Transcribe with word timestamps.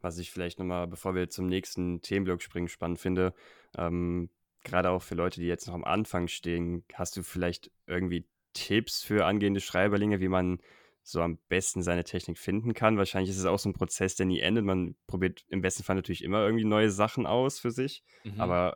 was 0.00 0.18
ich 0.18 0.30
vielleicht 0.30 0.58
nochmal, 0.58 0.86
bevor 0.86 1.14
wir 1.14 1.28
zum 1.28 1.46
nächsten 1.46 2.00
Themenblock 2.02 2.42
springen, 2.42 2.68
spannend 2.68 2.98
finde. 2.98 3.34
Ähm, 3.76 4.30
Gerade 4.62 4.90
auch 4.90 5.02
für 5.02 5.14
Leute, 5.14 5.40
die 5.40 5.46
jetzt 5.46 5.66
noch 5.66 5.74
am 5.74 5.84
Anfang 5.84 6.28
stehen, 6.28 6.84
hast 6.92 7.16
du 7.16 7.22
vielleicht 7.22 7.70
irgendwie 7.86 8.26
Tipps 8.52 9.02
für 9.02 9.24
angehende 9.24 9.60
Schreiberlinge, 9.60 10.20
wie 10.20 10.28
man 10.28 10.60
so 11.02 11.22
am 11.22 11.38
besten 11.48 11.82
seine 11.82 12.04
Technik 12.04 12.38
finden 12.38 12.74
kann? 12.74 12.98
Wahrscheinlich 12.98 13.30
ist 13.30 13.38
es 13.38 13.46
auch 13.46 13.58
so 13.58 13.70
ein 13.70 13.74
Prozess, 13.74 14.16
der 14.16 14.26
nie 14.26 14.40
endet. 14.40 14.64
Man 14.64 14.96
probiert 15.06 15.44
im 15.48 15.62
besten 15.62 15.82
Fall 15.82 15.96
natürlich 15.96 16.22
immer 16.22 16.44
irgendwie 16.44 16.64
neue 16.64 16.90
Sachen 16.90 17.26
aus 17.26 17.58
für 17.58 17.70
sich. 17.70 18.04
Mhm. 18.24 18.40
Aber 18.40 18.74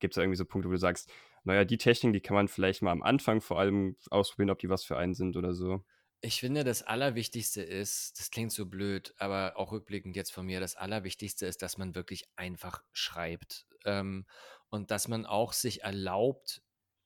gibt 0.00 0.14
es 0.14 0.18
irgendwie 0.18 0.36
so 0.36 0.44
Punkte, 0.44 0.68
wo 0.68 0.72
du 0.72 0.78
sagst, 0.78 1.10
naja, 1.44 1.64
die 1.64 1.78
Technik, 1.78 2.12
die 2.12 2.20
kann 2.20 2.34
man 2.34 2.48
vielleicht 2.48 2.82
mal 2.82 2.92
am 2.92 3.02
Anfang 3.02 3.40
vor 3.40 3.58
allem 3.58 3.96
ausprobieren, 4.10 4.50
ob 4.50 4.58
die 4.58 4.68
was 4.68 4.84
für 4.84 4.96
einen 4.96 5.14
sind 5.14 5.36
oder 5.36 5.54
so? 5.54 5.82
Ich 6.24 6.38
finde, 6.38 6.62
das 6.62 6.82
Allerwichtigste 6.84 7.62
ist, 7.62 8.18
das 8.18 8.30
klingt 8.30 8.52
so 8.52 8.66
blöd, 8.66 9.12
aber 9.18 9.54
auch 9.56 9.72
rückblickend 9.72 10.14
jetzt 10.14 10.32
von 10.32 10.46
mir, 10.46 10.60
das 10.60 10.76
Allerwichtigste 10.76 11.46
ist, 11.46 11.62
dass 11.62 11.78
man 11.78 11.96
wirklich 11.96 12.28
einfach 12.36 12.84
schreibt. 12.92 13.66
Ähm, 13.84 14.24
und 14.70 14.92
dass 14.92 15.08
man 15.08 15.26
auch 15.26 15.52
sich 15.52 15.82
erlaubt, 15.82 16.62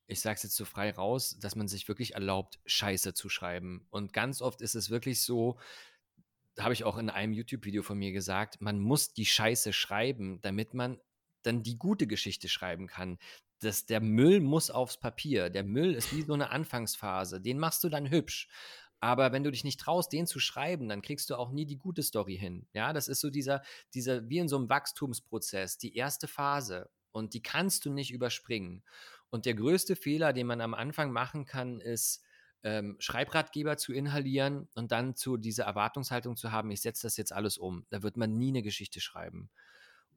ich 0.06 0.20
sage 0.20 0.36
es 0.36 0.42
jetzt 0.42 0.56
so 0.56 0.66
frei 0.66 0.90
raus, 0.92 1.38
dass 1.40 1.56
man 1.56 1.66
sich 1.66 1.88
wirklich 1.88 2.14
erlaubt, 2.14 2.60
Scheiße 2.66 3.14
zu 3.14 3.30
schreiben. 3.30 3.86
Und 3.90 4.12
ganz 4.12 4.42
oft 4.42 4.60
ist 4.60 4.74
es 4.74 4.90
wirklich 4.90 5.22
so, 5.22 5.58
habe 6.58 6.74
ich 6.74 6.84
auch 6.84 6.98
in 6.98 7.10
einem 7.10 7.32
YouTube-Video 7.32 7.82
von 7.82 7.98
mir 7.98 8.12
gesagt, 8.12 8.60
man 8.60 8.78
muss 8.78 9.14
die 9.14 9.26
Scheiße 9.26 9.72
schreiben, 9.72 10.40
damit 10.42 10.74
man 10.74 11.00
dann 11.42 11.62
die 11.62 11.78
gute 11.78 12.06
Geschichte 12.06 12.48
schreiben 12.48 12.86
kann. 12.86 13.18
Das, 13.60 13.86
der 13.86 14.00
Müll 14.00 14.40
muss 14.40 14.70
aufs 14.70 14.98
Papier. 14.98 15.48
Der 15.48 15.64
Müll 15.64 15.94
ist 15.94 16.14
wie 16.14 16.22
so 16.22 16.34
eine 16.34 16.50
Anfangsphase. 16.50 17.40
Den 17.40 17.58
machst 17.58 17.82
du 17.82 17.88
dann 17.88 18.10
hübsch. 18.10 18.48
Aber 19.00 19.32
wenn 19.32 19.44
du 19.44 19.50
dich 19.50 19.64
nicht 19.64 19.80
traust, 19.80 20.12
den 20.12 20.26
zu 20.26 20.40
schreiben, 20.40 20.88
dann 20.88 21.02
kriegst 21.02 21.30
du 21.30 21.36
auch 21.36 21.50
nie 21.50 21.66
die 21.66 21.76
gute 21.76 22.02
Story 22.02 22.36
hin. 22.36 22.66
Ja, 22.72 22.92
das 22.92 23.08
ist 23.08 23.20
so 23.20 23.30
dieser, 23.30 23.62
dieser, 23.94 24.28
wie 24.28 24.38
in 24.38 24.48
so 24.48 24.56
einem 24.56 24.68
Wachstumsprozess, 24.68 25.78
die 25.78 25.94
erste 25.96 26.28
Phase. 26.28 26.88
Und 27.12 27.34
die 27.34 27.42
kannst 27.42 27.84
du 27.84 27.90
nicht 27.90 28.10
überspringen. 28.10 28.82
Und 29.30 29.46
der 29.46 29.54
größte 29.54 29.96
Fehler, 29.96 30.32
den 30.32 30.46
man 30.46 30.60
am 30.60 30.74
Anfang 30.74 31.12
machen 31.12 31.44
kann, 31.44 31.80
ist, 31.80 32.22
ähm, 32.62 32.96
Schreibratgeber 32.98 33.76
zu 33.76 33.92
inhalieren 33.92 34.68
und 34.74 34.92
dann 34.92 35.14
zu 35.14 35.36
dieser 35.36 35.64
Erwartungshaltung 35.64 36.36
zu 36.36 36.52
haben, 36.52 36.70
ich 36.70 36.80
setze 36.80 37.06
das 37.06 37.16
jetzt 37.16 37.32
alles 37.32 37.58
um. 37.58 37.86
Da 37.90 38.02
wird 38.02 38.16
man 38.16 38.36
nie 38.36 38.48
eine 38.48 38.62
Geschichte 38.62 39.00
schreiben. 39.00 39.50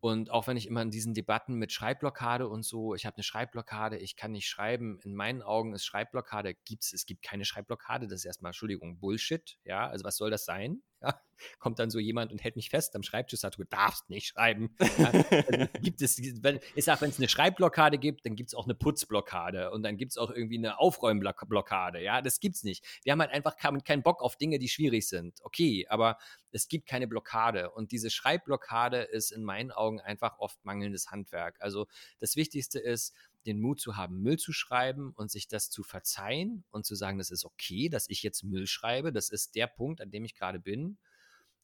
Und 0.01 0.31
auch 0.31 0.47
wenn 0.47 0.55
ich 0.55 0.67
immer 0.67 0.81
in 0.81 0.91
diesen 0.91 1.13
Debatten 1.13 1.55
mit 1.55 1.71
Schreibblockade 1.71 2.47
und 2.47 2.63
so, 2.63 2.95
ich 2.95 3.05
habe 3.05 3.17
eine 3.17 3.23
Schreibblockade, 3.23 3.97
ich 3.97 4.15
kann 4.15 4.31
nicht 4.31 4.47
schreiben, 4.47 4.99
in 5.03 5.13
meinen 5.13 5.41
Augen 5.41 5.73
ist 5.73 5.85
Schreibblockade, 5.85 6.55
gibt's, 6.65 6.93
es 6.93 7.05
gibt 7.05 7.21
keine 7.21 7.43
Schreibblockade, 7.43 8.07
das 8.07 8.19
ist 8.21 8.25
erstmal, 8.25 8.51
Entschuldigung, 8.51 8.99
Bullshit, 8.99 9.57
ja, 9.65 9.87
also 9.87 10.05
was 10.05 10.15
soll 10.15 10.31
das 10.31 10.45
sein? 10.45 10.81
Ja, 11.01 11.21
kommt 11.59 11.79
dann 11.79 11.89
so 11.89 11.99
jemand 11.99 12.33
und 12.33 12.43
hält 12.43 12.57
mich 12.57 12.69
fest 12.69 12.93
am 12.97 13.03
Schreibtisch, 13.03 13.39
sagt, 13.39 13.57
du 13.57 13.63
darfst 13.63 14.09
nicht 14.09 14.27
schreiben. 14.27 14.75
Ja, 14.97 15.11
also 15.11 15.67
gibt 15.81 16.01
es, 16.01 16.17
wenn, 16.43 16.59
ich 16.75 16.83
sage, 16.83 17.01
wenn 17.01 17.09
es 17.09 17.17
eine 17.17 17.29
Schreibblockade 17.29 17.97
gibt, 17.97 18.25
dann 18.25 18.35
gibt 18.35 18.49
es 18.49 18.53
auch 18.53 18.65
eine 18.65 18.75
Putzblockade 18.75 19.71
und 19.71 19.83
dann 19.83 19.95
gibt 19.95 20.11
es 20.11 20.17
auch 20.17 20.29
irgendwie 20.29 20.57
eine 20.57 20.79
Aufräumblockade. 20.79 22.01
Ja, 22.03 22.21
das 22.21 22.41
gibt's 22.41 22.63
nicht. 22.63 22.85
Wir 23.03 23.13
haben 23.13 23.21
halt 23.21 23.31
einfach 23.31 23.55
keinen 23.55 24.03
Bock 24.03 24.21
auf 24.21 24.35
Dinge, 24.35 24.59
die 24.59 24.67
schwierig 24.67 25.07
sind. 25.07 25.39
Okay, 25.43 25.85
aber 25.89 26.17
es 26.51 26.67
gibt 26.67 26.87
keine 26.87 27.07
Blockade 27.07 27.71
und 27.71 27.93
diese 27.93 28.09
Schreibblockade 28.09 29.03
ist 29.03 29.31
in 29.31 29.43
meinen 29.43 29.71
Augen 29.71 30.01
einfach 30.01 30.39
oft 30.39 30.63
mangelndes 30.65 31.11
Handwerk. 31.11 31.55
Also 31.61 31.87
das 32.19 32.35
Wichtigste 32.35 32.79
ist, 32.79 33.13
den 33.49 33.61
Mut 33.61 33.79
zu 33.81 33.97
haben, 33.97 34.21
Müll 34.21 34.37
zu 34.37 34.53
schreiben 34.53 35.11
und 35.15 35.31
sich 35.31 35.47
das 35.47 35.69
zu 35.69 35.83
verzeihen 35.83 36.63
und 36.71 36.85
zu 36.85 36.95
sagen, 36.95 37.17
das 37.17 37.31
ist 37.31 37.45
okay, 37.45 37.89
dass 37.89 38.09
ich 38.09 38.23
jetzt 38.23 38.43
Müll 38.43 38.67
schreibe. 38.67 39.11
Das 39.11 39.29
ist 39.29 39.55
der 39.55 39.67
Punkt, 39.67 40.01
an 40.01 40.11
dem 40.11 40.25
ich 40.25 40.35
gerade 40.35 40.59
bin. 40.59 40.97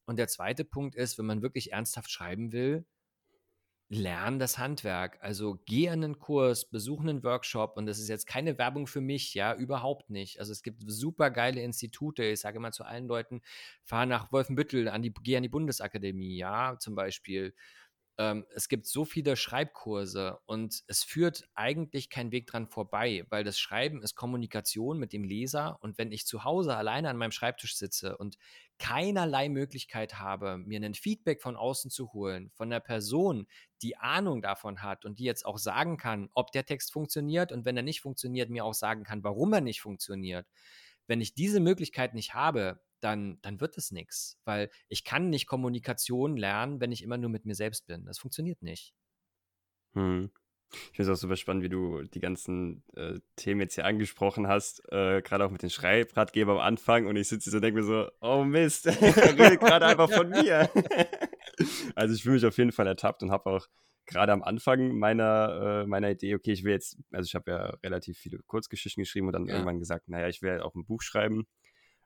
Und 0.06 0.18
der 0.18 0.28
zweite 0.28 0.66
Punkt 0.66 0.96
ist, 0.96 1.18
wenn 1.18 1.26
man 1.26 1.42
wirklich 1.42 1.72
ernsthaft 1.72 2.12
schreiben 2.12 2.52
will, 2.52 2.86
lern 3.90 4.40
das 4.40 4.58
Handwerk. 4.58 5.20
Also 5.22 5.60
geh 5.66 5.90
an 5.90 6.04
einen 6.04 6.20
Kurs, 6.20 6.66
besuch 6.66 7.02
einen 7.02 7.24
Workshop 7.24 7.78
und 7.78 7.86
das 7.86 8.00
ist 8.00 8.10
jetzt 8.10 8.26
keine 8.26 8.58
Werbung 8.58 8.88
für 8.88 9.02
mich, 9.02 9.34
ja, 9.36 9.54
überhaupt 9.54 10.10
nicht. 10.10 10.40
Also 10.40 10.52
es 10.52 10.64
gibt 10.64 10.84
super 10.88 11.30
geile 11.30 11.62
Institute. 11.62 12.24
Ich 12.24 12.40
sage 12.40 12.58
immer 12.58 12.72
zu 12.72 12.84
allen 12.84 13.08
Leuten, 13.08 13.42
fahr 13.84 14.06
nach 14.06 14.32
Wolfenbüttel, 14.32 14.88
an 14.90 15.04
die, 15.04 15.14
geh 15.14 15.38
an 15.38 15.44
die 15.44 15.50
Bundesakademie, 15.50 16.36
ja, 16.36 16.78
zum 16.80 16.96
Beispiel 16.96 17.54
ähm, 18.18 18.46
es 18.54 18.70
gibt 18.70 18.86
so 18.86 19.04
viele 19.04 19.36
Schreibkurse 19.36 20.40
und 20.46 20.84
es 20.88 21.04
führt 21.04 21.50
eigentlich 21.54 22.10
kein 22.10 22.32
Weg 22.32 22.48
dran 22.48 22.68
vorbei, 22.68 23.26
weil 23.30 23.44
das 23.44 23.60
Schreiben 23.60 24.02
ist 24.02 24.16
Kommunikation 24.16 24.98
mit 24.98 25.12
dem 25.12 25.24
Leser 25.24 25.78
und 25.82 25.98
wenn 25.98 26.12
ich 26.12 26.26
zu 26.26 26.44
Hause 26.44 26.76
alleine 26.78 27.10
an 27.10 27.18
meinem 27.18 27.32
Schreibtisch 27.32 27.76
sitze 27.76 28.18
und 28.18 28.38
keinerlei 28.78 29.50
Möglichkeit 29.50 30.20
habe, 30.20 30.58
mir 30.58 30.82
ein 30.82 30.94
Feedback 30.94 31.42
von 31.42 31.56
außen 31.56 31.92
zu 31.92 32.14
holen, 32.14 32.52
von 32.54 32.72
einer 32.72 32.80
Person, 32.80 33.48
die 33.82 33.98
Ahnung 33.98 34.42
davon 34.42 34.82
hat 34.82 35.06
und 35.06 35.20
die 35.20 35.26
jetzt 35.26 35.46
auch 35.46 35.58
sagen 35.58 35.98
kann, 35.98 36.30
ob 36.34 36.52
der 36.52 36.66
Text 36.66 36.94
funktioniert 36.94 37.52
und 37.52 37.66
wenn 37.66 37.78
er 37.78 37.84
nicht 37.84 38.02
funktioniert, 38.02 38.50
mir 38.50 38.64
auch 38.64 38.74
sagen 38.74 39.04
kann, 39.04 39.24
warum 39.24 39.52
er 39.54 39.62
nicht 39.62 39.82
funktioniert. 39.82 40.48
Wenn 41.08 41.22
ich 41.22 41.34
diese 41.34 41.60
Möglichkeit 41.60 42.14
nicht 42.14 42.34
habe, 42.34 42.82
dann, 43.06 43.38
dann 43.42 43.62
wird 43.62 43.78
es 43.78 43.92
nichts. 43.92 44.38
Weil 44.46 44.70
ich 44.90 45.04
kann 45.04 45.30
nicht 45.30 45.48
Kommunikation 45.48 46.38
lernen, 46.38 46.82
wenn 46.82 46.92
ich 46.92 47.04
immer 47.04 47.18
nur 47.18 47.30
mit 47.30 47.46
mir 47.46 47.56
selbst 47.56 47.86
bin. 47.86 48.06
Das 48.06 48.18
funktioniert 48.18 48.62
nicht. 48.62 48.94
Hm. 49.94 50.32
Ich 50.72 50.98
finde 50.98 51.12
es 51.12 51.18
auch 51.18 51.22
super 51.22 51.36
spannend, 51.36 51.64
wie 51.64 51.70
du 51.70 52.02
die 52.02 52.20
ganzen 52.20 52.84
äh, 52.96 53.20
Themen 53.36 53.62
jetzt 53.62 53.76
hier 53.76 53.86
angesprochen 53.86 54.48
hast, 54.48 54.82
äh, 54.92 55.22
gerade 55.22 55.46
auch 55.46 55.52
mit 55.52 55.62
den 55.62 55.70
Schreibratgeber 55.70 56.54
am 56.54 56.58
Anfang 56.58 57.06
und 57.06 57.16
ich 57.16 57.28
sitze 57.28 57.52
so 57.52 57.58
und 57.58 57.62
denke 57.62 57.80
mir 57.80 57.86
so, 57.86 58.10
oh 58.20 58.44
Mist, 58.44 58.88
er 58.88 59.38
redet 59.38 59.60
gerade 59.60 59.86
einfach 59.86 60.10
von 60.10 60.28
mir. 60.30 60.70
also 61.96 62.16
ich 62.16 62.24
fühle 62.24 62.36
mich 62.36 62.46
auf 62.46 62.58
jeden 62.58 62.72
Fall 62.72 62.88
ertappt 62.88 63.22
und 63.22 63.32
habe 63.32 63.52
auch 63.52 63.68
gerade 64.08 64.34
am 64.34 64.44
Anfang 64.44 64.98
meiner, 64.98 65.84
äh, 65.84 65.88
meiner 65.88 66.10
Idee, 66.10 66.36
okay, 66.36 66.52
ich 66.52 66.64
will 66.64 66.74
jetzt, 66.74 66.98
also 67.12 67.28
ich 67.28 67.36
habe 67.36 67.52
ja 67.52 67.66
relativ 67.84 68.18
viele 68.18 68.40
Kurzgeschichten 68.40 69.04
geschrieben 69.04 69.28
und 69.28 69.34
dann 69.34 69.46
ja. 69.46 69.54
irgendwann 69.54 69.80
gesagt, 69.80 70.10
naja, 70.10 70.28
ich 70.28 70.42
will 70.42 70.60
auch 70.62 70.74
ein 70.74 70.86
Buch 70.86 71.04
schreiben 71.04 71.46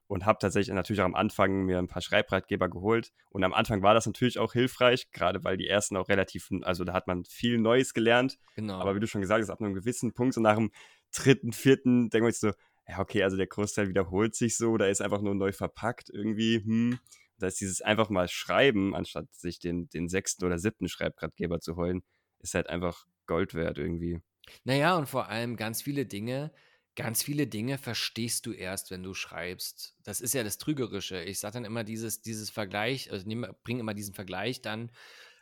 und 0.09 0.25
habe 0.25 0.39
tatsächlich 0.41 0.73
natürlich 0.73 1.01
auch 1.01 1.05
am 1.05 1.13
Anfang 1.13 1.65
mir 1.65 1.77
ein 1.77 1.87
paar 1.87 2.01
Schreibratgeber 2.01 2.67
geholt. 2.67 3.13
Und 3.29 3.43
am 3.43 3.53
Anfang 3.53 3.83
war 3.83 3.93
das 3.93 4.07
natürlich 4.07 4.39
auch 4.39 4.53
hilfreich, 4.53 5.11
gerade 5.11 5.43
weil 5.43 5.55
die 5.55 5.67
ersten 5.67 5.95
auch 5.95 6.09
relativ, 6.09 6.49
also 6.63 6.83
da 6.83 6.93
hat 6.93 7.05
man 7.05 7.25
viel 7.25 7.59
Neues 7.59 7.93
gelernt. 7.93 8.39
Genau. 8.55 8.79
Aber 8.79 8.95
wie 8.95 8.99
du 8.99 9.05
schon 9.05 9.21
gesagt 9.21 9.43
hast, 9.43 9.51
ab 9.51 9.61
einem 9.61 9.75
gewissen 9.75 10.13
Punkt, 10.13 10.33
so 10.33 10.41
nach 10.41 10.55
dem 10.55 10.71
dritten, 11.15 11.53
vierten, 11.53 12.09
denke 12.09 12.27
ich 12.27 12.39
so, 12.39 12.53
ja, 12.87 12.97
okay, 12.97 13.21
also 13.21 13.37
der 13.37 13.45
Großteil 13.45 13.87
wiederholt 13.87 14.33
sich 14.33 14.57
so, 14.57 14.77
da 14.77 14.87
ist 14.87 14.99
einfach 14.99 15.21
nur 15.21 15.35
neu 15.35 15.51
verpackt 15.51 16.09
irgendwie. 16.11 16.63
Hm. 16.63 16.99
Da 17.37 17.45
ist 17.45 17.61
dieses 17.61 17.81
einfach 17.81 18.09
mal 18.09 18.27
schreiben, 18.27 18.95
anstatt 18.95 19.31
sich 19.31 19.59
den, 19.59 19.89
den 19.89 20.09
sechsten 20.09 20.43
oder 20.43 20.57
siebten 20.57 20.87
Schreibratgeber 20.87 21.59
zu 21.59 21.75
holen, 21.75 22.01
ist 22.39 22.55
halt 22.55 22.67
einfach 22.67 23.05
Gold 23.27 23.53
wert 23.53 23.77
irgendwie. 23.77 24.21
Naja, 24.63 24.97
und 24.97 25.07
vor 25.07 25.29
allem 25.29 25.55
ganz 25.55 25.83
viele 25.83 26.07
Dinge, 26.07 26.51
Ganz 26.99 27.23
viele 27.23 27.47
Dinge 27.47 27.77
verstehst 27.77 28.45
du 28.45 28.51
erst, 28.51 28.91
wenn 28.91 29.03
du 29.03 29.13
schreibst. 29.13 29.95
Das 30.03 30.19
ist 30.19 30.33
ja 30.33 30.43
das 30.43 30.57
Trügerische. 30.57 31.23
Ich 31.23 31.39
sage 31.39 31.53
dann 31.53 31.63
immer 31.63 31.85
dieses, 31.85 32.21
dieses 32.21 32.49
Vergleich, 32.49 33.09
also 33.09 33.25
bringe 33.63 33.79
immer 33.79 33.93
diesen 33.93 34.13
Vergleich 34.13 34.61
dann. 34.61 34.91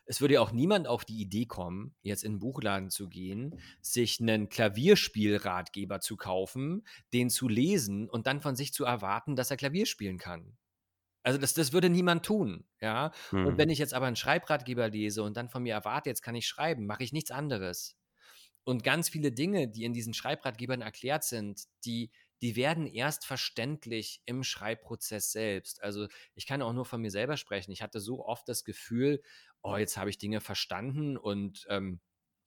Es 0.06 0.22
würde 0.22 0.36
ja 0.36 0.42
auch 0.42 0.52
niemand 0.52 0.88
auf 0.88 1.04
die 1.04 1.20
Idee 1.20 1.48
kommen, 1.48 1.96
jetzt 2.04 2.24
in 2.24 2.34
den 2.34 2.40
Buchladen 2.40 2.92
zu 2.92 3.10
gehen, 3.10 3.60
sich 3.82 4.22
einen 4.22 4.50
Klavierspielratgeber 4.50 6.00
zu 6.00 6.16
kaufen, 6.16 6.86
den 7.12 7.32
zu 7.32 7.50
lesen 7.50 8.08
und 8.08 8.28
dann 8.28 8.40
von 8.40 8.56
sich 8.56 8.72
zu 8.72 8.86
erwarten, 8.86 9.36
dass 9.36 9.50
er 9.50 9.58
Klavier 9.58 9.88
spielen 9.88 10.20
kann. 10.20 10.58
Also 11.24 11.40
das, 11.40 11.56
das 11.56 11.74
würde 11.74 11.90
niemand 11.90 12.24
tun, 12.24 12.66
ja. 12.80 13.12
Hm. 13.32 13.48
Und 13.48 13.58
wenn 13.58 13.72
ich 13.72 13.80
jetzt 13.80 13.96
aber 13.96 14.06
einen 14.06 14.16
Schreibratgeber 14.16 14.90
lese 14.90 15.24
und 15.24 15.36
dann 15.36 15.50
von 15.50 15.64
mir 15.64 15.74
erwarte, 15.74 16.10
jetzt 16.10 16.22
kann 16.22 16.36
ich 16.36 16.48
schreiben, 16.48 16.86
mache 16.86 17.04
ich 17.04 17.14
nichts 17.14 17.32
anderes. 17.32 17.98
Und 18.68 18.84
ganz 18.84 19.08
viele 19.08 19.32
Dinge, 19.32 19.70
die 19.70 19.86
in 19.86 19.94
diesen 19.94 20.14
Schreibratgebern 20.14 20.82
erklärt 20.82 21.24
sind, 21.24 21.64
die, 21.86 22.12
die 22.42 22.58
werden 22.58 22.86
erst 22.86 23.26
verständlich 23.26 24.22
im 24.26 24.44
Schreibprozess 24.44 25.32
selbst. 25.32 25.82
Also 25.82 26.10
ich 26.36 26.46
kann 26.46 26.62
auch 26.62 26.74
nur 26.74 26.84
von 26.84 27.00
mir 27.00 27.10
selber 27.10 27.38
sprechen. 27.38 27.72
Ich 27.72 27.82
hatte 27.82 28.02
so 28.02 28.26
oft 28.26 28.50
das 28.50 28.66
Gefühl, 28.66 29.24
oh, 29.62 29.78
jetzt 29.78 29.96
habe 29.96 30.10
ich 30.10 30.18
Dinge 30.18 30.42
verstanden 30.42 31.16
und 31.16 31.66
ähm, 31.70 32.02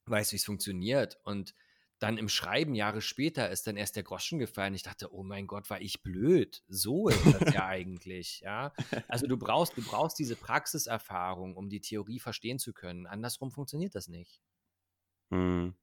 weiß, 0.05 0.31
wie 0.31 0.35
es 0.35 0.45
funktioniert. 0.45 1.17
Und 1.23 1.55
dann 1.97 2.19
im 2.19 2.29
Schreiben 2.29 2.75
Jahre 2.75 3.01
später 3.01 3.49
ist 3.49 3.65
dann 3.65 3.75
erst 3.75 3.95
der 3.95 4.03
Groschen 4.03 4.37
gefallen. 4.37 4.75
Ich 4.75 4.83
dachte, 4.83 5.11
oh 5.11 5.23
mein 5.23 5.47
Gott, 5.47 5.71
war 5.71 5.81
ich 5.81 6.03
blöd. 6.03 6.61
So 6.67 7.09
ist 7.09 7.25
das 7.25 7.51
ja 7.51 7.65
eigentlich, 7.65 8.41
ja. 8.41 8.73
Also 9.07 9.25
du 9.25 9.37
brauchst, 9.37 9.75
du 9.75 9.81
brauchst 9.81 10.19
diese 10.19 10.35
Praxiserfahrung, 10.35 11.57
um 11.57 11.67
die 11.67 11.81
Theorie 11.81 12.19
verstehen 12.19 12.59
zu 12.59 12.73
können. 12.73 13.07
Andersrum 13.07 13.49
funktioniert 13.49 13.95
das 13.95 14.07
nicht. 14.07 14.39
Hm 15.31 15.73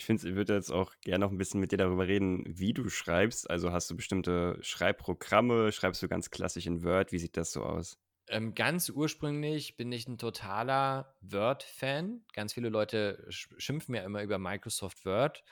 ich 0.00 0.06
finde, 0.06 0.30
ich 0.30 0.34
würde 0.34 0.54
jetzt 0.54 0.70
auch 0.70 0.94
gerne 1.02 1.26
noch 1.26 1.30
ein 1.30 1.36
bisschen 1.36 1.60
mit 1.60 1.72
dir 1.72 1.76
darüber 1.76 2.08
reden, 2.08 2.42
wie 2.46 2.72
du 2.72 2.88
schreibst. 2.88 3.50
Also 3.50 3.70
hast 3.70 3.90
du 3.90 3.96
bestimmte 3.96 4.56
Schreibprogramme? 4.62 5.72
Schreibst 5.72 6.02
du 6.02 6.08
ganz 6.08 6.30
klassisch 6.30 6.64
in 6.64 6.82
Word? 6.82 7.12
Wie 7.12 7.18
sieht 7.18 7.36
das 7.36 7.52
so 7.52 7.62
aus? 7.62 7.98
Ähm, 8.26 8.54
ganz 8.54 8.88
ursprünglich 8.88 9.76
bin 9.76 9.92
ich 9.92 10.08
ein 10.08 10.16
totaler 10.16 11.14
Word-Fan. 11.20 12.24
Ganz 12.32 12.54
viele 12.54 12.70
Leute 12.70 13.26
schimpfen 13.28 13.94
ja 13.94 14.02
immer 14.02 14.22
über 14.22 14.38
Microsoft 14.38 15.04
Word. 15.04 15.44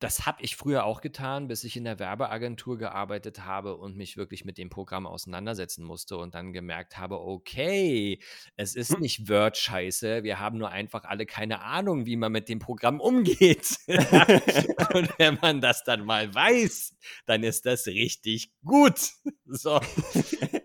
Das 0.00 0.24
habe 0.24 0.42
ich 0.42 0.56
früher 0.56 0.84
auch 0.84 1.02
getan, 1.02 1.46
bis 1.46 1.62
ich 1.62 1.76
in 1.76 1.84
der 1.84 1.98
Werbeagentur 1.98 2.78
gearbeitet 2.78 3.44
habe 3.44 3.76
und 3.76 3.96
mich 3.96 4.16
wirklich 4.16 4.46
mit 4.46 4.56
dem 4.56 4.70
Programm 4.70 5.06
auseinandersetzen 5.06 5.84
musste 5.84 6.16
und 6.16 6.34
dann 6.34 6.54
gemerkt 6.54 6.96
habe, 6.96 7.20
okay, 7.20 8.18
es 8.56 8.74
ist 8.74 8.94
hm. 8.94 9.00
nicht 9.00 9.28
Word-Scheiße, 9.28 10.24
wir 10.24 10.40
haben 10.40 10.56
nur 10.56 10.70
einfach 10.70 11.04
alle 11.04 11.26
keine 11.26 11.60
Ahnung, 11.60 12.06
wie 12.06 12.16
man 12.16 12.32
mit 12.32 12.48
dem 12.48 12.60
Programm 12.60 12.98
umgeht. 12.98 13.76
und 13.86 15.18
wenn 15.18 15.38
man 15.42 15.60
das 15.60 15.84
dann 15.84 16.06
mal 16.06 16.34
weiß, 16.34 16.96
dann 17.26 17.42
ist 17.42 17.66
das 17.66 17.86
richtig 17.86 18.52
gut. 18.64 19.00
So. 19.44 19.80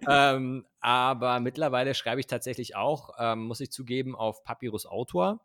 ähm, 0.08 0.66
aber 0.80 1.42
mittlerweile 1.42 1.94
schreibe 1.94 2.22
ich 2.22 2.28
tatsächlich 2.28 2.78
auch, 2.78 3.10
ähm, 3.20 3.48
muss 3.48 3.60
ich 3.60 3.72
zugeben, 3.72 4.16
auf 4.16 4.44
Papyrus 4.44 4.86
Autor 4.86 5.42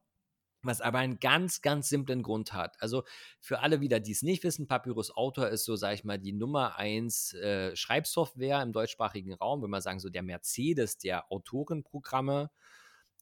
was 0.63 0.81
aber 0.81 0.99
einen 0.99 1.19
ganz, 1.19 1.63
ganz 1.63 1.89
simplen 1.89 2.23
Grund 2.23 2.53
hat. 2.53 2.81
Also 2.81 3.05
für 3.41 3.61
alle 3.61 3.81
wieder, 3.81 4.01
die 4.01 4.13
es 4.13 4.23
nicht 4.23 4.45
wissen, 4.45 4.67
Papyrus 4.67 5.11
Autor 5.11 5.49
ist 5.49 5.65
so, 5.65 5.77
sage 5.77 5.95
ich 5.95 6.05
mal, 6.05 6.19
die 6.19 6.33
Nummer 6.33 6.77
eins 6.77 7.33
äh, 7.35 7.75
Schreibsoftware 7.75 8.63
im 8.63 8.73
deutschsprachigen 8.73 9.35
Raum, 9.35 9.63
wenn 9.63 9.71
man 9.71 9.83
sagen, 9.83 10.01
so 10.01 10.11
der 10.11 10.23
Mercedes 10.23 10.99
der 10.99 11.31
Autorenprogramme. 11.33 12.51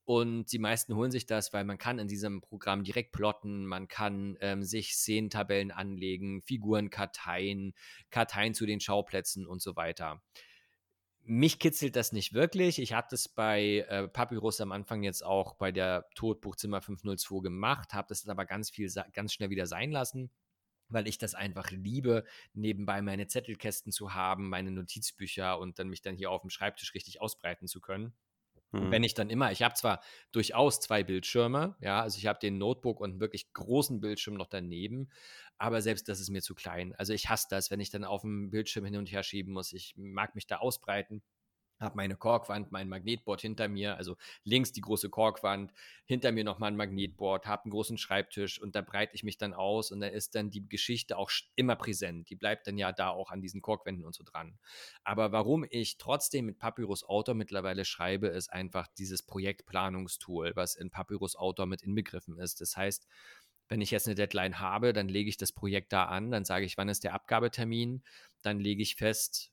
Und 0.05 0.53
die 0.53 0.59
meisten 0.59 0.97
holen 0.97 1.11
sich 1.11 1.27
das, 1.27 1.53
weil 1.53 1.65
man 1.65 1.77
kann 1.77 1.99
in 1.99 2.09
diesem 2.09 2.41
Programm 2.41 2.83
direkt 2.83 3.13
plotten, 3.13 3.67
man 3.67 3.89
kann 3.89 4.39
ähm, 4.41 4.63
sich 4.63 4.95
Szenentabellen 4.95 5.71
anlegen, 5.71 6.41
Figurenkarteien, 6.43 7.75
Karteien 8.11 8.55
zu 8.55 8.65
den 8.65 8.81
Schauplätzen 8.81 9.47
und 9.47 9.61
so 9.61 9.77
weiter 9.77 10.23
mich 11.29 11.59
kitzelt 11.59 11.95
das 11.95 12.13
nicht 12.13 12.33
wirklich. 12.33 12.81
Ich 12.81 12.95
hatte 12.95 13.15
es 13.15 13.29
bei 13.29 13.85
äh, 13.89 14.09
Papyrus 14.09 14.63
am 14.63 14.73
Anfang 14.73 15.03
jetzt 15.03 15.23
auch 15.23 15.57
bei 15.57 15.71
der 15.73 16.09
Todbuchzimmer 16.15 16.81
502 16.81 17.43
gemacht, 17.43 17.93
habe 17.93 18.09
das 18.09 18.27
aber 18.27 18.47
ganz 18.47 18.71
viel, 18.71 18.91
ganz 19.13 19.35
schnell 19.35 19.51
wieder 19.51 19.67
sein 19.67 19.91
lassen, 19.91 20.31
weil 20.89 21.07
ich 21.07 21.19
das 21.19 21.35
einfach 21.35 21.71
liebe, 21.71 22.25
nebenbei 22.55 23.03
meine 23.03 23.27
Zettelkästen 23.27 23.93
zu 23.93 24.15
haben, 24.15 24.49
meine 24.49 24.71
Notizbücher 24.71 25.59
und 25.59 25.79
dann 25.79 25.89
mich 25.89 26.01
dann 26.01 26.17
hier 26.17 26.31
auf 26.31 26.41
dem 26.41 26.51
Schreibtisch 26.51 26.95
richtig 26.95 27.21
ausbreiten 27.21 27.69
zu 27.69 27.83
können. 27.83 28.15
Mhm. 28.73 28.91
Wenn 28.91 29.03
ich 29.03 29.15
dann 29.15 29.31
immer, 29.31 29.51
ich 29.53 29.63
habe 29.63 29.75
zwar 29.75 30.03
durchaus 30.33 30.81
zwei 30.81 31.03
Bildschirme, 31.03 31.77
ja, 31.81 32.03
also 32.03 32.19
ich 32.19 32.27
habe 32.27 32.39
den 32.39 32.59
Notebook 32.59 33.01
und 33.01 33.11
einen 33.11 33.21
wirklich 33.21 33.53
großen 33.53 34.01
Bildschirm 34.01 34.35
noch 34.35 34.47
daneben, 34.47 35.11
aber 35.57 35.81
selbst 35.83 36.09
das 36.09 36.21
ist 36.21 36.31
mir 36.31 36.43
zu 36.43 36.55
klein. 36.55 36.95
Also 36.97 37.13
ich 37.13 37.29
hasse 37.29 37.47
das, 37.51 37.71
wenn 37.71 37.81
ich 37.81 37.91
dann 37.91 38.05
auf 38.05 38.23
dem 38.23 38.51
Bildschirm 38.51 38.85
hin 38.85 38.97
und 38.97 39.11
her 39.11 39.23
schieben 39.23 39.53
muss. 39.53 39.73
Ich 39.73 39.95
mag 39.97 40.35
mich 40.35 40.47
da 40.47 40.59
ausbreiten 40.59 41.23
habe 41.81 41.97
meine 41.97 42.17
Korkwand, 42.17 42.73
mein 42.73 42.89
Magnetboard 42.89 43.41
hinter 43.41 43.69
mir, 43.69 43.97
also 43.97 44.17
links 44.45 44.73
die 44.73 44.81
große 44.81 45.11
Korkwand, 45.11 45.73
hinter 46.05 46.33
mir 46.33 46.45
nochmal 46.45 46.73
ein 46.73 46.77
Magnetboard, 46.77 47.47
habe 47.47 47.65
einen 47.65 47.71
großen 47.71 47.99
Schreibtisch 47.99 48.61
und 48.61 48.75
da 48.75 48.81
breite 48.81 49.15
ich 49.15 49.23
mich 49.23 49.39
dann 49.39 49.55
aus 49.55 49.91
und 49.91 50.01
da 50.01 50.09
ist 50.09 50.35
dann 50.35 50.51
die 50.51 50.69
Geschichte 50.69 51.17
auch 51.17 51.31
immer 51.55 51.77
präsent. 51.77 52.31
Die 52.31 52.37
bleibt 52.37 52.67
dann 52.67 52.79
ja 52.79 52.93
da 52.93 53.11
auch 53.11 53.31
an 53.31 53.41
diesen 53.41 53.63
Korkwänden 53.63 54.05
und 54.05 54.15
so 54.15 54.25
dran. 54.25 54.59
Aber 55.05 55.33
warum 55.33 55.65
ich 55.69 55.99
trotzdem 55.99 56.47
mit 56.47 56.59
Papyrus 56.59 57.05
Autor 57.05 57.35
mittlerweile 57.35 57.85
schreibe, 57.85 58.29
ist 58.29 58.53
einfach 58.53 58.87
dieses 58.99 59.23
Projektplanungstool, 59.23 60.53
was 60.55 60.75
in 60.75 60.91
Papyrus 60.91 61.37
Autor 61.37 61.67
mit 61.67 61.83
inbegriffen 61.83 62.39
ist. 62.39 62.61
Das 62.61 62.77
heißt, 62.77 63.07
wenn 63.69 63.81
ich 63.81 63.91
jetzt 63.91 64.07
eine 64.07 64.15
Deadline 64.15 64.61
habe, 64.61 64.93
dann 64.93 65.09
lege 65.09 65.29
ich 65.29 65.37
das 65.37 65.53
Projekt 65.53 65.93
da 65.93 66.05
an, 66.05 66.31
dann 66.31 66.45
sage 66.45 66.65
ich, 66.65 66.77
wann 66.79 66.89
ist 66.89 67.05
der 67.05 67.15
Abgabetermin, 67.15 68.03
dann 68.43 68.59
lege 68.59 68.83
ich 68.83 68.97
fest, 68.97 69.53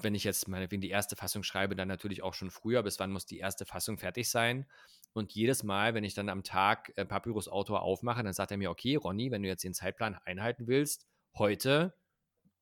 wenn 0.00 0.14
ich 0.14 0.24
jetzt 0.24 0.48
meinetwegen 0.48 0.80
die 0.80 0.90
erste 0.90 1.16
Fassung 1.16 1.42
schreibe, 1.42 1.74
dann 1.76 1.88
natürlich 1.88 2.22
auch 2.22 2.34
schon 2.34 2.50
früher, 2.50 2.82
bis 2.82 2.98
wann 2.98 3.10
muss 3.10 3.26
die 3.26 3.38
erste 3.38 3.66
Fassung 3.66 3.98
fertig 3.98 4.30
sein. 4.30 4.66
Und 5.12 5.32
jedes 5.32 5.62
Mal, 5.62 5.94
wenn 5.94 6.04
ich 6.04 6.14
dann 6.14 6.28
am 6.28 6.44
Tag 6.44 6.92
äh, 6.96 7.04
Papyrus 7.04 7.48
Autor 7.48 7.82
aufmache, 7.82 8.22
dann 8.22 8.32
sagt 8.32 8.50
er 8.50 8.56
mir, 8.56 8.70
okay, 8.70 8.96
Ronny, 8.96 9.30
wenn 9.30 9.42
du 9.42 9.48
jetzt 9.48 9.64
den 9.64 9.74
Zeitplan 9.74 10.16
einhalten 10.24 10.66
willst, 10.66 11.06
heute 11.36 11.94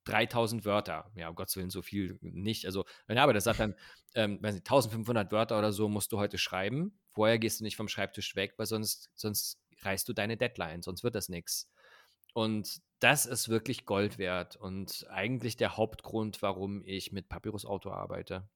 3000 0.05 0.65
Wörter. 0.65 1.11
Ja, 1.17 1.29
um 1.29 1.35
Gottes 1.35 1.57
Willen, 1.57 1.71
so 1.71 1.83
viel 1.83 2.19
nicht. 2.23 2.65
Also, 2.65 2.85
ja, 3.09 3.23
aber 3.23 3.35
das 3.35 3.45
sagt 3.45 3.61
dann, 3.61 3.75
ähm, 4.15 4.39
weiß 4.41 4.55
nicht, 4.55 4.67
1500 4.67 5.33
Wörter 5.33 5.59
oder 5.59 5.73
so 5.73 5.89
musst 5.89 6.13
du 6.13 6.19
heute 6.19 6.39
schreiben. 6.39 6.99
Vorher 7.11 7.39
gehst 7.39 7.61
du 7.61 7.65
nicht 7.65 7.77
vom 7.77 7.89
Schreibtisch 7.89 8.37
weg, 8.37 8.55
weil 8.57 8.67
sonst, 8.67 9.11
sonst 9.15 9.61
reißt 9.83 10.09
du 10.09 10.13
deine 10.13 10.37
Deadline, 10.37 10.83
sonst 10.83 11.03
wird 11.05 11.15
das 11.15 11.29
nichts. 11.29 11.69
Und 12.33 12.81
das 13.01 13.27
ist 13.27 13.49
wirklich 13.49 13.85
Gold 13.87 14.19
wert 14.19 14.57
und 14.57 15.07
eigentlich 15.11 15.57
der 15.57 15.77
Hauptgrund, 15.77 16.43
warum 16.43 16.83
ich 16.85 17.13
mit 17.13 17.29
Papyrus 17.29 17.65
Auto 17.67 17.91
arbeite. 17.91 18.49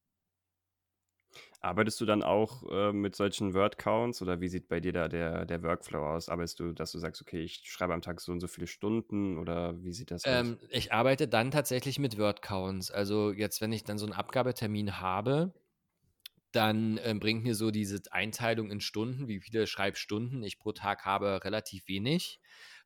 Arbeitest 1.61 2.01
du 2.01 2.07
dann 2.07 2.23
auch 2.23 2.63
äh, 2.71 2.93
mit 2.93 3.15
solchen 3.15 3.55
Word-Counts 3.55 4.23
oder 4.23 4.41
wie 4.41 4.49
sieht 4.49 4.69
bei 4.69 4.81
dir 4.81 4.93
da 4.93 5.09
der, 5.09 5.45
der 5.45 5.63
Workflow 5.63 6.05
aus? 6.05 6.29
Arbeitest 6.29 6.59
du, 6.61 6.73
dass 6.73 6.93
du 6.93 6.99
sagst, 6.99 7.21
okay, 7.21 7.43
ich 7.43 7.63
schreibe 7.65 7.93
am 7.93 8.03
Tag 8.03 8.21
so 8.21 8.33
und 8.33 8.41
so 8.41 8.49
viele 8.49 8.67
Stunden 8.67 9.39
oder 9.39 9.83
wie 9.83 9.93
sieht 9.93 10.11
das 10.11 10.25
ähm, 10.25 10.59
aus? 10.59 10.69
Ich 10.71 10.93
arbeite 10.93 11.29
dann 11.29 11.51
tatsächlich 11.51 11.99
mit 11.99 12.19
Word-Counts. 12.19 12.91
Also 12.91 13.33
jetzt, 13.33 13.61
wenn 13.61 13.73
ich 13.73 13.85
dann 13.85 13.99
so 13.99 14.07
einen 14.07 14.15
Abgabetermin 14.15 15.01
habe, 15.01 15.53
dann 16.53 16.99
äh, 16.99 17.15
bringt 17.19 17.45
mir 17.45 17.55
so 17.55 17.71
diese 17.71 18.01
Einteilung 18.11 18.71
in 18.71 18.81
Stunden, 18.81 19.29
wie 19.29 19.41
viele 19.41 19.67
Schreibstunden 19.67 20.43
ich 20.43 20.59
pro 20.59 20.73
Tag 20.73 21.05
habe, 21.05 21.45
relativ 21.45 21.89
wenig 21.89 22.41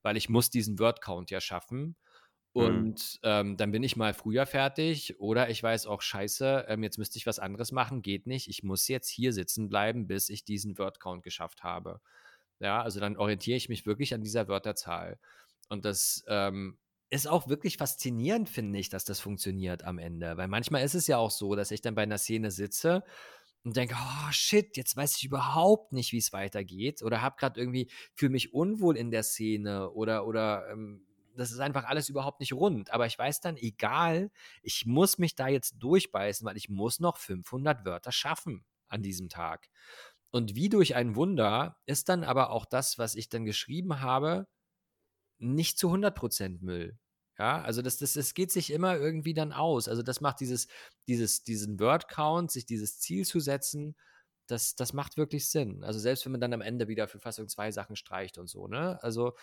weil 0.04 0.16
ich 0.16 0.28
muss 0.28 0.50
diesen 0.50 0.78
Word-Count 0.78 1.32
ja 1.32 1.40
schaffen. 1.40 1.96
Mhm. 2.52 2.62
Und 2.62 3.00
mhm. 3.14 3.18
ähm, 3.24 3.56
dann 3.56 3.72
bin 3.72 3.82
ich 3.82 3.96
mal 3.96 4.14
früher 4.14 4.46
fertig 4.46 5.18
oder 5.18 5.50
ich 5.50 5.60
weiß 5.60 5.86
auch, 5.86 6.02
scheiße, 6.02 6.66
ähm, 6.68 6.84
jetzt 6.84 6.98
müsste 6.98 7.18
ich 7.18 7.26
was 7.26 7.40
anderes 7.40 7.72
machen, 7.72 8.02
geht 8.02 8.28
nicht. 8.28 8.48
Ich 8.48 8.62
muss 8.62 8.86
jetzt 8.86 9.08
hier 9.08 9.32
sitzen 9.32 9.68
bleiben, 9.68 10.06
bis 10.06 10.28
ich 10.28 10.44
diesen 10.44 10.78
Word-Count 10.78 11.24
geschafft 11.24 11.64
habe. 11.64 12.00
Ja, 12.60 12.82
also 12.82 13.00
dann 13.00 13.16
orientiere 13.16 13.56
ich 13.56 13.68
mich 13.68 13.86
wirklich 13.86 14.14
an 14.14 14.22
dieser 14.22 14.46
Wörterzahl. 14.46 15.18
Und 15.68 15.84
das 15.84 16.22
ähm, 16.28 16.78
ist 17.10 17.26
auch 17.26 17.48
wirklich 17.48 17.78
faszinierend, 17.78 18.48
finde 18.48 18.78
ich, 18.78 18.90
dass 18.90 19.04
das 19.04 19.18
funktioniert 19.18 19.82
am 19.84 19.98
Ende. 19.98 20.36
Weil 20.36 20.48
manchmal 20.48 20.84
ist 20.84 20.94
es 20.94 21.06
ja 21.06 21.16
auch 21.16 21.30
so, 21.30 21.56
dass 21.56 21.70
ich 21.70 21.80
dann 21.80 21.94
bei 21.94 22.02
einer 22.02 22.18
Szene 22.18 22.50
sitze 22.50 23.02
und 23.64 23.76
denke, 23.76 23.96
oh 23.98 24.30
shit, 24.30 24.76
jetzt 24.76 24.96
weiß 24.96 25.16
ich 25.16 25.24
überhaupt 25.24 25.92
nicht, 25.92 26.12
wie 26.12 26.18
es 26.18 26.32
weitergeht 26.32 27.02
oder 27.02 27.22
habe 27.22 27.36
gerade 27.38 27.58
irgendwie 27.58 27.90
fühle 28.14 28.32
mich 28.32 28.52
unwohl 28.54 28.96
in 28.96 29.10
der 29.10 29.22
Szene 29.22 29.90
oder 29.90 30.26
oder 30.26 30.68
ähm, 30.70 31.06
das 31.36 31.50
ist 31.50 31.58
einfach 31.58 31.84
alles 31.84 32.08
überhaupt 32.08 32.40
nicht 32.40 32.52
rund. 32.52 32.92
Aber 32.92 33.06
ich 33.06 33.18
weiß 33.18 33.40
dann, 33.40 33.56
egal, 33.56 34.30
ich 34.62 34.86
muss 34.86 35.18
mich 35.18 35.34
da 35.34 35.48
jetzt 35.48 35.76
durchbeißen, 35.80 36.46
weil 36.46 36.56
ich 36.56 36.68
muss 36.68 37.00
noch 37.00 37.16
500 37.16 37.84
Wörter 37.84 38.12
schaffen 38.12 38.64
an 38.86 39.02
diesem 39.02 39.28
Tag. 39.28 39.68
Und 40.30 40.54
wie 40.54 40.68
durch 40.68 40.94
ein 40.94 41.16
Wunder 41.16 41.76
ist 41.86 42.08
dann 42.08 42.24
aber 42.24 42.50
auch 42.50 42.66
das, 42.66 42.98
was 42.98 43.14
ich 43.14 43.28
dann 43.28 43.44
geschrieben 43.44 44.00
habe, 44.00 44.46
nicht 45.38 45.78
zu 45.78 45.92
100% 45.92 46.58
Müll. 46.60 46.98
Ja, 47.38 47.62
also 47.62 47.82
das, 47.82 47.96
das, 47.96 48.12
das 48.12 48.34
geht 48.34 48.52
sich 48.52 48.70
immer 48.70 48.96
irgendwie 48.96 49.34
dann 49.34 49.52
aus. 49.52 49.88
Also 49.88 50.02
das 50.02 50.20
macht 50.20 50.40
dieses, 50.40 50.68
dieses, 51.08 51.42
diesen 51.42 51.80
Word-Count, 51.80 52.50
sich 52.50 52.64
dieses 52.64 53.00
Ziel 53.00 53.24
zu 53.24 53.40
setzen, 53.40 53.96
das, 54.46 54.76
das 54.76 54.92
macht 54.92 55.16
wirklich 55.16 55.48
Sinn. 55.48 55.82
Also 55.82 55.98
selbst 55.98 56.24
wenn 56.24 56.32
man 56.32 56.40
dann 56.40 56.52
am 56.52 56.60
Ende 56.60 56.86
wieder 56.86 57.08
für 57.08 57.18
Fassung 57.18 57.48
zwei 57.48 57.72
Sachen 57.72 57.96
streicht 57.96 58.38
und 58.38 58.48
so, 58.48 58.68
ne? 58.68 59.02
Also 59.02 59.34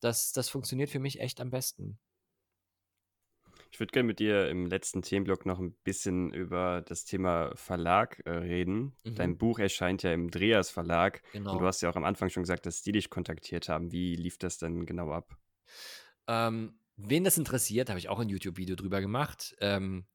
das, 0.00 0.32
das 0.32 0.48
funktioniert 0.48 0.90
für 0.90 0.98
mich 0.98 1.20
echt 1.20 1.40
am 1.40 1.50
besten. 1.50 1.98
Ich 3.70 3.80
würde 3.80 3.92
gerne 3.92 4.06
mit 4.06 4.18
dir 4.18 4.48
im 4.48 4.66
letzten 4.66 5.02
Themenblock 5.02 5.44
noch 5.44 5.58
ein 5.58 5.74
bisschen 5.84 6.32
über 6.32 6.82
das 6.86 7.04
Thema 7.04 7.54
Verlag 7.54 8.20
äh, 8.24 8.30
reden. 8.30 8.96
Mhm. 9.04 9.14
Dein 9.14 9.38
Buch 9.38 9.58
erscheint 9.58 10.02
ja 10.02 10.12
im 10.12 10.30
Dreas 10.30 10.70
Verlag. 10.70 11.22
Genau. 11.32 11.52
Und 11.52 11.58
du 11.60 11.66
hast 11.66 11.82
ja 11.82 11.90
auch 11.90 11.96
am 11.96 12.04
Anfang 12.04 12.30
schon 12.30 12.42
gesagt, 12.42 12.66
dass 12.66 12.82
die 12.82 12.92
dich 12.92 13.10
kontaktiert 13.10 13.68
haben. 13.68 13.92
Wie 13.92 14.16
lief 14.16 14.38
das 14.38 14.58
denn 14.58 14.86
genau 14.86 15.12
ab? 15.12 15.36
Ähm, 16.26 16.78
Wen 17.00 17.22
das 17.24 17.38
interessiert, 17.38 17.88
habe 17.88 17.98
ich 18.00 18.08
auch 18.08 18.18
ein 18.18 18.28
YouTube-Video 18.28 18.74
drüber 18.74 19.00
gemacht. 19.00 19.54
Ähm, 19.60 20.06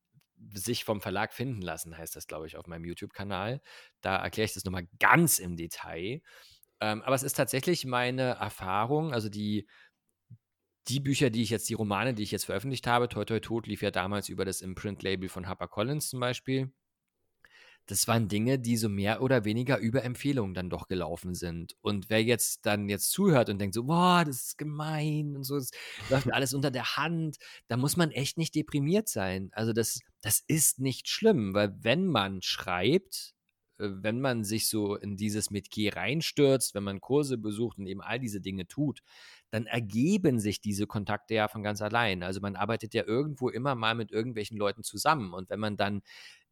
sich 0.54 0.84
vom 0.84 1.00
Verlag 1.00 1.34
finden 1.34 1.62
lassen, 1.62 1.98
heißt 1.98 2.16
das, 2.16 2.28
glaube 2.28 2.48
ich, 2.48 2.58
auf 2.58 2.68
meinem 2.68 2.84
YouTube-Kanal. 2.84 3.62
Da 4.02 4.18
erkläre 4.18 4.46
ich 4.46 4.54
das 4.54 4.66
nochmal 4.66 4.88
ganz 5.00 5.40
im 5.40 5.56
Detail. 5.56 6.22
Ähm, 6.82 7.02
aber 7.04 7.16
es 7.16 7.24
ist 7.24 7.38
tatsächlich 7.38 7.86
meine 7.86 8.32
Erfahrung, 8.32 9.14
also 9.14 9.30
die, 9.30 9.68
die 10.90 11.00
Bücher, 11.00 11.30
die 11.30 11.42
ich 11.42 11.50
jetzt, 11.50 11.70
die 11.70 11.76
Romane, 11.76 12.14
die 12.14 12.24
ich 12.24 12.32
jetzt 12.32 12.44
veröffentlicht 12.44 12.86
habe, 12.86 13.08
Toi 13.08 13.24
Toi 13.24 13.40
Tod 13.40 13.68
lief 13.68 13.82
ja 13.82 13.92
damals 13.92 14.28
über 14.28 14.44
das 14.44 14.60
Imprint-Label 14.62 15.30
von 15.30 15.48
HarperCollins 15.48 16.10
zum 16.10 16.20
Beispiel 16.20 16.74
das 17.88 18.08
waren 18.08 18.28
Dinge, 18.28 18.60
die 18.60 18.78
so 18.78 18.88
mehr 18.88 19.22
oder 19.22 19.44
weniger 19.46 19.78
über 19.78 20.04
Empfehlungen 20.04 20.54
dann 20.54 20.70
doch 20.70 20.88
gelaufen 20.88 21.36
sind. 21.36 21.76
Und 21.82 22.10
wer 22.10 22.24
jetzt 22.24 22.66
dann 22.66 22.88
jetzt 22.88 23.12
zuhört 23.12 23.50
und 23.50 23.60
denkt 23.60 23.76
so, 23.76 23.84
boah, 23.84 24.24
das 24.26 24.48
ist 24.48 24.58
gemein 24.58 25.36
und 25.36 25.44
so, 25.44 25.58
das 25.58 25.72
läuft 26.10 26.26
mir 26.26 26.34
alles 26.34 26.54
unter 26.54 26.72
der 26.72 26.96
Hand, 26.96 27.38
da 27.68 27.78
muss 27.78 27.98
man 27.98 28.12
echt 28.12 28.38
nicht 28.38 28.56
deprimiert 28.56 29.10
sein. 29.10 29.50
Also 29.54 29.74
das, 29.74 30.00
das 30.22 30.44
ist 30.48 30.80
nicht 30.80 31.10
schlimm, 31.10 31.54
weil 31.54 31.76
wenn 31.82 32.08
man 32.08 32.42
schreibt, 32.42 33.34
äh, 33.80 33.90
wenn 33.92 34.22
man 34.22 34.44
sich 34.44 34.70
so 34.70 34.96
in 34.96 35.18
dieses 35.18 35.52
Metier 35.52 35.96
reinstürzt, 35.96 36.76
wenn 36.76 36.84
man 36.84 37.02
Kurse 37.02 37.38
besucht 37.38 37.78
und 37.78 37.88
eben 37.88 38.02
all 38.02 38.20
diese 38.20 38.42
Dinge 38.42 38.68
tut, 38.68 39.02
dann 39.50 39.66
ergeben 39.68 40.40
sich 40.40 40.62
diese 40.62 40.88
Kontakte 40.88 41.36
ja 41.36 41.48
von 41.48 41.64
ganz 41.64 41.82
allein. 41.82 42.24
Also 42.24 42.40
man 42.42 42.56
arbeitet 42.56 42.94
ja 42.94 43.04
irgendwo 43.06 43.50
immer 43.50 43.76
mal 43.76 43.94
mit 43.94 44.12
irgendwelchen 44.12 44.58
Leuten 44.58 44.84
zusammen. 44.84 45.34
Und 45.34 45.50
wenn 45.50 45.60
man 45.60 45.78
dann 45.78 46.02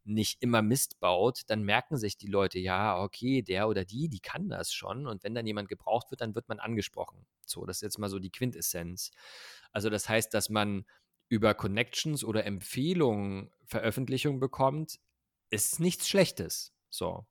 nicht 0.04 0.42
immer 0.42 0.62
Mist 0.62 1.00
baut, 1.00 1.42
dann 1.48 1.64
merken 1.64 1.98
sich 1.98 2.18
die 2.18 2.28
Leute, 2.28 2.60
ja, 2.60 3.00
okay, 3.02 3.42
der 3.42 3.68
oder 3.68 3.86
die, 3.86 4.10
die 4.10 4.20
kann 4.20 4.50
das 4.50 4.74
schon. 4.74 5.08
Und 5.08 5.24
wenn 5.24 5.36
dann 5.36 5.46
jemand 5.46 5.70
gebraucht 5.70 6.12
wird, 6.12 6.22
dann 6.22 6.36
wird 6.36 6.50
man 6.50 6.60
angesprochen. 6.60 7.26
So, 7.46 7.66
das 7.66 7.78
ist 7.78 7.82
jetzt 7.82 8.00
mal 8.00 8.10
so 8.10 8.20
die 8.20 8.32
Quintessenz. 8.32 9.12
Also 9.72 9.90
das 9.90 10.10
heißt, 10.10 10.34
dass 10.34 10.50
man 10.50 10.86
über 11.30 11.54
Connections 11.54 12.24
oder 12.24 12.46
Empfehlungen 12.46 13.52
Veröffentlichung 13.66 14.40
bekommt, 14.40 15.00
ist 15.50 15.80
nichts 15.80 16.10
Schlechtes. 16.10 16.74
So. 16.90 17.26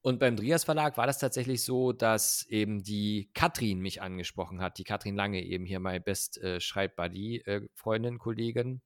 Und 0.00 0.18
beim 0.18 0.34
Drias 0.34 0.64
Verlag 0.64 0.96
war 0.96 1.06
das 1.06 1.18
tatsächlich 1.18 1.62
so, 1.62 1.92
dass 1.92 2.44
eben 2.48 2.82
die 2.82 3.30
Katrin 3.34 3.78
mich 3.78 4.02
angesprochen 4.02 4.60
hat, 4.60 4.78
die 4.78 4.84
Katrin 4.84 5.14
Lange, 5.14 5.40
eben 5.44 5.64
hier 5.64 5.78
mein 5.78 6.02
Best 6.02 6.38
äh, 6.38 6.60
Schreibbuddy, 6.60 7.42
äh, 7.42 7.68
Freundin, 7.74 8.18
Kollegin, 8.18 8.82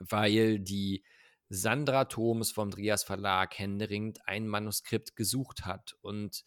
weil 0.00 0.58
die 0.58 1.04
Sandra 1.48 2.06
Thoms 2.06 2.52
vom 2.52 2.70
Drias 2.70 3.04
Verlag 3.04 3.58
händeringend 3.58 4.26
ein 4.26 4.46
Manuskript 4.46 5.16
gesucht 5.16 5.64
hat. 5.64 5.96
Und 6.00 6.44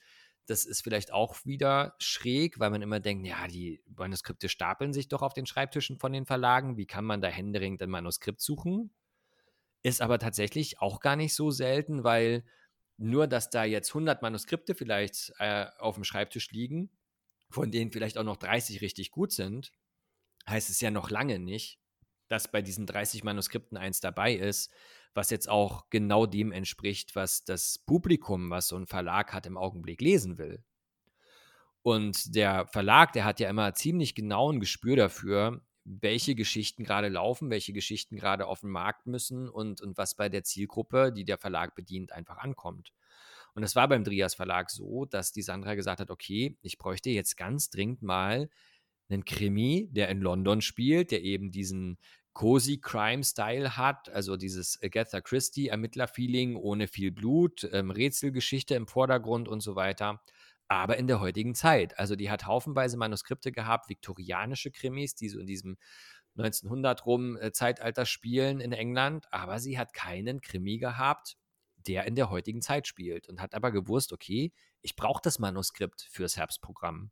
das 0.48 0.66
ist 0.66 0.82
vielleicht 0.82 1.12
auch 1.12 1.36
wieder 1.46 1.96
schräg, 2.00 2.60
weil 2.60 2.70
man 2.70 2.82
immer 2.82 3.00
denkt, 3.00 3.28
ja, 3.28 3.48
die 3.48 3.82
Manuskripte 3.86 4.50
stapeln 4.50 4.94
sich 4.94 5.10
doch 5.10 5.22
auf 5.22 5.34
den 5.34 5.46
Schreibtischen 5.46 5.98
von 6.00 6.14
den 6.14 6.26
Verlagen. 6.26 6.78
Wie 6.78 6.86
kann 6.88 7.06
man 7.06 7.22
da 7.22 7.28
händeringend 7.28 7.82
ein 7.84 7.90
Manuskript 7.90 8.42
suchen? 8.42 8.92
Ist 9.84 10.02
aber 10.02 10.20
tatsächlich 10.20 10.80
auch 10.80 11.00
gar 11.02 11.16
nicht 11.16 11.36
so 11.36 11.52
selten, 11.52 12.04
weil 12.04 12.46
nur, 12.98 13.28
dass 13.28 13.50
da 13.50 13.64
jetzt 13.64 13.90
100 13.90 14.22
Manuskripte 14.22 14.74
vielleicht 14.74 15.34
äh, 15.38 15.68
auf 15.78 15.96
dem 15.96 16.04
Schreibtisch 16.04 16.50
liegen, 16.52 16.90
von 17.50 17.70
denen 17.70 17.92
vielleicht 17.92 18.18
auch 18.18 18.24
noch 18.24 18.38
30 18.38 18.82
richtig 18.82 19.12
gut 19.12 19.32
sind, 19.32 19.72
heißt 20.50 20.70
es 20.70 20.82
ja 20.82 20.92
noch 20.92 21.10
lange 21.10 21.40
nicht, 21.40 21.80
dass 22.28 22.52
bei 22.52 22.62
diesen 22.62 22.86
30 22.86 23.24
Manuskripten 23.24 23.78
eins 23.78 24.00
dabei 24.00 24.34
ist, 24.34 24.72
was 25.14 25.30
jetzt 25.30 25.50
auch 25.50 25.90
genau 25.90 26.26
dem 26.26 26.52
entspricht, 26.52 27.16
was 27.16 27.44
das 27.44 27.80
Publikum, 27.80 28.50
was 28.50 28.68
so 28.68 28.78
ein 28.78 28.88
Verlag 28.88 29.34
hat, 29.34 29.46
im 29.46 29.58
Augenblick 29.58 30.02
lesen 30.02 30.38
will. 30.38 30.64
Und 31.82 32.36
der 32.36 32.68
Verlag, 32.68 33.14
der 33.14 33.26
hat 33.26 33.40
ja 33.40 33.50
immer 33.50 33.74
ziemlich 33.74 34.14
genau 34.14 34.52
ein 34.52 34.60
Gespür 34.60 34.96
dafür, 34.96 35.62
welche 35.86 36.36
Geschichten 36.36 36.84
gerade 36.84 37.08
laufen, 37.08 37.50
welche 37.50 37.72
Geschichten 37.72 38.18
gerade 38.18 38.46
auf 38.46 38.60
den 38.60 38.72
Markt 38.72 39.08
müssen 39.08 39.48
und, 39.48 39.80
und 39.82 39.98
was 39.98 40.16
bei 40.16 40.28
der 40.28 40.44
Zielgruppe, 40.44 41.14
die 41.14 41.24
der 41.24 41.38
Verlag 41.38 41.76
bedient, 41.76 42.12
einfach 42.12 42.38
ankommt. 42.38 42.92
Und 43.54 43.64
es 43.64 43.76
war 43.76 43.88
beim 43.88 44.04
Drias 44.04 44.36
Verlag 44.36 44.70
so, 44.70 45.06
dass 45.06 45.32
die 45.32 45.42
Sandra 45.42 45.76
gesagt 45.76 46.02
hat, 46.02 46.12
okay, 46.12 46.58
ich 46.62 46.78
bräuchte 46.78 47.10
jetzt 47.10 47.38
ganz 47.38 47.70
dringend 47.70 48.02
mal 48.02 48.50
einen 49.10 49.24
Krimi, 49.24 49.88
der 49.92 50.10
in 50.10 50.22
London 50.22 50.62
spielt, 50.62 51.12
der 51.12 51.24
eben 51.24 51.52
diesen 51.52 51.98
cozy 52.38 52.78
Crime-Style 52.78 53.78
hat, 53.78 54.10
also 54.10 54.38
dieses 54.38 54.78
Agatha 54.84 55.22
Christie 55.22 55.70
Ermittler-Feeling 55.70 56.56
ohne 56.56 56.88
viel 56.88 57.12
Blut, 57.12 57.68
ähm, 57.72 57.90
Rätselgeschichte 57.90 58.76
im 58.76 58.86
Vordergrund 58.86 59.48
und 59.48 59.62
so 59.62 59.76
weiter. 59.76 60.22
Aber 60.68 60.98
in 60.98 61.08
der 61.08 61.20
heutigen 61.20 61.56
Zeit. 61.56 61.98
Also 61.98 62.16
die 62.16 62.30
hat 62.30 62.46
haufenweise 62.46 62.96
Manuskripte 62.96 63.52
gehabt, 63.52 63.90
viktorianische 63.90 64.70
Krimis, 64.70 65.16
die 65.16 65.30
so 65.30 65.40
in 65.40 65.48
diesem 65.48 65.78
1900 66.38 67.08
rum 67.08 67.38
äh, 67.38 67.52
Zeitalter 67.54 68.06
spielen 68.06 68.60
in 68.60 68.72
England, 68.72 69.26
aber 69.32 69.58
sie 69.58 69.80
hat 69.80 69.96
keinen 69.96 70.40
Krimi 70.40 70.78
gehabt, 70.78 71.38
der 71.88 72.06
in 72.06 72.14
der 72.14 72.30
heutigen 72.30 72.62
Zeit 72.62 72.86
spielt 72.86 73.28
und 73.28 73.42
hat 73.42 73.56
aber 73.56 73.72
gewusst, 73.72 74.14
okay, 74.14 74.54
ich 74.84 74.96
brauche 74.96 75.22
das 75.24 75.40
Manuskript 75.40 76.08
fürs 76.12 76.38
Herbstprogramm 76.38 77.10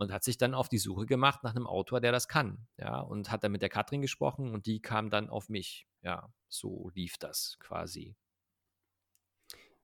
und 0.00 0.12
hat 0.12 0.24
sich 0.24 0.38
dann 0.38 0.54
auf 0.54 0.68
die 0.68 0.78
Suche 0.78 1.06
gemacht 1.06 1.42
nach 1.44 1.54
einem 1.54 1.66
Autor, 1.66 2.00
der 2.00 2.12
das 2.12 2.28
kann, 2.28 2.66
ja, 2.78 3.00
und 3.00 3.30
hat 3.30 3.44
dann 3.44 3.52
mit 3.52 3.62
der 3.62 3.68
Katrin 3.68 4.02
gesprochen 4.02 4.52
und 4.54 4.66
die 4.66 4.80
kam 4.82 5.10
dann 5.10 5.28
auf 5.30 5.48
mich, 5.48 5.86
ja, 6.02 6.32
so 6.48 6.90
lief 6.94 7.18
das 7.18 7.56
quasi. 7.60 8.16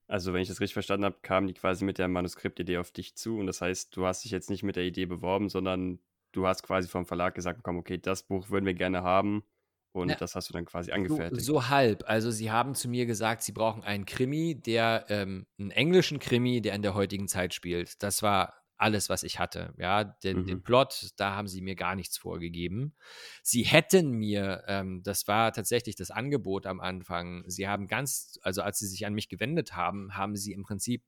Also, 0.08 0.32
wenn 0.32 0.40
ich 0.42 0.49
das 0.49 0.61
richtig 0.61 0.75
verstanden 0.75 1.04
habe, 1.04 1.18
kamen 1.23 1.49
die 1.49 1.54
quasi 1.54 1.85
mit 1.85 1.99
der 1.99 2.06
Manuskriptidee 2.08 2.78
auf 2.78 2.92
dich 2.92 3.16
zu 3.16 3.38
und 3.38 3.46
das 3.46 3.61
heißt, 3.61 3.96
du 3.96 4.06
hast 4.06 4.25
dich 4.25 4.30
jetzt 4.30 4.50
nicht 4.50 4.62
mit 4.62 4.76
der 4.76 4.85
Idee 4.85 5.06
beworben, 5.06 5.49
sondern 5.49 5.99
du 6.32 6.46
hast 6.46 6.62
quasi 6.62 6.88
vom 6.88 7.06
Verlag 7.06 7.35
gesagt 7.35 7.58
bekommen: 7.58 7.80
„Okay, 7.80 7.99
das 7.99 8.23
Buch 8.23 8.49
würden 8.50 8.66
wir 8.66 8.75
gerne 8.75 9.02
haben“ 9.02 9.44
und 9.92 10.20
Ja, 10.20 10.20
das 10.20 10.35
hast 10.37 10.49
du 10.49 10.52
dann 10.52 10.64
quasi 10.64 10.92
so 11.06 11.26
angefertigt. 11.32 11.50
so 11.50 11.68
halb. 11.68 12.04
Also, 12.08 12.30
sie 12.32 12.50
haben 12.52 12.75
zu 12.75 12.88
mir 12.88 13.06
gesagt, 13.06 13.42
sie 13.42 13.52
brauchen 13.52 13.85
einen 13.85 14.06
Krimi, 14.06 14.61
der 14.61 15.06
ähm, 15.11 15.46
'n 15.58 15.70
englischen 15.73 16.20
Krimi, 16.20 16.62
der 16.62 16.75
in 16.75 16.82
der 16.82 16.94
heutigen 16.94 17.28
Zeit 17.28 17.54
spielt. 17.54 18.02
Das 18.02 18.23
war 18.23 18.65
alles, 18.76 19.09
was 19.09 19.23
ich 19.23 19.38
hatte. 19.38 19.75
Ja, 19.78 20.04
den, 20.04 20.45
den 20.45 20.59
Mhm. 20.59 20.62
Plot, 20.62 21.11
da 21.16 21.35
haben 21.35 21.49
sie 21.49 21.61
mir 21.62 21.76
gar 21.76 21.95
nichts 21.95 22.18
vorgegeben. 22.18 22.95
Sie 23.42 23.62
hätten 23.62 24.11
mir, 24.12 24.64
ähm, 24.66 25.02
das 25.02 25.26
war 25.28 25.52
tatsächlich 25.52 25.97
das 25.97 26.11
Angebot 26.11 26.66
am 26.66 26.80
Anfang, 26.80 27.45
sie 27.49 27.68
haben 27.68 27.87
ganz, 27.88 28.38
also 28.42 28.62
als 28.62 28.78
sie 28.78 28.87
sich 28.87 29.06
an 29.06 29.14
mich 29.14 29.28
gewendet 29.28 29.75
haben, 29.75 30.16
haben 30.16 30.37
sie 30.37 30.52
im 30.52 30.62
Prinzip 30.62 31.02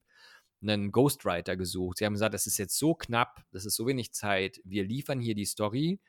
einen 0.60 0.90
Ghostwriter 0.92 1.56
gesucht. 1.56 1.98
Sie 1.98 2.04
haben 2.06 2.14
gesagt, 2.14 2.34
das 2.34 2.46
ist 2.46 2.58
jetzt 2.58 2.78
so 2.78 2.94
knapp, 2.94 3.44
das 3.52 3.64
ist 3.64 3.76
so 3.76 3.86
wenig 3.86 4.12
Zeit, 4.12 4.60
wir 4.64 4.84
liefern 4.84 5.20
hier 5.20 5.34
die 5.34 5.44
Story 5.44 6.00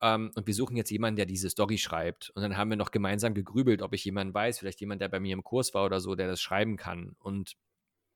ähm, 0.00 0.30
und 0.34 0.46
wir 0.46 0.54
suchen 0.54 0.76
jetzt 0.76 0.90
jemanden, 0.90 1.16
der 1.16 1.26
diese 1.26 1.50
Story 1.50 1.78
schreibt. 1.78 2.30
Und 2.30 2.42
dann 2.42 2.56
haben 2.56 2.70
wir 2.70 2.76
noch 2.76 2.90
gemeinsam 2.90 3.34
gegrübelt, 3.34 3.82
ob 3.82 3.94
ich 3.94 4.04
jemanden 4.04 4.34
weiß, 4.34 4.58
vielleicht 4.58 4.80
jemand, 4.80 5.02
der 5.02 5.08
bei 5.08 5.20
mir 5.20 5.32
im 5.32 5.44
Kurs 5.44 5.74
war 5.74 5.84
oder 5.84 6.00
so, 6.00 6.14
der 6.14 6.28
das 6.28 6.40
schreiben 6.40 6.76
kann. 6.76 7.16
Und 7.18 7.56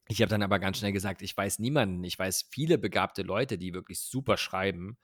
ich 0.09 0.21
habe 0.21 0.29
dann 0.31 0.43
aber 0.43 0.59
ganz 0.59 0.79
schnell 0.79 0.93
gesagt, 0.93 1.23
ich 1.23 1.37
weiß 1.37 1.59
niemanden. 1.61 2.05
Ich 2.05 2.19
weiß 2.19 2.49
viele 2.51 2.79
begabte 2.79 3.23
Leute, 3.23 3.59
die 3.59 3.75
wirklich 3.75 4.01
super 4.01 4.37
schreiben. 4.37 4.99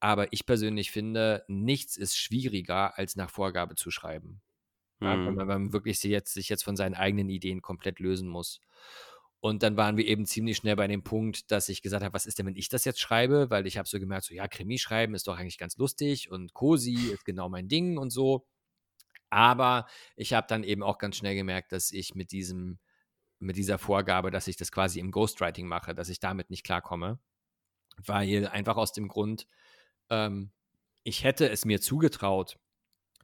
Aber 0.00 0.32
ich 0.32 0.46
persönlich 0.46 0.90
finde, 0.92 1.44
nichts 1.48 1.96
ist 1.96 2.16
schwieriger, 2.18 2.98
als 2.98 3.16
nach 3.16 3.30
Vorgabe 3.30 3.74
zu 3.76 3.90
schreiben. 3.90 4.42
Ja, 5.02 5.16
Mhm. 5.16 5.24
man 5.24 5.36
weil 5.38 5.46
man 5.46 5.72
wirklich 5.72 6.00
sich 6.00 6.10
jetzt, 6.10 6.34
sich 6.34 6.48
jetzt 6.50 6.64
von 6.64 6.76
seinen 6.76 6.94
eigenen 6.94 7.28
Ideen 7.30 7.62
komplett 7.62 8.00
lösen 8.00 8.28
muss. 8.28 8.60
Und 9.40 9.62
dann 9.62 9.76
waren 9.76 9.96
wir 9.96 10.06
eben 10.06 10.26
ziemlich 10.26 10.56
schnell 10.58 10.76
bei 10.76 10.88
dem 10.88 11.04
Punkt, 11.04 11.50
dass 11.52 11.68
ich 11.68 11.82
gesagt 11.82 12.04
habe, 12.04 12.14
was 12.14 12.26
ist 12.26 12.38
denn, 12.38 12.46
wenn 12.46 12.56
ich 12.56 12.68
das 12.68 12.84
jetzt 12.84 13.00
schreibe? 13.00 13.50
Weil 13.50 13.66
ich 13.66 13.78
habe 13.78 13.88
so 13.88 14.00
gemerkt, 14.00 14.24
so 14.26 14.34
ja, 14.34 14.48
Krimi 14.48 14.78
schreiben 14.78 15.14
ist 15.14 15.28
doch 15.28 15.38
eigentlich 15.38 15.58
ganz 15.58 15.76
lustig 15.78 16.30
und 16.30 16.54
cozy 16.54 17.10
ist 17.12 17.24
genau 17.24 17.48
mein 17.48 17.68
Ding 17.68 17.98
und 17.98 18.10
so. 18.10 18.46
Aber 19.30 19.86
ich 20.16 20.32
habe 20.32 20.46
dann 20.48 20.64
eben 20.64 20.82
auch 20.82 20.98
ganz 20.98 21.16
schnell 21.16 21.34
gemerkt, 21.34 21.72
dass 21.72 21.92
ich 21.92 22.14
mit 22.14 22.32
diesem, 22.32 22.78
mit 23.38 23.56
dieser 23.56 23.78
Vorgabe, 23.78 24.30
dass 24.30 24.48
ich 24.48 24.56
das 24.56 24.72
quasi 24.72 25.00
im 25.00 25.10
Ghostwriting 25.10 25.66
mache, 25.66 25.94
dass 25.94 26.08
ich 26.08 26.20
damit 26.20 26.50
nicht 26.50 26.64
klarkomme. 26.64 27.18
Weil 27.98 28.48
einfach 28.48 28.76
aus 28.76 28.92
dem 28.92 29.08
Grund, 29.08 29.46
ähm, 30.10 30.50
ich 31.02 31.24
hätte 31.24 31.48
es 31.48 31.64
mir 31.64 31.80
zugetraut, 31.80 32.58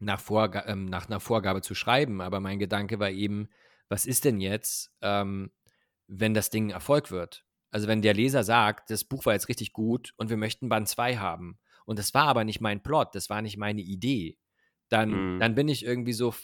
nach, 0.00 0.20
Vorga 0.20 0.64
ähm, 0.66 0.86
nach 0.86 1.06
einer 1.06 1.20
Vorgabe 1.20 1.62
zu 1.62 1.74
schreiben, 1.74 2.20
aber 2.20 2.40
mein 2.40 2.58
Gedanke 2.58 2.98
war 2.98 3.10
eben, 3.10 3.48
was 3.88 4.06
ist 4.06 4.24
denn 4.24 4.40
jetzt, 4.40 4.90
ähm, 5.00 5.52
wenn 6.08 6.34
das 6.34 6.50
Ding 6.50 6.66
ein 6.66 6.70
Erfolg 6.70 7.10
wird? 7.10 7.44
Also 7.70 7.88
wenn 7.88 8.02
der 8.02 8.14
Leser 8.14 8.44
sagt, 8.44 8.90
das 8.90 9.04
Buch 9.04 9.24
war 9.24 9.32
jetzt 9.32 9.48
richtig 9.48 9.72
gut 9.72 10.12
und 10.16 10.28
wir 10.28 10.36
möchten 10.36 10.68
Band 10.68 10.88
2 10.88 11.16
haben 11.18 11.58
und 11.86 11.98
das 11.98 12.12
war 12.14 12.26
aber 12.26 12.44
nicht 12.44 12.60
mein 12.60 12.82
Plot, 12.82 13.14
das 13.14 13.30
war 13.30 13.42
nicht 13.42 13.56
meine 13.56 13.80
Idee, 13.80 14.38
dann, 14.92 15.36
Mhm. 15.36 15.40
dann 15.40 15.54
bin 15.54 15.68
ich 15.68 15.84
irgendwie 15.84 16.12
so, 16.12 16.34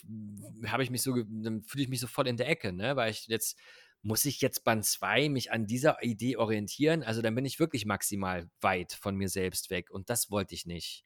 habe 0.66 0.82
ich 0.82 0.90
mich 0.90 1.02
so, 1.02 1.14
dann 1.28 1.62
fühle 1.62 1.84
ich 1.84 1.90
mich 1.90 2.00
so 2.00 2.06
voll 2.06 2.26
in 2.28 2.36
der 2.36 2.48
Ecke, 2.48 2.72
ne? 2.72 2.96
Weil 2.96 3.10
ich 3.10 3.26
jetzt, 3.28 3.58
muss 4.02 4.24
ich 4.24 4.40
jetzt 4.40 4.64
Band 4.64 4.84
2 4.84 5.28
mich 5.28 5.52
an 5.52 5.66
dieser 5.66 6.02
Idee 6.02 6.36
orientieren? 6.36 7.02
Also 7.02 7.20
dann 7.22 7.34
bin 7.34 7.44
ich 7.44 7.58
wirklich 7.60 7.84
maximal 7.84 8.48
weit 8.60 8.92
von 8.92 9.16
mir 9.16 9.28
selbst 9.28 9.70
weg 9.70 9.90
und 9.90 10.08
das 10.10 10.30
wollte 10.30 10.54
ich 10.54 10.66
nicht. 10.66 11.04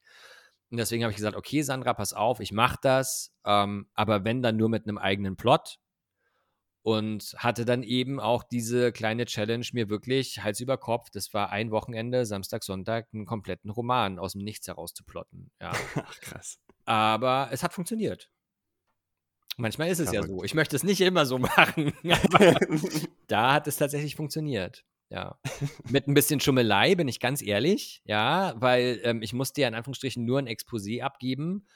Und 0.71 0.79
deswegen 0.79 1.03
habe 1.03 1.11
ich 1.11 1.17
gesagt, 1.17 1.37
okay, 1.37 1.63
Sandra, 1.63 1.95
pass 1.95 2.13
auf, 2.13 2.41
ich 2.41 2.53
mache 2.53 2.79
das, 2.83 3.33
ähm, 3.45 3.89
aber 3.95 4.25
wenn 4.25 4.43
dann 4.43 4.57
nur 4.57 4.69
mit 4.69 4.85
einem 4.87 4.99
eigenen 4.99 5.37
Plot 5.37 5.79
und 6.83 7.35
hatte 7.39 7.65
dann 7.65 7.83
eben 7.83 8.19
auch 8.19 8.43
diese 8.43 8.91
kleine 8.93 9.25
Challenge 9.25 9.67
mir 9.73 9.89
wirklich 9.89 10.43
Hals 10.43 10.61
über 10.61 10.79
Kopf, 10.79 11.11
das 11.11 11.33
war 11.33 11.51
ein 11.51 11.71
Wochenende, 11.71 12.27
Samstag, 12.27 12.65
Sonntag, 12.65 13.09
einen 13.13 13.27
kompletten 13.27 13.71
Roman 13.71 14.19
aus 14.19 14.33
dem 14.33 14.43
Nichts 14.43 14.67
heraus 14.67 14.93
zu 14.95 15.05
plotten. 15.05 15.51
Ja. 15.61 15.73
Ach, 16.07 16.21
krass. 16.21 16.59
Aber 16.85 17.49
es 17.53 17.63
hat 17.63 17.73
funktioniert. 17.73 18.31
Manchmal 19.57 19.89
ist 19.89 19.99
es 19.99 20.13
ja 20.13 20.23
Verrückt. 20.23 20.41
so. 20.41 20.45
Ich 20.45 20.55
möchte 20.55 20.77
es 20.77 20.83
nicht 20.83 21.01
immer 21.01 21.27
so 21.27 21.39
machen, 21.39 21.93
da 23.27 23.53
hat 23.53 23.67
es 23.67 23.77
tatsächlich 23.77 24.17
funktioniert. 24.17 24.85
Ja. 25.11 25.39
Mit 25.91 26.09
ein 26.09 26.15
bisschen 26.15 26.41
Schummelei, 26.41 26.95
bin 26.95 27.07
ich 27.07 27.21
ganz 27.21 27.43
ehrlich, 27.43 28.01
ja, 28.07 28.55
weil 28.57 28.99
ähm, 29.05 29.21
ich 29.21 29.35
musste 29.35 29.61
ja 29.61 29.69
in 29.69 29.75
Anführungsstrichen 29.75 30.25
nur 30.25 30.39
ein 30.39 30.49
Exposé 30.49 31.03
abgeben 31.03 31.67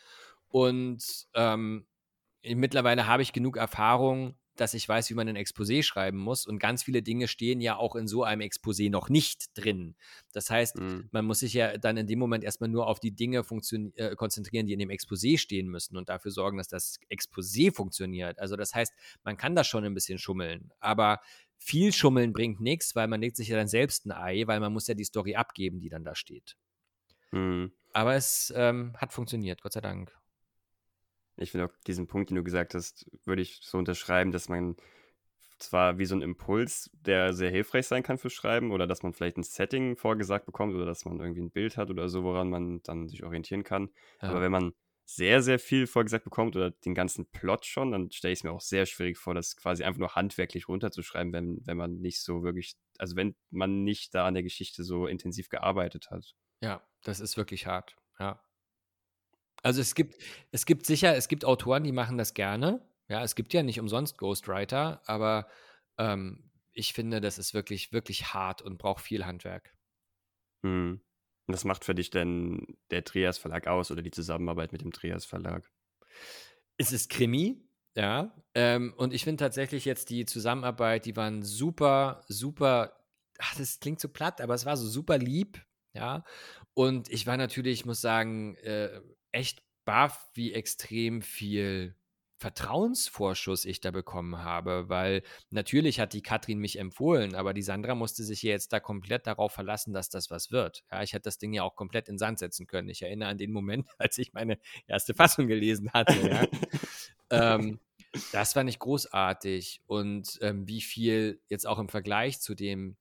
und 0.48 1.26
ähm, 1.34 1.86
mittlerweile 2.42 3.06
habe 3.06 3.22
ich 3.22 3.34
genug 3.34 3.58
Erfahrung, 3.58 4.38
dass 4.60 4.74
ich 4.74 4.88
weiß, 4.88 5.10
wie 5.10 5.14
man 5.14 5.28
ein 5.28 5.36
Exposé 5.36 5.82
schreiben 5.82 6.18
muss 6.18 6.46
und 6.46 6.58
ganz 6.58 6.82
viele 6.82 7.02
Dinge 7.02 7.28
stehen 7.28 7.60
ja 7.60 7.76
auch 7.76 7.96
in 7.96 8.06
so 8.08 8.24
einem 8.24 8.40
Exposé 8.42 8.90
noch 8.90 9.08
nicht 9.08 9.46
drin. 9.54 9.94
Das 10.32 10.50
heißt, 10.50 10.76
Mhm. 10.78 11.08
man 11.12 11.24
muss 11.24 11.40
sich 11.40 11.52
ja 11.54 11.78
dann 11.78 11.96
in 11.96 12.06
dem 12.06 12.18
Moment 12.18 12.44
erstmal 12.44 12.68
nur 12.68 12.86
auf 12.86 13.00
die 13.00 13.12
Dinge 13.12 13.38
äh, 13.38 14.14
konzentrieren, 14.16 14.66
die 14.66 14.72
in 14.72 14.78
dem 14.78 14.90
Exposé 14.90 15.38
stehen 15.38 15.68
müssen 15.68 15.96
und 15.96 16.08
dafür 16.08 16.30
sorgen, 16.30 16.58
dass 16.58 16.68
das 16.68 16.98
Exposé 17.10 17.74
funktioniert. 17.74 18.38
Also 18.38 18.56
das 18.56 18.74
heißt, 18.74 18.92
man 19.24 19.36
kann 19.36 19.54
da 19.54 19.64
schon 19.64 19.84
ein 19.84 19.94
bisschen 19.94 20.18
schummeln, 20.18 20.72
aber 20.80 21.20
viel 21.58 21.92
Schummeln 21.92 22.32
bringt 22.32 22.60
nichts, 22.60 22.94
weil 22.96 23.08
man 23.08 23.20
legt 23.20 23.36
sich 23.36 23.48
ja 23.48 23.56
dann 23.56 23.68
selbst 23.68 24.06
ein 24.06 24.12
Ei, 24.12 24.46
weil 24.46 24.60
man 24.60 24.72
muss 24.72 24.86
ja 24.86 24.94
die 24.94 25.04
Story 25.04 25.36
abgeben, 25.36 25.80
die 25.80 25.88
dann 25.88 26.04
da 26.04 26.14
steht. 26.14 26.56
Mhm. 27.32 27.72
Aber 27.92 28.14
es 28.14 28.52
ähm, 28.54 28.94
hat 28.98 29.12
funktioniert, 29.12 29.62
Gott 29.62 29.72
sei 29.72 29.80
Dank. 29.80 30.12
Ich 31.36 31.50
finde 31.50 31.66
auch 31.66 31.72
diesen 31.86 32.06
Punkt, 32.06 32.30
den 32.30 32.36
du 32.36 32.44
gesagt 32.44 32.74
hast, 32.74 33.10
würde 33.24 33.42
ich 33.42 33.60
so 33.62 33.78
unterschreiben, 33.78 34.32
dass 34.32 34.48
man 34.48 34.76
zwar 35.58 35.98
wie 35.98 36.04
so 36.04 36.14
ein 36.14 36.22
Impuls, 36.22 36.90
der 36.92 37.32
sehr 37.32 37.50
hilfreich 37.50 37.86
sein 37.86 38.02
kann 38.02 38.18
fürs 38.18 38.32
Schreiben 38.32 38.72
oder 38.72 38.86
dass 38.86 39.02
man 39.02 39.12
vielleicht 39.12 39.38
ein 39.38 39.42
Setting 39.42 39.96
vorgesagt 39.96 40.46
bekommt 40.46 40.74
oder 40.74 40.86
dass 40.86 41.04
man 41.04 41.20
irgendwie 41.20 41.42
ein 41.42 41.50
Bild 41.50 41.76
hat 41.76 41.90
oder 41.90 42.08
so, 42.08 42.24
woran 42.24 42.50
man 42.50 42.82
dann 42.82 43.08
sich 43.08 43.24
orientieren 43.24 43.64
kann. 43.64 43.90
Ja. 44.20 44.30
Aber 44.30 44.40
wenn 44.40 44.52
man 44.52 44.72
sehr, 45.08 45.40
sehr 45.40 45.58
viel 45.58 45.86
vorgesagt 45.86 46.24
bekommt 46.24 46.56
oder 46.56 46.72
den 46.72 46.94
ganzen 46.94 47.26
Plot 47.30 47.64
schon, 47.64 47.92
dann 47.92 48.10
stelle 48.10 48.32
ich 48.32 48.40
es 48.40 48.44
mir 48.44 48.50
auch 48.50 48.60
sehr 48.60 48.86
schwierig 48.86 49.16
vor, 49.18 49.34
das 49.34 49.56
quasi 49.56 49.84
einfach 49.84 50.00
nur 50.00 50.14
handwerklich 50.14 50.68
runterzuschreiben, 50.68 51.32
wenn, 51.32 51.62
wenn 51.64 51.76
man 51.76 52.00
nicht 52.00 52.20
so 52.20 52.42
wirklich, 52.42 52.76
also 52.98 53.14
wenn 53.14 53.36
man 53.50 53.84
nicht 53.84 54.14
da 54.14 54.26
an 54.26 54.34
der 54.34 54.42
Geschichte 54.42 54.82
so 54.82 55.06
intensiv 55.06 55.48
gearbeitet 55.48 56.10
hat. 56.10 56.34
Ja, 56.60 56.82
das 57.04 57.20
ist 57.20 57.36
wirklich 57.36 57.66
hart, 57.66 57.96
ja. 58.18 58.42
Also 59.66 59.80
es 59.80 59.96
gibt, 59.96 60.14
es 60.52 60.64
gibt 60.64 60.86
sicher, 60.86 61.16
es 61.16 61.26
gibt 61.26 61.44
Autoren, 61.44 61.82
die 61.82 61.90
machen 61.90 62.18
das 62.18 62.34
gerne. 62.34 62.88
Ja, 63.08 63.24
es 63.24 63.34
gibt 63.34 63.52
ja 63.52 63.64
nicht 63.64 63.80
umsonst 63.80 64.16
Ghostwriter, 64.16 65.02
aber 65.06 65.48
ähm, 65.98 66.52
ich 66.72 66.92
finde, 66.92 67.20
das 67.20 67.36
ist 67.36 67.52
wirklich, 67.52 67.92
wirklich 67.92 68.32
hart 68.32 68.62
und 68.62 68.78
braucht 68.78 69.02
viel 69.02 69.26
Handwerk. 69.26 69.76
Hm. 70.64 71.00
Was 71.48 71.64
macht 71.64 71.84
für 71.84 71.96
dich 71.96 72.10
denn 72.10 72.78
der 72.92 73.02
Trias 73.02 73.38
Verlag 73.38 73.66
aus 73.66 73.90
oder 73.90 74.02
die 74.02 74.12
Zusammenarbeit 74.12 74.70
mit 74.70 74.82
dem 74.82 74.92
Trias 74.92 75.24
Verlag? 75.24 75.68
Es 76.76 76.92
ist 76.92 77.10
Krimi, 77.10 77.68
ja. 77.96 78.40
Ähm, 78.54 78.94
und 78.96 79.12
ich 79.12 79.24
finde 79.24 79.42
tatsächlich 79.42 79.84
jetzt 79.84 80.10
die 80.10 80.26
Zusammenarbeit, 80.26 81.06
die 81.06 81.16
waren 81.16 81.42
super, 81.42 82.20
super. 82.28 83.04
Ach, 83.40 83.56
das 83.56 83.80
klingt 83.80 83.98
so 83.98 84.08
platt, 84.08 84.40
aber 84.40 84.54
es 84.54 84.64
war 84.64 84.76
so 84.76 84.86
super 84.86 85.18
lieb, 85.18 85.60
ja. 85.92 86.22
Und 86.72 87.08
ich 87.08 87.26
war 87.26 87.36
natürlich, 87.36 87.80
ich 87.80 87.86
muss 87.86 88.00
sagen, 88.00 88.54
äh, 88.58 89.00
echt 89.36 89.62
baff, 89.84 90.28
wie 90.34 90.52
extrem 90.52 91.22
viel 91.22 91.94
Vertrauensvorschuss 92.38 93.64
ich 93.64 93.80
da 93.80 93.90
bekommen 93.90 94.38
habe, 94.38 94.88
weil 94.88 95.22
natürlich 95.50 96.00
hat 96.00 96.12
die 96.12 96.22
Katrin 96.22 96.58
mich 96.58 96.78
empfohlen, 96.78 97.34
aber 97.34 97.54
die 97.54 97.62
Sandra 97.62 97.94
musste 97.94 98.24
sich 98.24 98.42
jetzt 98.42 98.72
da 98.74 98.80
komplett 98.80 99.26
darauf 99.26 99.52
verlassen, 99.52 99.94
dass 99.94 100.10
das 100.10 100.30
was 100.30 100.50
wird. 100.50 100.84
Ja, 100.90 101.02
ich 101.02 101.14
hätte 101.14 101.24
das 101.24 101.38
Ding 101.38 101.54
ja 101.54 101.62
auch 101.62 101.76
komplett 101.76 102.08
in 102.08 102.18
Sand 102.18 102.38
setzen 102.38 102.66
können. 102.66 102.90
Ich 102.90 103.00
erinnere 103.00 103.30
an 103.30 103.38
den 103.38 103.52
Moment, 103.52 103.86
als 103.98 104.18
ich 104.18 104.34
meine 104.34 104.58
erste 104.86 105.14
Fassung 105.14 105.46
gelesen 105.46 105.90
hatte. 105.92 106.28
Ja. 106.28 106.46
ähm, 107.58 107.80
das 108.32 108.54
war 108.54 108.64
nicht 108.64 108.80
großartig 108.80 109.80
und 109.86 110.38
ähm, 110.42 110.68
wie 110.68 110.82
viel 110.82 111.40
jetzt 111.48 111.66
auch 111.66 111.78
im 111.78 111.88
Vergleich 111.88 112.40
zu 112.40 112.54
dem 112.54 112.96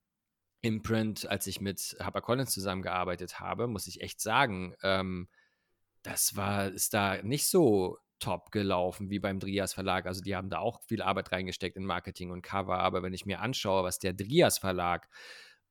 Imprint, 0.62 1.28
als 1.28 1.46
ich 1.46 1.60
mit 1.60 1.96
HarperCollins 2.00 2.52
zusammengearbeitet 2.52 3.38
habe, 3.38 3.66
muss 3.66 3.86
ich 3.86 4.00
echt 4.00 4.20
sagen, 4.20 4.74
ähm, 4.82 5.28
das 6.06 6.36
war, 6.36 6.68
ist 6.68 6.94
da 6.94 7.20
nicht 7.22 7.48
so 7.48 7.98
top 8.20 8.52
gelaufen 8.52 9.10
wie 9.10 9.18
beim 9.18 9.40
Drias 9.40 9.74
Verlag. 9.74 10.06
Also 10.06 10.22
die 10.22 10.36
haben 10.36 10.48
da 10.48 10.58
auch 10.58 10.80
viel 10.82 11.02
Arbeit 11.02 11.32
reingesteckt 11.32 11.76
in 11.76 11.84
Marketing 11.84 12.30
und 12.30 12.42
Cover. 12.42 12.78
Aber 12.78 13.02
wenn 13.02 13.12
ich 13.12 13.26
mir 13.26 13.40
anschaue, 13.40 13.82
was 13.82 13.98
der 13.98 14.12
Drias 14.12 14.58
Verlag 14.58 15.08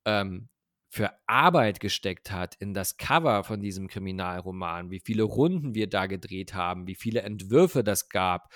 ähm, 0.03 0.49
für 0.89 1.11
Arbeit 1.25 1.79
gesteckt 1.79 2.31
hat 2.31 2.55
in 2.55 2.73
das 2.73 2.97
Cover 2.97 3.43
von 3.45 3.61
diesem 3.61 3.87
Kriminalroman, 3.87 4.91
wie 4.91 4.99
viele 4.99 5.23
Runden 5.23 5.73
wir 5.73 5.87
da 5.87 6.05
gedreht 6.05 6.53
haben, 6.53 6.85
wie 6.85 6.95
viele 6.95 7.21
Entwürfe 7.21 7.83
das 7.83 8.09
gab, 8.09 8.53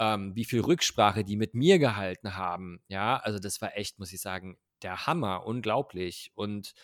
ähm, 0.00 0.34
wie 0.34 0.44
viel 0.44 0.60
Rücksprache 0.60 1.24
die 1.24 1.36
mit 1.36 1.54
mir 1.54 1.78
gehalten 1.78 2.36
haben. 2.36 2.80
Ja, 2.88 3.18
also 3.18 3.38
das 3.38 3.62
war 3.62 3.76
echt, 3.76 4.00
muss 4.00 4.12
ich 4.12 4.20
sagen, 4.20 4.58
der 4.82 5.06
Hammer, 5.06 5.46
unglaublich. 5.46 6.32
Und 6.34 6.74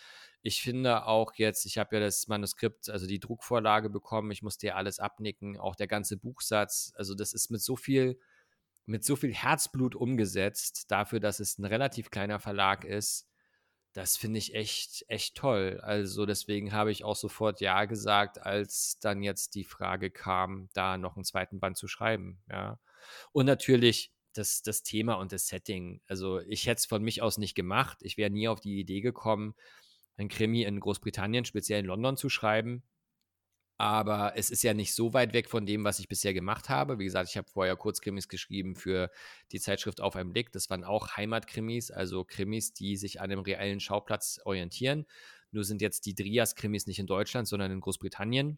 ich 0.47 0.61
finde 0.61 1.05
auch 1.07 1.33
jetzt, 1.35 1.65
ich 1.65 1.77
habe 1.77 1.97
ja 1.97 1.99
das 1.99 2.29
Manuskript, 2.29 2.89
also 2.89 3.05
die 3.05 3.19
Druckvorlage 3.19 3.89
bekommen, 3.89 4.31
ich 4.31 4.43
musste 4.43 4.67
ja 4.67 4.75
alles 4.75 4.97
abnicken, 4.97 5.57
auch 5.57 5.75
der 5.75 5.87
ganze 5.87 6.15
Buchsatz, 6.15 6.93
also 6.95 7.15
das 7.15 7.33
ist 7.33 7.51
mit 7.51 7.61
so 7.61 7.75
viel, 7.75 8.17
mit 8.85 9.03
so 9.03 9.17
viel 9.17 9.33
Herzblut 9.33 9.93
umgesetzt, 9.93 10.89
dafür, 10.89 11.19
dass 11.19 11.41
es 11.41 11.57
ein 11.57 11.65
relativ 11.65 12.11
kleiner 12.11 12.39
Verlag 12.39 12.85
ist. 12.85 13.27
Das 13.91 14.15
finde 14.15 14.37
ich 14.37 14.55
echt, 14.55 15.03
echt 15.09 15.35
toll. 15.35 15.81
Also 15.83 16.25
deswegen 16.25 16.71
habe 16.71 16.93
ich 16.93 17.03
auch 17.03 17.17
sofort 17.17 17.59
Ja 17.59 17.83
gesagt, 17.83 18.41
als 18.41 18.99
dann 19.01 19.23
jetzt 19.23 19.53
die 19.53 19.65
Frage 19.65 20.11
kam, 20.11 20.69
da 20.73 20.97
noch 20.97 21.17
einen 21.17 21.25
zweiten 21.25 21.59
Band 21.59 21.75
zu 21.75 21.89
schreiben. 21.89 22.41
Ja. 22.49 22.79
Und 23.33 23.47
natürlich 23.47 24.13
das, 24.31 24.61
das 24.61 24.83
Thema 24.83 25.15
und 25.15 25.33
das 25.33 25.47
Setting. 25.47 25.99
Also 26.07 26.39
ich 26.39 26.67
hätte 26.67 26.79
es 26.79 26.85
von 26.85 27.03
mich 27.03 27.21
aus 27.21 27.37
nicht 27.37 27.55
gemacht. 27.55 27.97
Ich 28.01 28.15
wäre 28.15 28.29
nie 28.29 28.47
auf 28.47 28.61
die 28.61 28.79
Idee 28.79 29.01
gekommen, 29.01 29.55
ein 30.17 30.29
Krimi 30.29 30.63
in 30.63 30.79
Großbritannien, 30.79 31.45
speziell 31.45 31.79
in 31.79 31.85
London 31.85 32.17
zu 32.17 32.29
schreiben. 32.29 32.83
Aber 33.79 34.33
es 34.35 34.49
ist 34.49 34.63
ja 34.63 34.73
nicht 34.73 34.95
so 34.95 35.13
weit 35.13 35.33
weg 35.33 35.49
von 35.49 35.67
dem, 35.67 35.83
was 35.83 35.99
ich 35.99 36.07
bisher 36.07 36.33
gemacht 36.33 36.67
habe. 36.67 36.97
Wie 36.97 37.03
gesagt, 37.03 37.29
ich 37.29 37.37
habe 37.37 37.47
vorher 37.47 37.75
Kurzkrimis 37.75 38.27
geschrieben 38.27 38.75
für 38.75 39.11
die 39.51 39.59
Zeitschrift 39.59 40.01
Auf 40.01 40.15
einen 40.15 40.33
Blick. 40.33 40.51
Das 40.51 40.71
waren 40.71 40.83
auch 40.83 41.15
Heimatkrimis, 41.15 41.91
also 41.91 42.23
Krimis, 42.23 42.73
die 42.73 42.97
sich 42.97 43.21
an 43.21 43.31
einem 43.31 43.41
reellen 43.41 43.79
Schauplatz 43.79 44.39
orientieren. 44.45 45.05
Nur 45.51 45.63
sind 45.63 45.81
jetzt 45.81 46.07
die 46.07 46.15
Drias-Krimis 46.15 46.87
nicht 46.87 46.97
in 46.97 47.05
Deutschland, 47.05 47.47
sondern 47.47 47.71
in 47.71 47.79
Großbritannien. 47.79 48.57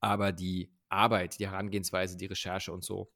Aber 0.00 0.32
die 0.32 0.72
Arbeit, 0.88 1.38
die 1.38 1.46
Herangehensweise, 1.46 2.16
die 2.16 2.26
Recherche 2.26 2.72
und 2.72 2.82
so 2.82 3.12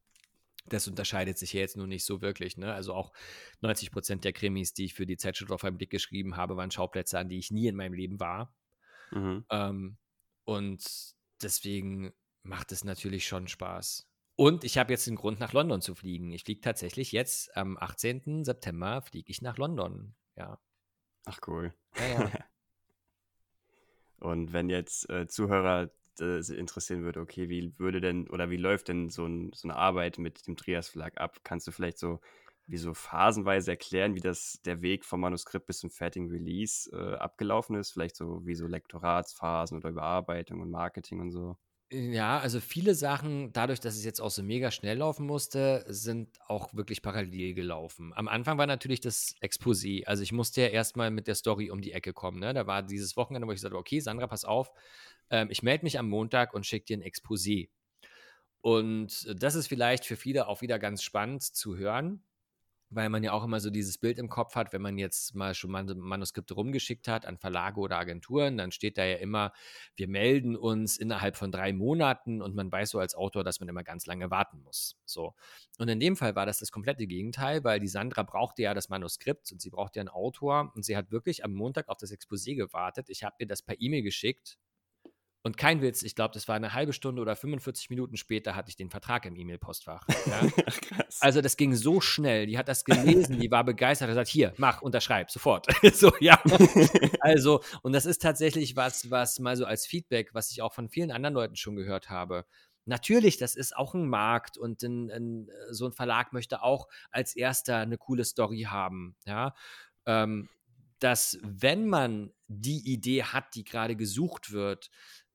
das 0.66 0.88
unterscheidet 0.88 1.38
sich 1.38 1.52
jetzt 1.52 1.76
nur 1.76 1.86
nicht 1.86 2.04
so 2.04 2.20
wirklich. 2.22 2.56
Ne? 2.56 2.72
Also 2.72 2.94
auch 2.94 3.12
90 3.60 3.90
Prozent 3.90 4.24
der 4.24 4.32
Krimis, 4.32 4.72
die 4.72 4.86
ich 4.86 4.94
für 4.94 5.06
die 5.06 5.16
Zeitschrift 5.16 5.52
auf 5.52 5.64
einen 5.64 5.76
Blick 5.76 5.90
geschrieben 5.90 6.36
habe, 6.36 6.56
waren 6.56 6.70
Schauplätze, 6.70 7.18
an 7.18 7.28
die 7.28 7.38
ich 7.38 7.50
nie 7.50 7.66
in 7.66 7.76
meinem 7.76 7.92
Leben 7.92 8.18
war. 8.20 8.54
Mhm. 9.10 9.44
Ähm, 9.50 9.96
und 10.44 10.84
deswegen 11.42 12.12
macht 12.42 12.72
es 12.72 12.84
natürlich 12.84 13.26
schon 13.26 13.48
Spaß. 13.48 14.08
Und 14.36 14.64
ich 14.64 14.78
habe 14.78 14.92
jetzt 14.92 15.06
den 15.06 15.16
Grund, 15.16 15.38
nach 15.38 15.52
London 15.52 15.80
zu 15.80 15.94
fliegen. 15.94 16.32
Ich 16.32 16.44
fliege 16.44 16.60
tatsächlich 16.60 17.12
jetzt 17.12 17.56
am 17.56 17.76
18. 17.78 18.44
September 18.44 19.02
fliege 19.02 19.30
ich 19.30 19.42
nach 19.42 19.58
London. 19.58 20.14
Ja. 20.36 20.58
Ach 21.24 21.38
cool. 21.46 21.72
Ja, 21.96 22.28
ja. 22.28 22.30
Und 24.18 24.52
wenn 24.52 24.70
jetzt 24.70 25.08
äh, 25.10 25.28
Zuhörer 25.28 25.90
äh, 26.20 26.38
interessieren 26.54 27.02
würde, 27.04 27.20
okay, 27.20 27.48
wie 27.48 27.78
würde 27.78 28.00
denn 28.00 28.28
oder 28.28 28.50
wie 28.50 28.56
läuft 28.56 28.88
denn 28.88 29.10
so, 29.10 29.26
ein, 29.26 29.52
so 29.54 29.68
eine 29.68 29.76
Arbeit 29.76 30.18
mit 30.18 30.46
dem 30.46 30.56
Trias 30.56 30.88
Verlag 30.88 31.18
ab? 31.18 31.38
Kannst 31.44 31.66
du 31.66 31.72
vielleicht 31.72 31.98
so 31.98 32.20
wie 32.66 32.78
so 32.78 32.94
phasenweise 32.94 33.72
erklären, 33.72 34.14
wie 34.14 34.20
das 34.20 34.60
der 34.64 34.80
Weg 34.82 35.04
vom 35.04 35.20
Manuskript 35.20 35.66
bis 35.66 35.78
zum 35.80 35.90
fertigen 35.90 36.30
Release 36.30 36.90
äh, 36.92 37.16
abgelaufen 37.16 37.76
ist? 37.76 37.92
Vielleicht 37.92 38.16
so 38.16 38.44
wie 38.46 38.54
so 38.54 38.66
Lektoratsphasen 38.66 39.78
oder 39.78 39.90
Überarbeitung 39.90 40.60
und 40.60 40.70
Marketing 40.70 41.20
und 41.20 41.30
so? 41.30 41.56
Ja, 41.96 42.40
also 42.40 42.58
viele 42.58 42.96
Sachen, 42.96 43.52
dadurch, 43.52 43.78
dass 43.78 43.94
es 43.94 44.04
jetzt 44.04 44.20
auch 44.20 44.30
so 44.32 44.42
mega 44.42 44.72
schnell 44.72 44.98
laufen 44.98 45.26
musste, 45.26 45.84
sind 45.86 46.40
auch 46.48 46.74
wirklich 46.74 47.02
parallel 47.02 47.54
gelaufen. 47.54 48.12
Am 48.16 48.26
Anfang 48.26 48.58
war 48.58 48.66
natürlich 48.66 49.00
das 49.00 49.36
Exposé. 49.40 50.04
Also 50.04 50.24
ich 50.24 50.32
musste 50.32 50.62
ja 50.62 50.68
erstmal 50.68 51.12
mit 51.12 51.28
der 51.28 51.36
Story 51.36 51.70
um 51.70 51.80
die 51.80 51.92
Ecke 51.92 52.12
kommen. 52.12 52.40
Ne? 52.40 52.52
Da 52.52 52.66
war 52.66 52.82
dieses 52.82 53.16
Wochenende, 53.16 53.46
wo 53.46 53.52
ich 53.52 53.60
sagte, 53.60 53.76
okay, 53.76 54.00
Sandra, 54.00 54.26
pass 54.26 54.44
auf, 54.44 54.72
ähm, 55.30 55.50
ich 55.50 55.62
melde 55.62 55.84
mich 55.84 55.96
am 55.96 56.08
Montag 56.08 56.52
und 56.52 56.66
schicke 56.66 56.86
dir 56.86 56.96
ein 56.96 57.02
Exposé. 57.04 57.68
Und 58.60 59.28
das 59.40 59.54
ist 59.54 59.68
vielleicht 59.68 60.04
für 60.04 60.16
viele 60.16 60.48
auch 60.48 60.62
wieder 60.62 60.80
ganz 60.80 61.04
spannend 61.04 61.44
zu 61.44 61.76
hören, 61.76 62.24
weil 62.90 63.08
man 63.08 63.22
ja 63.22 63.32
auch 63.32 63.44
immer 63.44 63.60
so 63.60 63.70
dieses 63.70 63.98
Bild 63.98 64.18
im 64.18 64.28
Kopf 64.28 64.54
hat, 64.54 64.72
wenn 64.72 64.82
man 64.82 64.98
jetzt 64.98 65.34
mal 65.34 65.54
schon 65.54 65.70
Manuskripte 65.70 66.54
rumgeschickt 66.54 67.08
hat 67.08 67.26
an 67.26 67.38
Verlage 67.38 67.80
oder 67.80 67.98
Agenturen, 67.98 68.56
dann 68.56 68.72
steht 68.72 68.98
da 68.98 69.04
ja 69.04 69.16
immer, 69.16 69.52
wir 69.96 70.08
melden 70.08 70.56
uns 70.56 70.96
innerhalb 70.96 71.36
von 71.36 71.50
drei 71.50 71.72
Monaten 71.72 72.42
und 72.42 72.54
man 72.54 72.70
weiß 72.70 72.90
so 72.90 72.98
als 72.98 73.14
Autor, 73.14 73.44
dass 73.44 73.60
man 73.60 73.68
immer 73.68 73.82
ganz 73.82 74.06
lange 74.06 74.30
warten 74.30 74.60
muss. 74.62 74.96
So. 75.04 75.34
Und 75.78 75.88
in 75.88 76.00
dem 76.00 76.16
Fall 76.16 76.36
war 76.36 76.46
das 76.46 76.58
das 76.58 76.70
komplette 76.70 77.06
Gegenteil, 77.06 77.64
weil 77.64 77.80
die 77.80 77.88
Sandra 77.88 78.22
brauchte 78.22 78.62
ja 78.62 78.74
das 78.74 78.88
Manuskript 78.88 79.50
und 79.52 79.60
sie 79.60 79.70
brauchte 79.70 79.98
ja 79.98 80.02
einen 80.02 80.08
Autor 80.08 80.72
und 80.74 80.84
sie 80.84 80.96
hat 80.96 81.10
wirklich 81.10 81.44
am 81.44 81.52
Montag 81.52 81.88
auf 81.88 81.98
das 81.98 82.12
Exposé 82.12 82.54
gewartet. 82.54 83.08
Ich 83.08 83.24
habe 83.24 83.36
ihr 83.38 83.46
das 83.46 83.62
per 83.62 83.80
E-Mail 83.80 84.02
geschickt 84.02 84.58
und 85.46 85.58
kein 85.58 85.82
Witz, 85.82 86.02
ich 86.02 86.14
glaube, 86.14 86.32
das 86.32 86.48
war 86.48 86.56
eine 86.56 86.72
halbe 86.72 86.94
Stunde 86.94 87.20
oder 87.20 87.36
45 87.36 87.90
Minuten 87.90 88.16
später 88.16 88.56
hatte 88.56 88.70
ich 88.70 88.76
den 88.76 88.88
Vertrag 88.88 89.26
im 89.26 89.36
E-Mail-Postfach. 89.36 90.06
Ja? 90.24 90.40
also 91.20 91.42
das 91.42 91.58
ging 91.58 91.74
so 91.74 92.00
schnell. 92.00 92.46
Die 92.46 92.56
hat 92.56 92.66
das 92.66 92.82
gelesen, 92.86 93.38
die 93.38 93.50
war 93.50 93.62
begeistert, 93.62 94.08
hat 94.08 94.12
gesagt, 94.12 94.30
hier, 94.30 94.54
mach, 94.56 94.80
unterschreib, 94.80 95.30
sofort. 95.30 95.66
so, 95.92 96.10
ja. 96.18 96.42
also, 97.20 97.60
und 97.82 97.92
das 97.92 98.06
ist 98.06 98.22
tatsächlich 98.22 98.74
was, 98.74 99.10
was 99.10 99.38
mal 99.38 99.54
so 99.54 99.66
als 99.66 99.86
Feedback, 99.86 100.32
was 100.32 100.50
ich 100.50 100.62
auch 100.62 100.72
von 100.72 100.88
vielen 100.88 101.10
anderen 101.10 101.34
Leuten 101.34 101.56
schon 101.56 101.76
gehört 101.76 102.08
habe. 102.08 102.46
Natürlich, 102.86 103.36
das 103.36 103.54
ist 103.54 103.76
auch 103.76 103.92
ein 103.92 104.08
Markt 104.08 104.56
und 104.56 104.82
ein, 104.82 105.10
ein, 105.10 105.50
so 105.70 105.84
ein 105.84 105.92
Verlag 105.92 106.32
möchte 106.32 106.62
auch 106.62 106.88
als 107.10 107.36
erster 107.36 107.76
eine 107.76 107.98
coole 107.98 108.24
Story 108.24 108.62
haben. 108.62 109.14
Ja. 109.26 109.54
Ähm, 110.06 110.48
dass 111.00 111.38
wenn 111.42 111.86
man 111.86 112.32
die 112.48 112.90
Idee 112.90 113.24
hat, 113.24 113.54
die 113.54 113.64
gerade 113.64 113.94
gesucht 113.96 114.52
wird, 114.52 114.90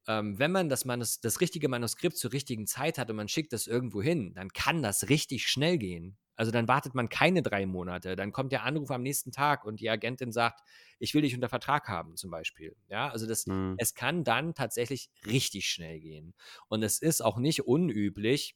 ähm, 0.10 0.40
wenn 0.40 0.52
man 0.52 0.70
das, 0.70 0.86
Manus 0.86 1.22
das 1.22 1.40
richtige 1.40 1.70
Manuskript 1.70 2.18
zur 2.18 2.34
richtigen 2.34 2.66
Zeit 2.66 2.98
hat 2.98 3.12
und 3.12 3.16
man 3.16 3.28
schickt 3.28 3.54
das 3.54 3.68
irgendwo 3.68 4.02
hin, 4.02 4.34
dann 4.34 4.50
kann 4.50 4.82
das 4.82 5.08
richtig 5.08 5.48
schnell 5.48 5.78
gehen. 5.78 6.18
Also 6.36 6.52
dann 6.52 6.68
wartet 6.68 6.96
man 6.96 7.10
keine 7.10 7.44
drei 7.44 7.68
Monate. 7.68 8.16
Dann 8.16 8.32
kommt 8.32 8.52
der 8.52 8.64
Anruf 8.64 8.90
am 8.90 9.04
nächsten 9.04 9.32
Tag 9.32 9.66
und 9.66 9.82
die 9.82 9.90
Agentin 9.90 10.32
sagt, 10.32 10.62
ich 10.98 11.14
will 11.14 11.22
dich 11.22 11.36
unter 11.36 11.50
Vertrag 11.50 11.88
haben, 11.90 12.16
zum 12.16 12.32
Beispiel. 12.32 12.76
Ja, 12.88 13.10
also 13.10 13.28
das, 13.28 13.46
mhm. 13.46 13.76
es 13.78 13.94
kann 13.94 14.24
dann 14.24 14.56
tatsächlich 14.56 15.12
richtig 15.28 15.68
schnell 15.68 16.00
gehen. 16.00 16.34
Und 16.70 16.82
es 16.82 17.02
ist 17.02 17.22
auch 17.22 17.38
nicht 17.38 17.68
unüblich, 17.68 18.56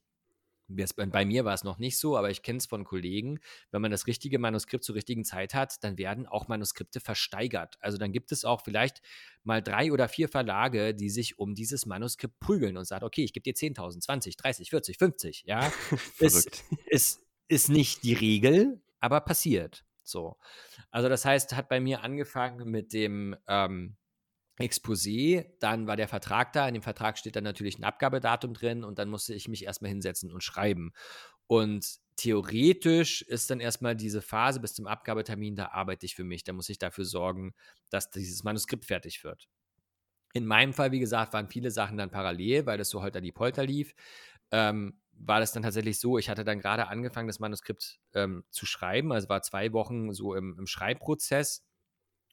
bei 0.75 1.25
mir 1.25 1.45
war 1.45 1.53
es 1.53 1.63
noch 1.63 1.77
nicht 1.77 1.97
so, 1.97 2.17
aber 2.17 2.29
ich 2.29 2.41
kenne 2.41 2.57
es 2.57 2.65
von 2.65 2.83
Kollegen. 2.83 3.39
Wenn 3.71 3.81
man 3.81 3.91
das 3.91 4.07
richtige 4.07 4.39
Manuskript 4.39 4.83
zur 4.83 4.95
richtigen 4.95 5.25
Zeit 5.25 5.53
hat, 5.53 5.83
dann 5.83 5.97
werden 5.97 6.27
auch 6.27 6.47
Manuskripte 6.47 6.99
versteigert. 6.99 7.77
Also 7.79 7.97
dann 7.97 8.12
gibt 8.12 8.31
es 8.31 8.45
auch 8.45 8.62
vielleicht 8.62 9.01
mal 9.43 9.62
drei 9.62 9.91
oder 9.91 10.07
vier 10.07 10.29
Verlage, 10.29 10.93
die 10.93 11.09
sich 11.09 11.39
um 11.39 11.55
dieses 11.55 11.86
Manuskript 11.86 12.39
prügeln 12.39 12.77
und 12.77 12.86
sagen, 12.86 13.05
okay, 13.05 13.23
ich 13.23 13.33
gebe 13.33 13.43
dir 13.43 13.53
10.000, 13.53 14.01
20, 14.01 14.38
30, 14.38 14.69
40, 14.69 14.97
50. 14.97 15.43
Ja, 15.45 15.71
es 16.19 16.47
ist, 16.88 17.21
ist 17.47 17.69
nicht 17.69 18.03
die 18.03 18.13
Regel, 18.13 18.81
aber 18.99 19.21
passiert. 19.21 19.86
So. 20.03 20.38
Also 20.91 21.09
das 21.09 21.25
heißt, 21.25 21.55
hat 21.55 21.69
bei 21.69 21.79
mir 21.79 22.03
angefangen 22.03 22.69
mit 22.69 22.93
dem 22.93 23.36
ähm, 23.47 23.95
Exposé, 24.60 25.46
dann 25.60 25.88
war 25.88 25.96
der 25.96 26.08
Vertrag 26.08 26.54
da, 26.54 26.68
in 26.68 26.76
dem 26.76 26.84
Vertrag 26.84 27.18
steht 27.18 27.36
dann 27.36 27.44
natürlich 27.44 27.80
ein 27.80 27.84
Abgabedatum 27.84 28.54
drin 28.54 28.84
und 28.84 29.00
dann 29.00 29.10
musste 29.10 29.34
ich 29.34 29.48
mich 29.48 29.66
erstmal 29.66 29.89
hinsetzen 29.89 30.32
und 30.32 30.44
schreiben. 30.44 30.94
Und 31.48 31.98
theoretisch 32.16 33.24
ist 33.24 33.50
dann 33.50 33.60
erstmal 33.60 33.96
diese 33.96 34.22
Phase 34.22 34.60
bis 34.60 34.76
zum 34.76 34.86
Abgabetermin, 34.86 35.56
da 35.56 35.70
arbeite 35.70 36.06
ich 36.06 36.16
für 36.16 36.24
mich, 36.24 36.44
da 36.44 36.54
muss 36.54 36.70
ich 36.70 36.78
dafür 36.78 37.06
sorgen, 37.06 37.54
dass 37.89 38.12
dieses 38.12 38.44
Manuskript 38.44 38.86
fertig 38.86 39.24
wird. 39.24 39.48
In 40.34 40.46
meinem 40.46 40.74
Fall, 40.74 40.92
wie 40.92 41.00
gesagt, 41.00 41.34
waren 41.34 41.48
viele 41.48 41.72
Sachen 41.72 41.98
dann 41.98 42.12
parallel, 42.12 42.66
weil 42.66 42.78
das 42.78 42.89
so 42.89 43.00
an 43.00 43.24
die 43.24 43.32
Polter 43.32 43.66
lief. 43.66 43.94
Ähm, 44.52 45.00
war 45.13 45.39
das 45.39 45.52
dann 45.52 45.63
tatsächlich 45.63 46.00
so, 46.00 46.18
ich 46.18 46.30
hatte 46.30 46.44
dann 46.44 46.60
gerade 46.60 46.88
angefangen, 46.88 47.28
das 47.28 47.39
Manuskript 47.39 48.00
ähm, 48.13 48.44
zu 48.50 48.66
schreiben, 48.66 49.12
also 49.12 49.30
war 49.30 49.42
zwei 49.42 49.72
Wochen 49.74 50.12
so 50.13 50.36
im, 50.36 50.58
im 50.58 50.68
Schreibprozess 50.68 51.63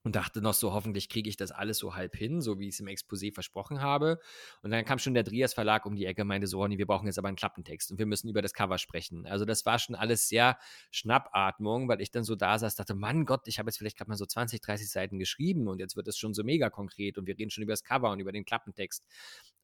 und 0.03 0.17
dachte 0.17 0.41
noch 0.41 0.55
so, 0.55 0.73
hoffentlich 0.73 1.09
kriege 1.09 1.29
ich 1.29 1.37
das 1.37 1.51
alles 1.51 1.79
so 1.79 1.95
halb 1.95 2.17
hin, 2.17 2.41
so 2.41 2.59
wie 2.59 2.69
ich 2.69 2.75
es 2.75 2.81
im 2.81 2.87
Exposé 2.87 3.33
versprochen 3.33 3.83
habe. 3.83 4.19
Und 4.63 4.71
dann 4.71 4.85
kam 4.85 4.99
schon 4.99 5.13
der 5.13 5.25
Drias 5.25 5.53
Verlag 5.53 5.85
um 5.85 5.95
die 5.95 6.07
Ecke, 6.07 6.25
meinte 6.25 6.47
so, 6.47 6.59
Ronny, 6.59 6.79
wir 6.79 6.87
brauchen 6.87 7.07
jetzt 7.07 7.19
aber 7.19 7.29
einen 7.29 7.37
Klappentext 7.37 7.91
und 7.91 7.99
wir 7.99 8.07
müssen 8.07 8.29
über 8.29 8.41
das 8.41 8.55
Cover 8.55 8.79
sprechen. 8.79 9.27
Also 9.27 9.45
das 9.45 9.67
war 9.67 9.79
schon 9.79 9.95
alles 9.95 10.29
sehr 10.29 10.59
Schnappatmung, 10.91 11.89
weil 11.89 12.01
ich 12.01 12.11
dann 12.11 12.25
so 12.25 12.35
da 12.35 12.59
saß, 12.59 12.77
dachte, 12.77 12.95
Mann 12.95 13.27
Gott, 13.27 13.47
ich 13.47 13.59
habe 13.59 13.69
jetzt 13.69 13.77
vielleicht 13.77 13.99
gerade 13.99 14.11
mal 14.11 14.17
so 14.17 14.27
20, 14.27 14.61
30 14.63 14.91
Seiten 14.91 15.19
geschrieben 15.19 15.69
und 15.69 15.81
jetzt 15.81 15.97
wird 15.97 16.09
es 16.09 16.17
schon 16.17 16.33
so 16.33 16.45
mega 16.45 16.71
konkret 16.71 17.19
und 17.19 17.27
wir 17.27 17.37
reden 17.37 17.51
schon 17.51 17.63
über 17.63 17.73
das 17.73 17.85
Cover 17.85 18.11
und 18.11 18.21
über 18.21 18.33
den 18.33 18.45
Klappentext. 18.45 19.05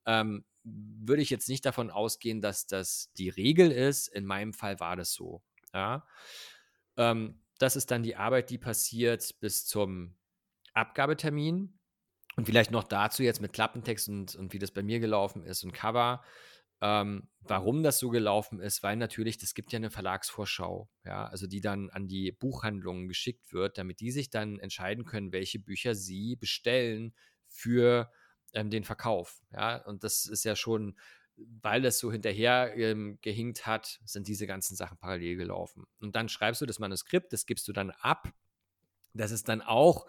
Ähm, 0.05 0.45
würde 0.65 1.23
ich 1.23 1.31
jetzt 1.31 1.49
nicht 1.49 1.65
davon 1.65 1.91
ausgehen, 1.91 2.41
dass 2.41 2.67
das 2.67 3.11
die 3.17 3.29
Regel 3.29 3.71
ist. 3.73 4.09
In 4.09 4.27
meinem 4.27 4.53
Fall 4.53 4.79
war 4.81 4.97
das 4.97 5.13
so. 5.13 5.43
Ja. 5.73 6.07
Ähm, 6.97 7.41
das 7.59 7.77
ist 7.77 7.91
dann 7.91 8.03
die 8.03 8.17
Arbeit, 8.17 8.51
die 8.51 8.59
passiert 8.59 9.35
bis 9.41 9.65
zum 9.67 10.15
Abgabetermin. 10.77 11.79
Und 12.37 12.45
vielleicht 12.45 12.71
noch 12.71 12.85
dazu 12.85 13.23
jetzt 13.23 13.41
mit 13.41 13.55
Klappentext 13.55 14.09
und, 14.09 14.35
und 14.35 14.53
wie 14.53 14.59
das 14.59 14.71
bei 14.71 14.83
mir 14.83 15.01
gelaufen 15.01 15.43
ist 15.43 15.65
und 15.65 15.73
Cover. 15.73 16.23
Ähm, 16.83 17.29
warum 17.41 17.83
das 17.83 17.99
so 17.99 18.11
gelaufen 18.11 18.61
ist, 18.61 18.83
weil 18.83 18.97
natürlich, 18.97 19.39
das 19.39 19.55
gibt 19.55 19.73
ja 19.73 19.79
eine 19.79 19.91
Verlagsvorschau, 19.91 20.91
ja, 21.07 21.27
also 21.27 21.47
die 21.47 21.63
dann 21.63 21.89
an 21.89 22.07
die 22.07 22.33
Buchhandlungen 22.33 23.09
geschickt 23.09 23.55
wird, 23.55 23.79
damit 23.79 24.01
die 24.01 24.11
sich 24.11 24.29
dann 24.29 24.59
entscheiden 24.59 25.07
können, 25.07 25.33
welche 25.33 25.59
Bücher 25.59 25.95
sie 25.95 26.37
bestellen 26.37 27.15
für 27.49 28.13
ähm, 28.53 28.69
den 28.69 28.85
Verkauf. 28.85 29.41
Ja, 29.53 29.83
und 29.87 30.05
das 30.05 30.27
ist 30.27 30.45
ja 30.45 30.55
schon, 30.55 30.99
weil 31.37 31.81
das 31.81 31.99
so 31.99 32.13
hinterher 32.13 32.75
ähm, 32.77 33.19
gehinkt 33.23 33.67
hat, 33.67 33.99
sind 34.05 34.29
diese 34.29 34.47
ganzen 34.47 34.77
Sachen 34.77 34.99
parallel 34.99 35.37
gelaufen. 35.37 35.87
Und 35.99 36.15
dann 36.15 36.29
schreibst 36.29 36.61
du 36.61 36.67
das 36.67 36.79
Manuskript, 36.79 37.33
das 37.33 37.47
gibst 37.47 37.67
du 37.69 37.73
dann 37.73 37.91
ab. 37.91 38.31
Das 39.15 39.31
ist 39.31 39.49
dann 39.49 39.63
auch 39.63 40.07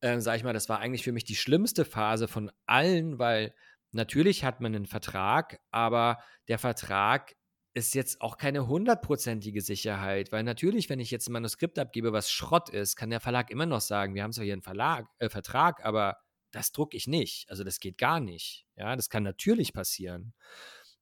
äh, 0.00 0.20
sage 0.20 0.38
ich 0.38 0.44
mal, 0.44 0.52
das 0.52 0.68
war 0.68 0.80
eigentlich 0.80 1.04
für 1.04 1.12
mich 1.12 1.24
die 1.24 1.36
schlimmste 1.36 1.84
Phase 1.84 2.28
von 2.28 2.50
allen, 2.66 3.18
weil 3.18 3.54
natürlich 3.92 4.44
hat 4.44 4.60
man 4.60 4.74
einen 4.74 4.86
Vertrag, 4.86 5.60
aber 5.70 6.18
der 6.48 6.58
Vertrag 6.58 7.34
ist 7.72 7.94
jetzt 7.94 8.20
auch 8.20 8.36
keine 8.36 8.66
hundertprozentige 8.66 9.60
Sicherheit, 9.60 10.32
weil 10.32 10.42
natürlich, 10.42 10.88
wenn 10.88 10.98
ich 10.98 11.10
jetzt 11.10 11.28
ein 11.28 11.32
Manuskript 11.32 11.78
abgebe, 11.78 12.12
was 12.12 12.30
Schrott 12.30 12.68
ist, 12.68 12.96
kann 12.96 13.10
der 13.10 13.20
Verlag 13.20 13.50
immer 13.50 13.66
noch 13.66 13.80
sagen, 13.80 14.14
wir 14.14 14.24
haben 14.24 14.32
zwar 14.32 14.44
hier 14.44 14.54
einen 14.54 14.62
Verlag, 14.62 15.06
äh, 15.18 15.28
Vertrag, 15.28 15.84
aber 15.84 16.16
das 16.50 16.72
drucke 16.72 16.96
ich 16.96 17.06
nicht. 17.06 17.48
Also 17.48 17.62
das 17.62 17.78
geht 17.78 17.96
gar 17.96 18.18
nicht. 18.18 18.66
Ja, 18.76 18.96
das 18.96 19.08
kann 19.08 19.22
natürlich 19.22 19.72
passieren. 19.72 20.34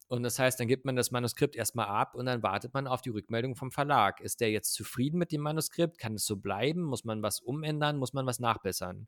Und 0.09 0.23
das 0.23 0.39
heißt, 0.39 0.59
dann 0.59 0.69
gibt 0.69 0.87
man 0.87 0.97
das 0.97 1.11
Manuskript 1.11 1.55
erstmal 1.55 1.87
ab 1.87 2.15
und 2.15 2.25
dann 2.27 2.43
wartet 2.43 2.73
man 2.73 2.87
auf 2.87 3.03
die 3.03 3.11
Rückmeldung 3.11 3.55
vom 3.57 3.71
Verlag. 3.71 4.21
Ist 4.21 4.41
der 4.41 4.51
jetzt 4.51 4.73
zufrieden 4.73 5.19
mit 5.19 5.33
dem 5.33 5.43
Manuskript? 5.43 5.99
Kann 5.99 6.15
es 6.15 6.25
so 6.25 6.37
bleiben? 6.37 6.83
Muss 6.83 7.05
man 7.05 7.23
was 7.23 7.41
umändern? 7.41 7.99
Muss 7.99 8.15
man 8.15 8.25
was 8.25 8.41
nachbessern? 8.41 9.07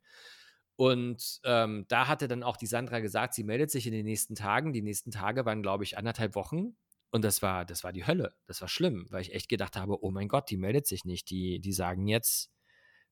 Und 0.77 1.41
ähm, 1.45 1.87
da 1.89 2.07
hatte 2.07 2.29
dann 2.29 2.43
auch 2.43 2.57
die 2.57 2.67
Sandra 2.67 3.01
gesagt, 3.01 3.35
sie 3.35 3.45
meldet 3.45 3.71
sich 3.71 3.87
in 3.87 3.93
den 3.93 4.05
nächsten 4.05 4.35
Tagen. 4.35 4.73
Die 4.73 4.83
nächsten 4.83 5.11
Tage 5.11 5.45
waren, 5.47 5.63
glaube 5.63 5.85
ich, 5.85 5.97
anderthalb 5.97 6.35
Wochen. 6.35 6.77
Und 7.11 7.25
das 7.25 7.43
war, 7.43 7.65
das 7.65 7.83
war 7.83 7.93
die 7.93 8.07
Hölle. 8.07 8.35
Das 8.47 8.61
war 8.61 8.69
schlimm, 8.69 9.07
weil 9.11 9.23
ich 9.23 9.35
echt 9.35 9.49
gedacht 9.49 9.77
habe, 9.77 10.03
oh 10.05 10.11
mein 10.11 10.29
Gott, 10.29 10.51
die 10.51 10.57
meldet 10.57 10.87
sich 10.87 11.05
nicht. 11.05 11.31
Die, 11.31 11.61
die 11.61 11.73
sagen 11.73 12.07
jetzt, 12.07 12.51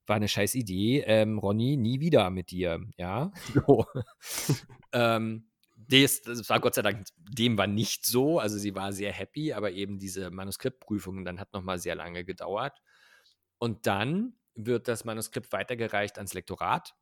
war 0.06 0.16
eine 0.16 0.28
scheiß 0.28 0.54
Idee, 0.54 1.02
ähm, 1.06 1.38
Ronny, 1.38 1.76
nie 1.76 2.00
wieder 2.00 2.30
mit 2.30 2.50
dir. 2.50 2.80
Ja. 2.96 3.30
So. 3.54 3.86
ähm, 4.92 5.48
das, 5.86 6.22
war 6.48 6.60
Gott 6.60 6.74
sei 6.74 6.82
Dank, 6.82 7.06
dem 7.16 7.56
war 7.56 7.68
nicht 7.68 8.04
so. 8.04 8.38
Also 8.40 8.58
sie 8.58 8.74
war 8.74 8.92
sehr 8.92 9.12
happy, 9.12 9.52
aber 9.52 9.70
eben 9.70 9.98
diese 9.98 10.30
Manuskriptprüfung 10.30 11.24
dann 11.24 11.38
hat 11.38 11.52
nochmal 11.52 11.78
sehr 11.78 11.94
lange 11.94 12.24
gedauert. 12.24 12.82
Und 13.58 13.86
dann 13.86 14.34
wird 14.54 14.88
das 14.88 15.04
Manuskript 15.04 15.52
weitergereicht 15.52 16.16
ans 16.16 16.34
Lektorat. 16.34 16.94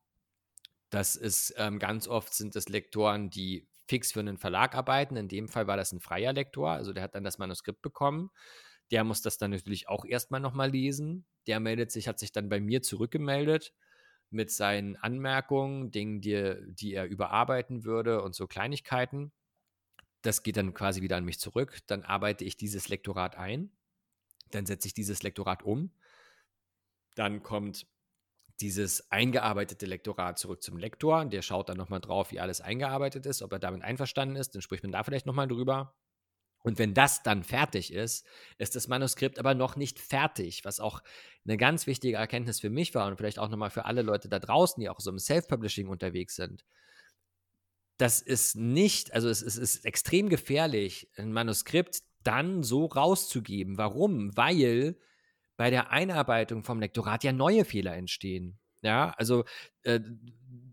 Das 0.90 1.16
ist 1.16 1.54
ähm, 1.56 1.78
ganz 1.78 2.06
oft 2.06 2.34
sind 2.34 2.54
das 2.54 2.68
Lektoren, 2.68 3.30
die 3.30 3.66
fix 3.88 4.12
für 4.12 4.20
einen 4.20 4.36
Verlag 4.36 4.74
arbeiten. 4.74 5.16
In 5.16 5.28
dem 5.28 5.48
Fall 5.48 5.66
war 5.66 5.76
das 5.76 5.92
ein 5.92 6.00
freier 6.00 6.32
Lektor, 6.32 6.70
also 6.70 6.92
der 6.92 7.02
hat 7.02 7.14
dann 7.14 7.24
das 7.24 7.38
Manuskript 7.38 7.80
bekommen. 7.80 8.30
Der 8.90 9.04
muss 9.04 9.22
das 9.22 9.38
dann 9.38 9.52
natürlich 9.52 9.88
auch 9.88 10.04
erstmal 10.04 10.40
nochmal 10.40 10.70
lesen. 10.70 11.24
Der 11.46 11.60
meldet 11.60 11.90
sich, 11.90 12.08
hat 12.08 12.18
sich 12.18 12.30
dann 12.30 12.48
bei 12.48 12.60
mir 12.60 12.82
zurückgemeldet 12.82 13.72
mit 14.30 14.50
seinen 14.50 14.96
Anmerkungen, 14.96 15.90
Dingen, 15.90 16.20
die, 16.20 16.56
die 16.66 16.94
er 16.94 17.06
überarbeiten 17.06 17.84
würde 17.84 18.22
und 18.22 18.34
so 18.34 18.46
Kleinigkeiten. 18.46 19.32
Das 20.22 20.42
geht 20.42 20.56
dann 20.56 20.74
quasi 20.74 21.02
wieder 21.02 21.16
an 21.16 21.24
mich 21.24 21.38
zurück. 21.38 21.78
Dann 21.86 22.02
arbeite 22.02 22.44
ich 22.44 22.56
dieses 22.56 22.88
Lektorat 22.88 23.36
ein. 23.36 23.70
Dann 24.50 24.66
setze 24.66 24.88
ich 24.88 24.94
dieses 24.94 25.22
Lektorat 25.22 25.62
um. 25.62 25.92
Dann 27.14 27.42
kommt 27.42 27.86
dieses 28.60 29.10
eingearbeitete 29.10 29.86
Lektorat 29.86 30.38
zurück 30.38 30.62
zum 30.62 30.78
Lektor. 30.78 31.24
Der 31.26 31.42
schaut 31.42 31.68
dann 31.68 31.76
nochmal 31.76 32.00
drauf, 32.00 32.30
wie 32.32 32.40
alles 32.40 32.60
eingearbeitet 32.60 33.26
ist, 33.26 33.42
ob 33.42 33.52
er 33.52 33.58
damit 33.58 33.82
einverstanden 33.82 34.36
ist. 34.36 34.54
Dann 34.54 34.62
spricht 34.62 34.82
man 34.82 34.92
da 34.92 35.04
vielleicht 35.04 35.26
nochmal 35.26 35.48
drüber. 35.48 35.94
Und 36.66 36.80
wenn 36.80 36.94
das 36.94 37.22
dann 37.22 37.44
fertig 37.44 37.92
ist, 37.92 38.26
ist 38.58 38.74
das 38.74 38.88
Manuskript 38.88 39.38
aber 39.38 39.54
noch 39.54 39.76
nicht 39.76 40.00
fertig, 40.00 40.64
was 40.64 40.80
auch 40.80 41.00
eine 41.44 41.56
ganz 41.56 41.86
wichtige 41.86 42.16
Erkenntnis 42.16 42.58
für 42.58 42.70
mich 42.70 42.92
war 42.92 43.06
und 43.06 43.16
vielleicht 43.16 43.38
auch 43.38 43.48
nochmal 43.48 43.70
für 43.70 43.84
alle 43.84 44.02
Leute 44.02 44.28
da 44.28 44.40
draußen, 44.40 44.80
die 44.80 44.88
auch 44.88 44.98
so 44.98 45.10
im 45.10 45.20
Self-Publishing 45.20 45.86
unterwegs 45.86 46.34
sind. 46.34 46.64
Das 47.98 48.20
ist 48.20 48.56
nicht, 48.56 49.14
also 49.14 49.28
es, 49.28 49.42
es 49.42 49.56
ist 49.56 49.84
extrem 49.84 50.28
gefährlich, 50.28 51.08
ein 51.16 51.32
Manuskript 51.32 52.00
dann 52.24 52.64
so 52.64 52.86
rauszugeben. 52.86 53.78
Warum? 53.78 54.36
Weil 54.36 54.96
bei 55.56 55.70
der 55.70 55.92
Einarbeitung 55.92 56.64
vom 56.64 56.80
Lektorat 56.80 57.22
ja 57.22 57.32
neue 57.32 57.64
Fehler 57.64 57.94
entstehen. 57.94 58.58
Ja, 58.82 59.14
also 59.16 59.44
äh, 59.84 60.00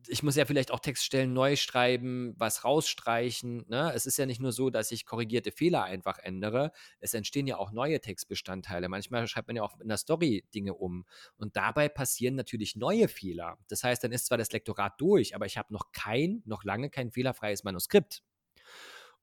ich 0.08 0.24
muss 0.24 0.36
ja 0.36 0.46
vielleicht 0.46 0.72
auch 0.72 0.80
Textstellen 0.80 1.34
neu 1.34 1.56
schreiben, 1.56 2.34
was 2.38 2.64
rausstreichen. 2.64 3.66
Ne? 3.68 3.92
Es 3.94 4.06
ist 4.06 4.18
ja 4.18 4.26
nicht 4.26 4.42
nur 4.42 4.52
so, 4.52 4.70
dass 4.70 4.92
ich 4.92 5.06
korrigierte 5.06 5.52
Fehler 5.52 5.84
einfach 5.84 6.20
ändere. 6.20 6.72
Es 7.00 7.14
entstehen 7.14 7.48
ja 7.48 7.58
auch 7.58 7.72
neue 7.72 8.00
Textbestandteile. 8.00 8.90
Manchmal 8.90 9.28
schreibt 9.28 9.48
man 9.48 9.56
ja 9.56 9.64
auch 9.64 9.80
in 9.80 9.88
der 9.88 9.98
Story 9.98 10.46
Dinge 10.54 10.74
um. 10.74 11.06
Und 11.38 11.56
dabei 11.56 11.90
passieren 11.90 12.36
natürlich 12.36 12.76
neue 12.76 13.08
Fehler. 13.08 13.58
Das 13.68 13.84
heißt, 13.84 14.04
dann 14.04 14.12
ist 14.12 14.26
zwar 14.26 14.38
das 14.38 14.52
Lektorat 14.52 15.00
durch, 15.00 15.36
aber 15.36 15.46
ich 15.46 15.58
habe 15.58 15.74
noch 15.74 15.92
kein, 15.92 16.42
noch 16.46 16.64
lange 16.64 16.90
kein 16.90 17.12
fehlerfreies 17.12 17.64
Manuskript. 17.64 18.24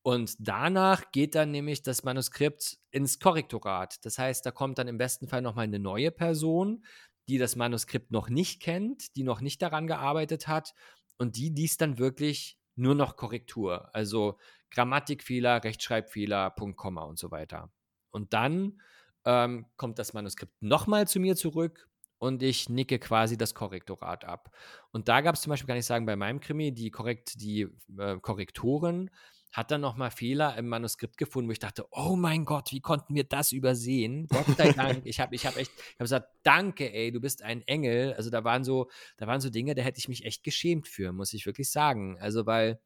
Und 0.02 0.34
danach 0.38 1.12
geht 1.12 1.34
dann 1.34 1.50
nämlich 1.50 1.82
das 1.82 2.04
Manuskript 2.04 2.78
ins 2.90 3.18
Korrektorat. 3.18 4.04
Das 4.04 4.18
heißt, 4.18 4.46
da 4.46 4.50
kommt 4.50 4.78
dann 4.78 4.88
im 4.88 4.96
besten 4.96 5.28
Fall 5.28 5.42
nochmal 5.42 5.64
eine 5.64 5.78
neue 5.78 6.10
Person, 6.10 6.84
die 7.28 7.38
das 7.38 7.56
Manuskript 7.56 8.10
noch 8.10 8.28
nicht 8.28 8.60
kennt, 8.60 9.16
die 9.16 9.22
noch 9.22 9.40
nicht 9.40 9.62
daran 9.62 9.86
gearbeitet 9.86 10.48
hat 10.48 10.74
und 11.18 11.36
die 11.36 11.52
dies 11.52 11.76
dann 11.76 11.98
wirklich 11.98 12.58
nur 12.76 12.94
noch 12.94 13.16
Korrektur, 13.16 13.94
also 13.94 14.38
Grammatikfehler, 14.70 15.62
Rechtschreibfehler, 15.62 16.50
Punkt, 16.50 16.76
Komma 16.76 17.02
und 17.02 17.18
so 17.18 17.30
weiter. 17.30 17.70
Und 18.10 18.32
dann 18.32 18.80
ähm, 19.24 19.66
kommt 19.76 19.98
das 19.98 20.12
Manuskript 20.12 20.62
nochmal 20.62 21.06
zu 21.06 21.20
mir 21.20 21.36
zurück 21.36 21.88
und 22.18 22.42
ich 22.42 22.68
nicke 22.68 22.98
quasi 22.98 23.36
das 23.36 23.54
Korrektorat 23.54 24.24
ab. 24.24 24.54
Und 24.92 25.08
da 25.08 25.20
gab 25.20 25.34
es 25.34 25.42
zum 25.42 25.50
Beispiel, 25.50 25.66
kann 25.66 25.76
ich 25.76 25.86
sagen, 25.86 26.06
bei 26.06 26.16
meinem 26.16 26.40
Krimi 26.40 26.72
die, 26.72 26.90
Korrekt, 26.90 27.40
die 27.40 27.68
äh, 27.98 28.16
Korrektoren 28.20 29.10
hat 29.52 29.70
dann 29.70 29.80
nochmal 29.80 30.10
Fehler 30.10 30.56
im 30.56 30.68
Manuskript 30.68 31.16
gefunden, 31.16 31.48
wo 31.48 31.52
ich 31.52 31.58
dachte, 31.58 31.84
oh 31.90 32.14
mein 32.16 32.44
Gott, 32.44 32.70
wie 32.72 32.80
konnten 32.80 33.14
wir 33.14 33.24
das 33.24 33.52
übersehen? 33.52 34.26
Gott 34.28 34.46
sei 34.56 34.72
Dank. 34.72 35.02
ich 35.04 35.18
habe 35.20 35.34
ich 35.34 35.44
hab 35.46 35.56
echt, 35.56 35.72
ich 35.76 35.94
habe 35.94 36.04
gesagt, 36.04 36.28
danke, 36.42 36.92
ey, 36.92 37.10
du 37.10 37.20
bist 37.20 37.42
ein 37.42 37.62
Engel. 37.62 38.14
Also 38.14 38.30
da 38.30 38.44
waren 38.44 38.62
so, 38.64 38.88
da 39.16 39.26
waren 39.26 39.40
so 39.40 39.50
Dinge, 39.50 39.74
da 39.74 39.82
hätte 39.82 39.98
ich 39.98 40.08
mich 40.08 40.24
echt 40.24 40.44
geschämt 40.44 40.86
für, 40.88 41.12
muss 41.12 41.32
ich 41.32 41.46
wirklich 41.46 41.70
sagen. 41.70 42.18
Also 42.20 42.46
weil 42.46 42.80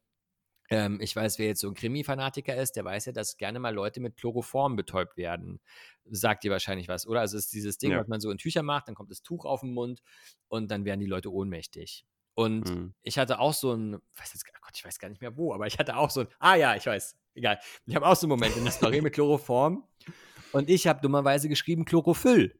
Ähm, 0.71 0.99
ich 0.99 1.15
weiß, 1.15 1.37
wer 1.37 1.45
jetzt 1.45 1.61
so 1.61 1.67
ein 1.67 1.75
Krimi-Fanatiker 1.75 2.55
ist, 2.55 2.71
der 2.75 2.83
weiß 2.83 3.05
ja, 3.05 3.11
dass 3.11 3.37
gerne 3.37 3.59
mal 3.59 3.71
Leute 3.71 3.99
mit 3.99 4.17
Chloroform 4.17 4.75
betäubt 4.75 5.15
werden. 5.15 5.59
Sagt 6.05 6.43
dir 6.43 6.49
wahrscheinlich 6.49 6.87
was, 6.87 7.05
oder? 7.05 7.19
Also 7.19 7.37
es 7.37 7.45
ist 7.45 7.53
dieses 7.53 7.77
Ding, 7.77 7.91
Ja. 7.91 7.99
was 7.99 8.07
man 8.07 8.19
so 8.19 8.31
in 8.31 8.39
Tücher 8.39 8.63
macht, 8.63 8.87
dann 8.87 8.95
kommt 8.95 9.11
das 9.11 9.21
Tuch 9.21 9.45
auf 9.45 9.59
den 9.61 9.73
Mund 9.73 10.01
und 10.47 10.71
dann 10.71 10.83
werden 10.83 10.99
die 11.01 11.05
Leute 11.05 11.31
ohnmächtig. 11.31 12.03
Und 12.35 12.69
Mhm. 12.69 12.93
ich 13.01 13.17
hatte 13.17 13.39
auch 13.39 13.53
so 13.53 13.73
ein, 13.73 13.93
weiß 13.93 14.33
jetzt, 14.33 14.45
oh 14.47 14.59
Gott, 14.61 14.73
ich 14.75 14.85
weiß 14.85 14.99
gar 14.99 15.09
nicht 15.09 15.21
mehr 15.21 15.35
wo, 15.37 15.53
aber 15.53 15.67
ich 15.67 15.79
hatte 15.79 15.95
auch 15.97 16.09
so 16.09 16.21
ein, 16.21 16.27
ah 16.39 16.55
ja, 16.55 16.75
ich 16.75 16.85
weiß, 16.85 17.15
egal. 17.33 17.59
Ich 17.85 17.95
habe 17.95 18.05
auch 18.05 18.15
so 18.15 18.25
einen 18.27 18.31
Moment 18.31 18.55
in 18.57 18.63
der 18.65 18.73
Story 18.73 19.01
mit 19.01 19.13
Chloroform 19.13 19.83
und 20.51 20.69
ich 20.69 20.85
habe 20.87 21.01
dummerweise 21.01 21.47
geschrieben 21.49 21.85
Chlorophyll. 21.85 22.59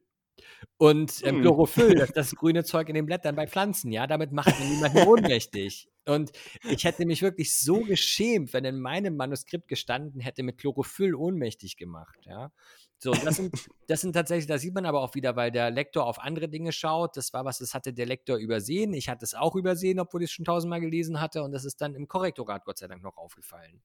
Und 0.77 1.21
ähm, 1.23 1.35
Hm. 1.35 1.41
Chlorophyll, 1.41 1.95
das, 1.95 2.11
das 2.13 2.35
grüne 2.35 2.63
Zeug 2.63 2.89
in 2.89 2.95
den 2.95 3.05
Blättern 3.05 3.35
bei 3.35 3.47
Pflanzen, 3.47 3.91
ja, 3.91 4.07
damit 4.07 4.31
macht 4.31 4.57
man 4.59 4.69
niemanden 4.69 4.99
ohnmächtig. 5.07 5.89
Und 6.05 6.31
ich 6.69 6.83
hätte 6.83 7.05
mich 7.05 7.21
wirklich 7.21 7.57
so 7.57 7.81
geschämt, 7.81 8.53
wenn 8.53 8.63
in 8.65 8.79
meinem 8.79 9.15
Manuskript 9.15 9.67
gestanden 9.67 10.21
hätte, 10.21 10.43
mit 10.43 10.57
Chlorophyll 10.57 11.15
ohnmächtig 11.15 11.77
gemacht, 11.77 12.19
ja. 12.25 12.51
So, 12.97 13.13
das 13.13 13.35
sind, 13.35 13.53
das 13.87 14.01
sind 14.01 14.13
tatsächlich, 14.13 14.47
da 14.47 14.57
sieht 14.57 14.73
man 14.73 14.85
aber 14.85 15.01
auch 15.01 15.15
wieder, 15.15 15.35
weil 15.35 15.51
der 15.51 15.69
Lektor 15.69 16.05
auf 16.05 16.19
andere 16.19 16.47
Dinge 16.49 16.71
schaut. 16.71 17.17
Das 17.17 17.33
war 17.33 17.45
was, 17.45 17.59
das 17.59 17.73
hatte 17.73 17.93
der 17.93 18.05
Lektor 18.05 18.37
übersehen. 18.37 18.93
Ich 18.93 19.09
hatte 19.09 19.25
es 19.25 19.33
auch 19.33 19.55
übersehen, 19.55 19.99
obwohl 19.99 20.23
ich 20.23 20.29
es 20.29 20.33
schon 20.33 20.45
tausendmal 20.45 20.81
gelesen 20.81 21.19
hatte. 21.19 21.43
Und 21.43 21.51
das 21.51 21.65
ist 21.65 21.81
dann 21.81 21.93
im 21.93 22.07
Korrektorat 22.07 22.65
Gott 22.65 22.77
sei 22.77 22.87
Dank 22.87 23.03
noch 23.03 23.17
aufgefallen. 23.17 23.81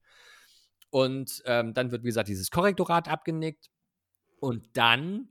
Und 0.90 1.42
ähm, 1.46 1.74
dann 1.74 1.90
wird, 1.90 2.02
wie 2.02 2.08
gesagt, 2.08 2.28
dieses 2.28 2.50
Korrektorat 2.50 3.08
abgenickt. 3.08 3.70
Und 4.40 4.68
dann 4.76 5.28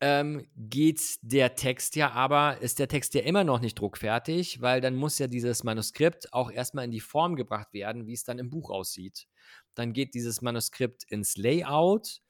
ähm, 0.00 0.46
geht 0.56 1.00
der 1.22 1.54
Text 1.54 1.96
ja 1.96 2.10
aber, 2.12 2.60
ist 2.60 2.78
der 2.78 2.88
Text 2.88 3.14
ja 3.14 3.22
immer 3.22 3.42
noch 3.42 3.60
nicht 3.60 3.78
druckfertig, 3.78 4.60
weil 4.60 4.80
dann 4.80 4.96
muss 4.96 5.18
ja 5.18 5.28
dieses 5.28 5.64
Manuskript 5.64 6.32
auch 6.32 6.50
erstmal 6.50 6.84
in 6.84 6.90
die 6.90 7.00
Form 7.00 7.36
gebracht 7.36 7.72
werden, 7.72 8.06
wie 8.06 8.12
es 8.12 8.24
dann 8.24 8.38
im 8.38 8.50
Buch 8.50 8.70
aussieht. 8.70 9.26
Dann 9.74 9.92
geht 9.92 10.14
dieses 10.14 10.42
Manuskript 10.42 11.04
ins 11.04 11.36
Layout, 11.36 12.20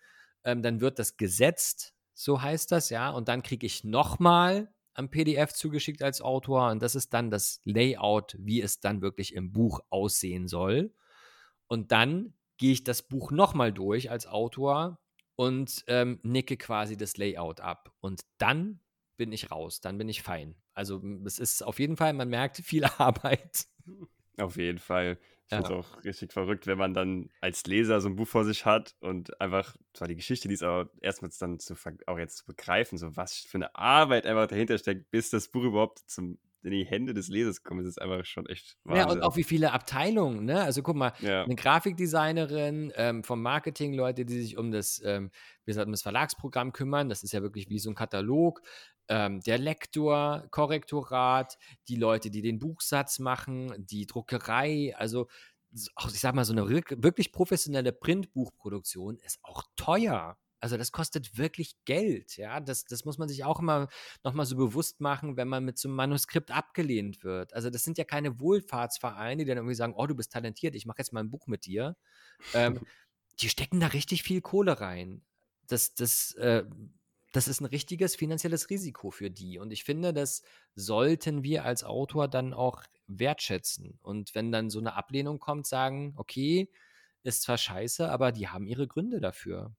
ähm, 0.44 0.62
dann 0.62 0.80
wird 0.80 0.98
das 0.98 1.16
gesetzt, 1.16 1.94
so 2.14 2.40
heißt 2.40 2.70
das, 2.72 2.90
ja, 2.90 3.10
und 3.10 3.28
dann 3.28 3.42
kriege 3.42 3.66
ich 3.66 3.84
nochmal 3.84 4.72
am 4.94 5.10
PDF 5.10 5.52
zugeschickt 5.52 6.02
als 6.02 6.20
Autor 6.20 6.70
und 6.70 6.80
das 6.80 6.94
ist 6.94 7.12
dann 7.12 7.30
das 7.30 7.60
Layout, 7.64 8.36
wie 8.38 8.60
es 8.60 8.80
dann 8.80 9.02
wirklich 9.02 9.34
im 9.34 9.52
Buch 9.52 9.80
aussehen 9.90 10.46
soll. 10.46 10.94
Und 11.66 11.90
dann 11.90 12.34
gehe 12.56 12.72
ich 12.72 12.84
das 12.84 13.02
Buch 13.02 13.32
nochmal 13.32 13.72
durch 13.72 14.10
als 14.10 14.26
Autor 14.26 15.00
und 15.36 15.84
ähm, 15.88 16.20
nicke 16.22 16.56
quasi 16.56 16.96
das 16.96 17.16
Layout 17.16 17.60
ab. 17.60 17.92
Und 18.00 18.22
dann 18.38 18.80
bin 19.16 19.32
ich 19.32 19.50
raus, 19.50 19.80
dann 19.80 19.98
bin 19.98 20.08
ich 20.08 20.22
fein. 20.22 20.54
Also 20.74 21.02
es 21.24 21.38
ist 21.38 21.62
auf 21.62 21.78
jeden 21.78 21.96
Fall, 21.96 22.12
man 22.12 22.28
merkt 22.28 22.58
viel 22.58 22.84
Arbeit. 22.98 23.66
Auf 24.38 24.56
jeden 24.56 24.78
Fall. 24.78 25.18
Ich 25.48 25.50
Ja. 25.50 25.62
finde 25.62 25.72
es 25.74 25.86
auch 25.86 26.04
richtig 26.04 26.32
verrückt, 26.32 26.66
wenn 26.66 26.78
man 26.78 26.94
dann 26.94 27.30
als 27.40 27.64
Leser 27.66 28.00
so 28.00 28.08
ein 28.08 28.16
Buch 28.16 28.26
vor 28.26 28.44
sich 28.44 28.64
hat 28.66 28.96
und 29.00 29.40
einfach 29.40 29.76
zwar 29.92 30.08
die 30.08 30.16
Geschichte 30.16 30.48
liest, 30.48 30.62
aber 30.62 30.90
erstmals 31.00 31.38
dann 31.38 31.60
zu 31.60 31.74
auch 32.06 32.18
jetzt 32.18 32.38
zu 32.38 32.46
begreifen, 32.46 32.98
so 32.98 33.14
was 33.16 33.36
für 33.38 33.58
eine 33.58 33.74
Arbeit 33.76 34.26
einfach 34.26 34.46
dahinter 34.48 34.78
steckt, 34.78 35.10
bis 35.10 35.30
das 35.30 35.48
Buch 35.48 35.62
überhaupt 35.64 36.00
zum, 36.06 36.38
in 36.62 36.70
die 36.72 36.84
Hände 36.86 37.14
des 37.14 37.28
Lesers 37.28 37.62
kommt. 37.62 37.80
Das 37.82 37.88
ist 37.88 38.00
einfach 38.00 38.24
schon 38.24 38.46
echt 38.46 38.78
Ja, 38.90 39.08
und 39.08 39.22
Wahnsinn. 39.22 39.22
auch 39.22 39.36
wie 39.36 39.44
viele 39.44 39.72
Abteilungen, 39.72 40.44
ne? 40.44 40.62
Also 40.62 40.82
guck 40.82 40.94
mal, 40.94 41.12
Ja. 41.18 41.46
eine 41.46 41.56
Grafikdesignerin, 41.56 42.92
ähm, 42.96 43.24
vom 43.24 43.40
Marketing 43.40 43.94
Leute, 43.94 44.26
die 44.26 44.40
sich 44.42 44.58
um 44.58 44.70
das, 44.72 45.00
ähm, 45.04 45.30
wie 45.64 45.70
gesagt, 45.70 45.86
um 45.86 45.92
das 45.92 46.02
Verlagsprogramm 46.02 46.72
kümmern. 46.72 47.08
Das 47.08 47.22
ist 47.22 47.32
ja 47.32 47.40
wirklich 47.42 47.70
wie 47.70 47.78
so 47.78 47.88
ein 47.90 47.94
Katalog. 47.94 48.60
Ähm, 49.08 49.40
der 49.40 49.58
Lektor, 49.58 50.46
Korrektorat, 50.50 51.58
die 51.88 51.96
Leute, 51.96 52.30
die 52.30 52.42
den 52.42 52.58
Buchsatz 52.58 53.18
machen, 53.18 53.74
die 53.78 54.06
Druckerei, 54.06 54.94
also 54.96 55.28
ich 55.72 56.20
sag 56.20 56.34
mal, 56.34 56.44
so 56.44 56.52
eine 56.52 56.62
wirk- 56.68 57.02
wirklich 57.02 57.32
professionelle 57.32 57.92
Printbuchproduktion 57.92 59.18
ist 59.18 59.40
auch 59.42 59.64
teuer. 59.76 60.38
Also 60.60 60.78
das 60.78 60.92
kostet 60.92 61.36
wirklich 61.36 61.76
Geld, 61.84 62.36
ja. 62.38 62.60
Das, 62.60 62.84
das 62.84 63.04
muss 63.04 63.18
man 63.18 63.28
sich 63.28 63.44
auch 63.44 63.60
immer 63.60 63.88
nochmal 64.22 64.46
so 64.46 64.56
bewusst 64.56 65.00
machen, 65.00 65.36
wenn 65.36 65.48
man 65.48 65.64
mit 65.64 65.76
so 65.78 65.88
einem 65.88 65.96
Manuskript 65.96 66.50
abgelehnt 66.52 67.22
wird. 67.22 67.52
Also 67.52 67.68
das 67.70 67.82
sind 67.84 67.98
ja 67.98 68.04
keine 68.04 68.40
Wohlfahrtsvereine, 68.40 69.44
die 69.44 69.48
dann 69.48 69.58
irgendwie 69.58 69.74
sagen, 69.74 69.94
oh, 69.96 70.06
du 70.06 70.14
bist 70.14 70.32
talentiert, 70.32 70.74
ich 70.74 70.86
mache 70.86 70.98
jetzt 70.98 71.12
mal 71.12 71.20
ein 71.20 71.30
Buch 71.30 71.46
mit 71.48 71.66
dir. 71.66 71.96
Ähm, 72.52 72.80
die 73.40 73.48
stecken 73.48 73.80
da 73.80 73.88
richtig 73.88 74.22
viel 74.22 74.40
Kohle 74.40 74.80
rein. 74.80 75.22
Das, 75.66 75.94
das, 75.94 76.32
äh, 76.34 76.64
das 77.34 77.48
ist 77.48 77.60
ein 77.60 77.64
richtiges 77.66 78.14
finanzielles 78.14 78.70
Risiko 78.70 79.10
für 79.10 79.28
die. 79.28 79.58
Und 79.58 79.72
ich 79.72 79.82
finde, 79.82 80.12
das 80.12 80.42
sollten 80.76 81.42
wir 81.42 81.64
als 81.64 81.82
Autor 81.82 82.28
dann 82.28 82.54
auch 82.54 82.84
wertschätzen. 83.08 83.98
Und 84.02 84.36
wenn 84.36 84.52
dann 84.52 84.70
so 84.70 84.78
eine 84.78 84.94
Ablehnung 84.94 85.40
kommt, 85.40 85.66
sagen, 85.66 86.14
okay, 86.16 86.70
ist 87.24 87.42
zwar 87.42 87.58
scheiße, 87.58 88.08
aber 88.08 88.30
die 88.30 88.48
haben 88.48 88.68
ihre 88.68 88.86
Gründe 88.86 89.20
dafür. 89.20 89.74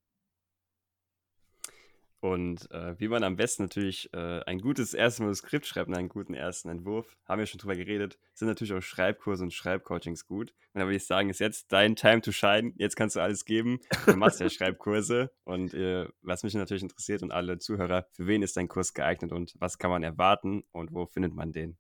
Und 2.26 2.72
äh, 2.72 3.00
wie 3.00 3.08
man 3.08 3.24
am 3.24 3.36
besten 3.36 3.62
natürlich 3.62 4.12
äh, 4.12 4.42
ein 4.48 4.60
gutes 4.60 4.96
erstes 4.96 5.20
Manuskript 5.20 5.68
schreibt 5.68 5.90
und 5.90 5.96
einen 5.96 6.10
guten 6.10 6.34
ersten 6.34 6.70
Entwurf, 6.70 7.16
haben 7.24 7.38
wir 7.38 7.46
schon 7.46 7.60
drüber 7.60 7.76
geredet, 7.76 8.18
sind 8.34 8.48
natürlich 8.48 8.74
auch 8.74 8.82
Schreibkurse 8.82 9.44
und 9.44 9.54
Schreibcoachings 9.54 10.26
gut. 10.26 10.52
Und 10.74 10.80
da 10.80 10.88
würde 10.88 10.96
ich 10.96 11.06
sagen, 11.06 11.30
ist 11.30 11.40
jetzt 11.40 11.72
dein 11.72 11.96
Time 11.96 12.22
to 12.22 12.32
shine. 12.32 12.74
Jetzt 12.78 12.96
kannst 12.96 13.16
du 13.16 13.20
alles 13.20 13.46
geben. 13.46 13.80
Du 14.08 14.16
machst 14.16 14.40
ja 14.40 14.50
Schreibkurse. 14.50 15.30
Und 15.44 15.76
äh, 15.76 16.08
was 16.24 16.42
mich 16.42 16.56
natürlich 16.56 16.82
interessiert 16.82 17.22
und 17.22 17.32
alle 17.32 17.60
Zuhörer, 17.60 18.08
für 18.14 18.26
wen 18.26 18.42
ist 18.42 18.58
dein 18.58 18.70
Kurs 18.70 18.96
geeignet 18.96 19.32
und 19.32 19.54
was 19.60 19.78
kann 19.78 19.92
man 19.92 20.02
erwarten 20.02 20.64
und 20.72 20.96
wo 20.96 21.06
findet 21.06 21.36
man 21.36 21.52
den? 21.52 21.78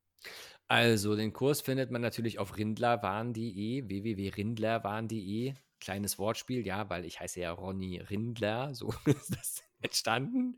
Also, 0.67 1.15
den 1.15 1.33
Kurs 1.33 1.61
findet 1.61 1.89
man 1.89 2.01
natürlich 2.01 2.37
auf 2.37 2.55
rindlerwaren.de, 2.55 3.89
www.rindlerwaren.de. 3.89 5.55
Kleines 5.79 6.19
Wortspiel, 6.19 6.67
ja, 6.67 6.87
weil 6.91 7.03
ich 7.03 7.19
heiße 7.19 7.39
ja 7.39 7.51
Ronny 7.51 7.97
Rindler, 7.97 8.75
so 8.75 8.93
ist 9.05 9.35
das 9.35 9.64
entstanden. 9.81 10.57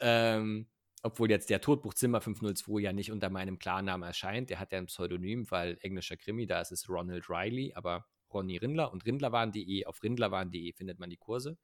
Ähm, 0.00 0.68
obwohl 1.02 1.30
jetzt 1.30 1.50
der 1.50 1.60
Todbuchzimmer 1.60 2.20
502 2.20 2.80
ja 2.80 2.92
nicht 2.92 3.12
unter 3.12 3.30
meinem 3.30 3.58
Klarnamen 3.58 4.06
erscheint. 4.06 4.50
Der 4.50 4.58
hat 4.58 4.72
ja 4.72 4.78
ein 4.78 4.86
Pseudonym, 4.86 5.50
weil 5.50 5.78
englischer 5.80 6.16
Krimi, 6.16 6.46
da 6.46 6.60
ist 6.60 6.72
es 6.72 6.88
Ronald 6.88 7.28
Riley, 7.30 7.72
aber 7.74 8.06
Ronny 8.32 8.56
Rindler 8.56 8.92
und 8.92 9.06
rindlerwaren.de, 9.06 9.86
auf 9.86 10.02
rindlerwaren.de 10.02 10.72
findet 10.72 10.98
man 10.98 11.10
die 11.10 11.16
Kurse. 11.16 11.56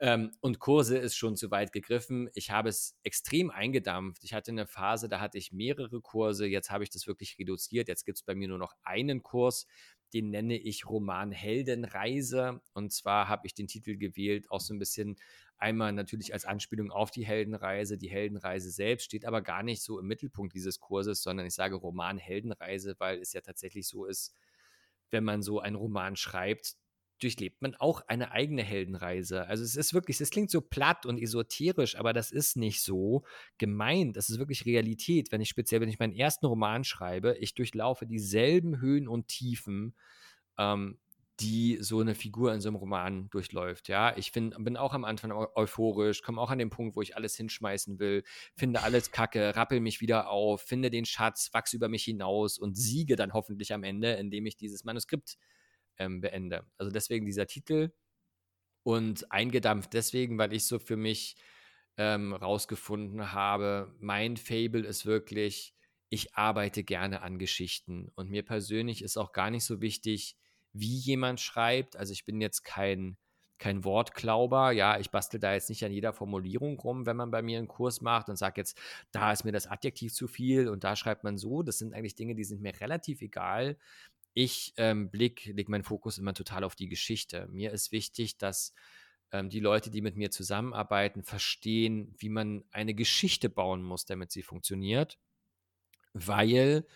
Ähm, 0.00 0.32
und 0.40 0.60
Kurse 0.60 0.96
ist 0.96 1.16
schon 1.16 1.36
zu 1.36 1.50
weit 1.50 1.72
gegriffen. 1.72 2.30
Ich 2.34 2.50
habe 2.50 2.68
es 2.68 2.96
extrem 3.02 3.50
eingedampft. 3.50 4.22
Ich 4.22 4.32
hatte 4.32 4.52
eine 4.52 4.66
Phase, 4.66 5.08
da 5.08 5.18
hatte 5.20 5.38
ich 5.38 5.52
mehrere 5.52 6.00
Kurse. 6.00 6.46
Jetzt 6.46 6.70
habe 6.70 6.84
ich 6.84 6.90
das 6.90 7.06
wirklich 7.06 7.36
reduziert. 7.38 7.88
Jetzt 7.88 8.04
gibt 8.04 8.18
es 8.18 8.22
bei 8.22 8.34
mir 8.34 8.48
nur 8.48 8.58
noch 8.58 8.74
einen 8.84 9.22
Kurs. 9.22 9.66
Den 10.14 10.30
nenne 10.30 10.56
ich 10.56 10.88
Roman 10.88 11.32
Heldenreise. 11.32 12.60
Und 12.72 12.92
zwar 12.92 13.28
habe 13.28 13.46
ich 13.46 13.54
den 13.54 13.66
Titel 13.66 13.96
gewählt, 13.96 14.50
auch 14.50 14.60
so 14.60 14.74
ein 14.74 14.78
bisschen 14.78 15.16
einmal 15.58 15.92
natürlich 15.92 16.32
als 16.32 16.44
Anspielung 16.44 16.90
auf 16.90 17.10
die 17.10 17.26
Heldenreise. 17.26 17.98
Die 17.98 18.10
Heldenreise 18.10 18.70
selbst 18.70 19.04
steht 19.04 19.24
aber 19.24 19.42
gar 19.42 19.62
nicht 19.62 19.82
so 19.82 19.98
im 19.98 20.06
Mittelpunkt 20.06 20.54
dieses 20.54 20.80
Kurses, 20.80 21.22
sondern 21.22 21.46
ich 21.46 21.54
sage 21.54 21.76
Roman 21.76 22.18
Heldenreise, 22.18 22.94
weil 22.98 23.20
es 23.20 23.32
ja 23.32 23.40
tatsächlich 23.40 23.86
so 23.88 24.06
ist, 24.06 24.34
wenn 25.10 25.24
man 25.24 25.42
so 25.42 25.60
einen 25.60 25.76
Roman 25.76 26.16
schreibt, 26.16 26.76
durchlebt 27.18 27.62
man 27.62 27.74
auch 27.74 28.02
eine 28.06 28.32
eigene 28.32 28.62
Heldenreise. 28.62 29.46
Also 29.46 29.64
es 29.64 29.76
ist 29.76 29.94
wirklich, 29.94 30.20
es 30.20 30.30
klingt 30.30 30.50
so 30.50 30.60
platt 30.60 31.06
und 31.06 31.18
esoterisch, 31.18 31.96
aber 31.96 32.12
das 32.12 32.30
ist 32.30 32.56
nicht 32.56 32.82
so 32.82 33.24
gemeint. 33.58 34.16
Das 34.16 34.30
ist 34.30 34.38
wirklich 34.38 34.66
Realität. 34.66 35.32
Wenn 35.32 35.40
ich 35.40 35.48
speziell, 35.48 35.80
wenn 35.80 35.88
ich 35.88 35.98
meinen 35.98 36.14
ersten 36.14 36.46
Roman 36.46 36.84
schreibe, 36.84 37.36
ich 37.38 37.54
durchlaufe 37.54 38.06
dieselben 38.06 38.80
Höhen 38.80 39.08
und 39.08 39.28
Tiefen, 39.28 39.94
ähm, 40.58 40.98
die 41.40 41.78
so 41.80 42.00
eine 42.00 42.14
Figur 42.14 42.52
in 42.52 42.60
so 42.60 42.68
einem 42.68 42.76
Roman 42.76 43.30
durchläuft. 43.30 43.88
Ja, 43.88 44.16
ich 44.16 44.32
find, 44.32 44.56
bin 44.64 44.76
auch 44.76 44.92
am 44.92 45.04
Anfang 45.04 45.30
eu 45.30 45.46
euphorisch, 45.54 46.22
komme 46.22 46.40
auch 46.40 46.50
an 46.50 46.58
den 46.58 46.70
Punkt, 46.70 46.96
wo 46.96 47.02
ich 47.02 47.16
alles 47.16 47.36
hinschmeißen 47.36 47.98
will, 48.00 48.24
finde 48.56 48.82
alles 48.82 49.12
kacke, 49.12 49.54
rappel 49.54 49.80
mich 49.80 50.00
wieder 50.00 50.30
auf, 50.30 50.62
finde 50.62 50.90
den 50.90 51.04
Schatz, 51.04 51.50
wachse 51.52 51.76
über 51.76 51.88
mich 51.88 52.04
hinaus 52.04 52.58
und 52.58 52.76
siege 52.76 53.14
dann 53.14 53.34
hoffentlich 53.34 53.72
am 53.72 53.84
Ende, 53.84 54.14
indem 54.14 54.46
ich 54.46 54.56
dieses 54.56 54.84
Manuskript 54.84 55.38
ähm, 55.98 56.20
beende. 56.20 56.66
Also 56.78 56.90
deswegen 56.92 57.26
dieser 57.26 57.46
Titel 57.46 57.92
und 58.84 59.30
eingedampft 59.32 59.92
deswegen, 59.94 60.38
weil 60.38 60.52
ich 60.52 60.66
so 60.66 60.78
für 60.78 60.96
mich 60.96 61.36
ähm, 61.96 62.32
rausgefunden 62.32 63.32
habe, 63.32 63.94
mein 64.00 64.36
Fable 64.36 64.86
ist 64.86 65.06
wirklich, 65.06 65.74
ich 66.10 66.34
arbeite 66.34 66.84
gerne 66.84 67.22
an 67.22 67.38
Geschichten 67.38 68.10
und 68.14 68.30
mir 68.30 68.44
persönlich 68.44 69.02
ist 69.02 69.16
auch 69.18 69.32
gar 69.32 69.50
nicht 69.50 69.64
so 69.64 69.80
wichtig, 69.80 70.36
wie 70.72 70.96
jemand 70.96 71.40
schreibt. 71.40 71.96
Also 71.96 72.12
ich 72.12 72.24
bin 72.24 72.40
jetzt 72.40 72.64
kein 72.64 73.18
kein 73.58 73.84
Wortklauber. 73.84 74.70
Ja, 74.72 74.98
ich 74.98 75.10
bastel 75.10 75.40
da 75.40 75.52
jetzt 75.52 75.68
nicht 75.68 75.84
an 75.84 75.92
jeder 75.92 76.12
Formulierung 76.12 76.78
rum, 76.78 77.06
wenn 77.06 77.16
man 77.16 77.30
bei 77.30 77.42
mir 77.42 77.58
einen 77.58 77.68
Kurs 77.68 78.00
macht 78.00 78.28
und 78.28 78.36
sagt 78.36 78.56
jetzt, 78.56 78.78
da 79.10 79.32
ist 79.32 79.44
mir 79.44 79.52
das 79.52 79.66
Adjektiv 79.66 80.14
zu 80.14 80.28
viel 80.28 80.68
und 80.68 80.84
da 80.84 80.96
schreibt 80.96 81.24
man 81.24 81.38
so. 81.38 81.62
Das 81.62 81.78
sind 81.78 81.92
eigentlich 81.94 82.14
Dinge, 82.14 82.34
die 82.34 82.44
sind 82.44 82.62
mir 82.62 82.80
relativ 82.80 83.20
egal. 83.20 83.76
Ich 84.40 84.72
ähm, 84.76 85.10
blick, 85.10 85.46
leg 85.46 85.68
meinen 85.68 85.82
Fokus 85.82 86.16
immer 86.16 86.32
total 86.32 86.62
auf 86.62 86.76
die 86.76 86.86
Geschichte. 86.86 87.48
Mir 87.50 87.72
ist 87.72 87.90
wichtig, 87.90 88.38
dass 88.38 88.72
ähm, 89.32 89.50
die 89.50 89.58
Leute, 89.58 89.90
die 89.90 90.00
mit 90.00 90.14
mir 90.14 90.30
zusammenarbeiten, 90.30 91.24
verstehen, 91.24 92.14
wie 92.18 92.28
man 92.28 92.62
eine 92.70 92.94
Geschichte 92.94 93.48
bauen 93.48 93.82
muss, 93.82 94.04
damit 94.04 94.30
sie 94.30 94.42
funktioniert. 94.42 95.18
Weil 96.12 96.86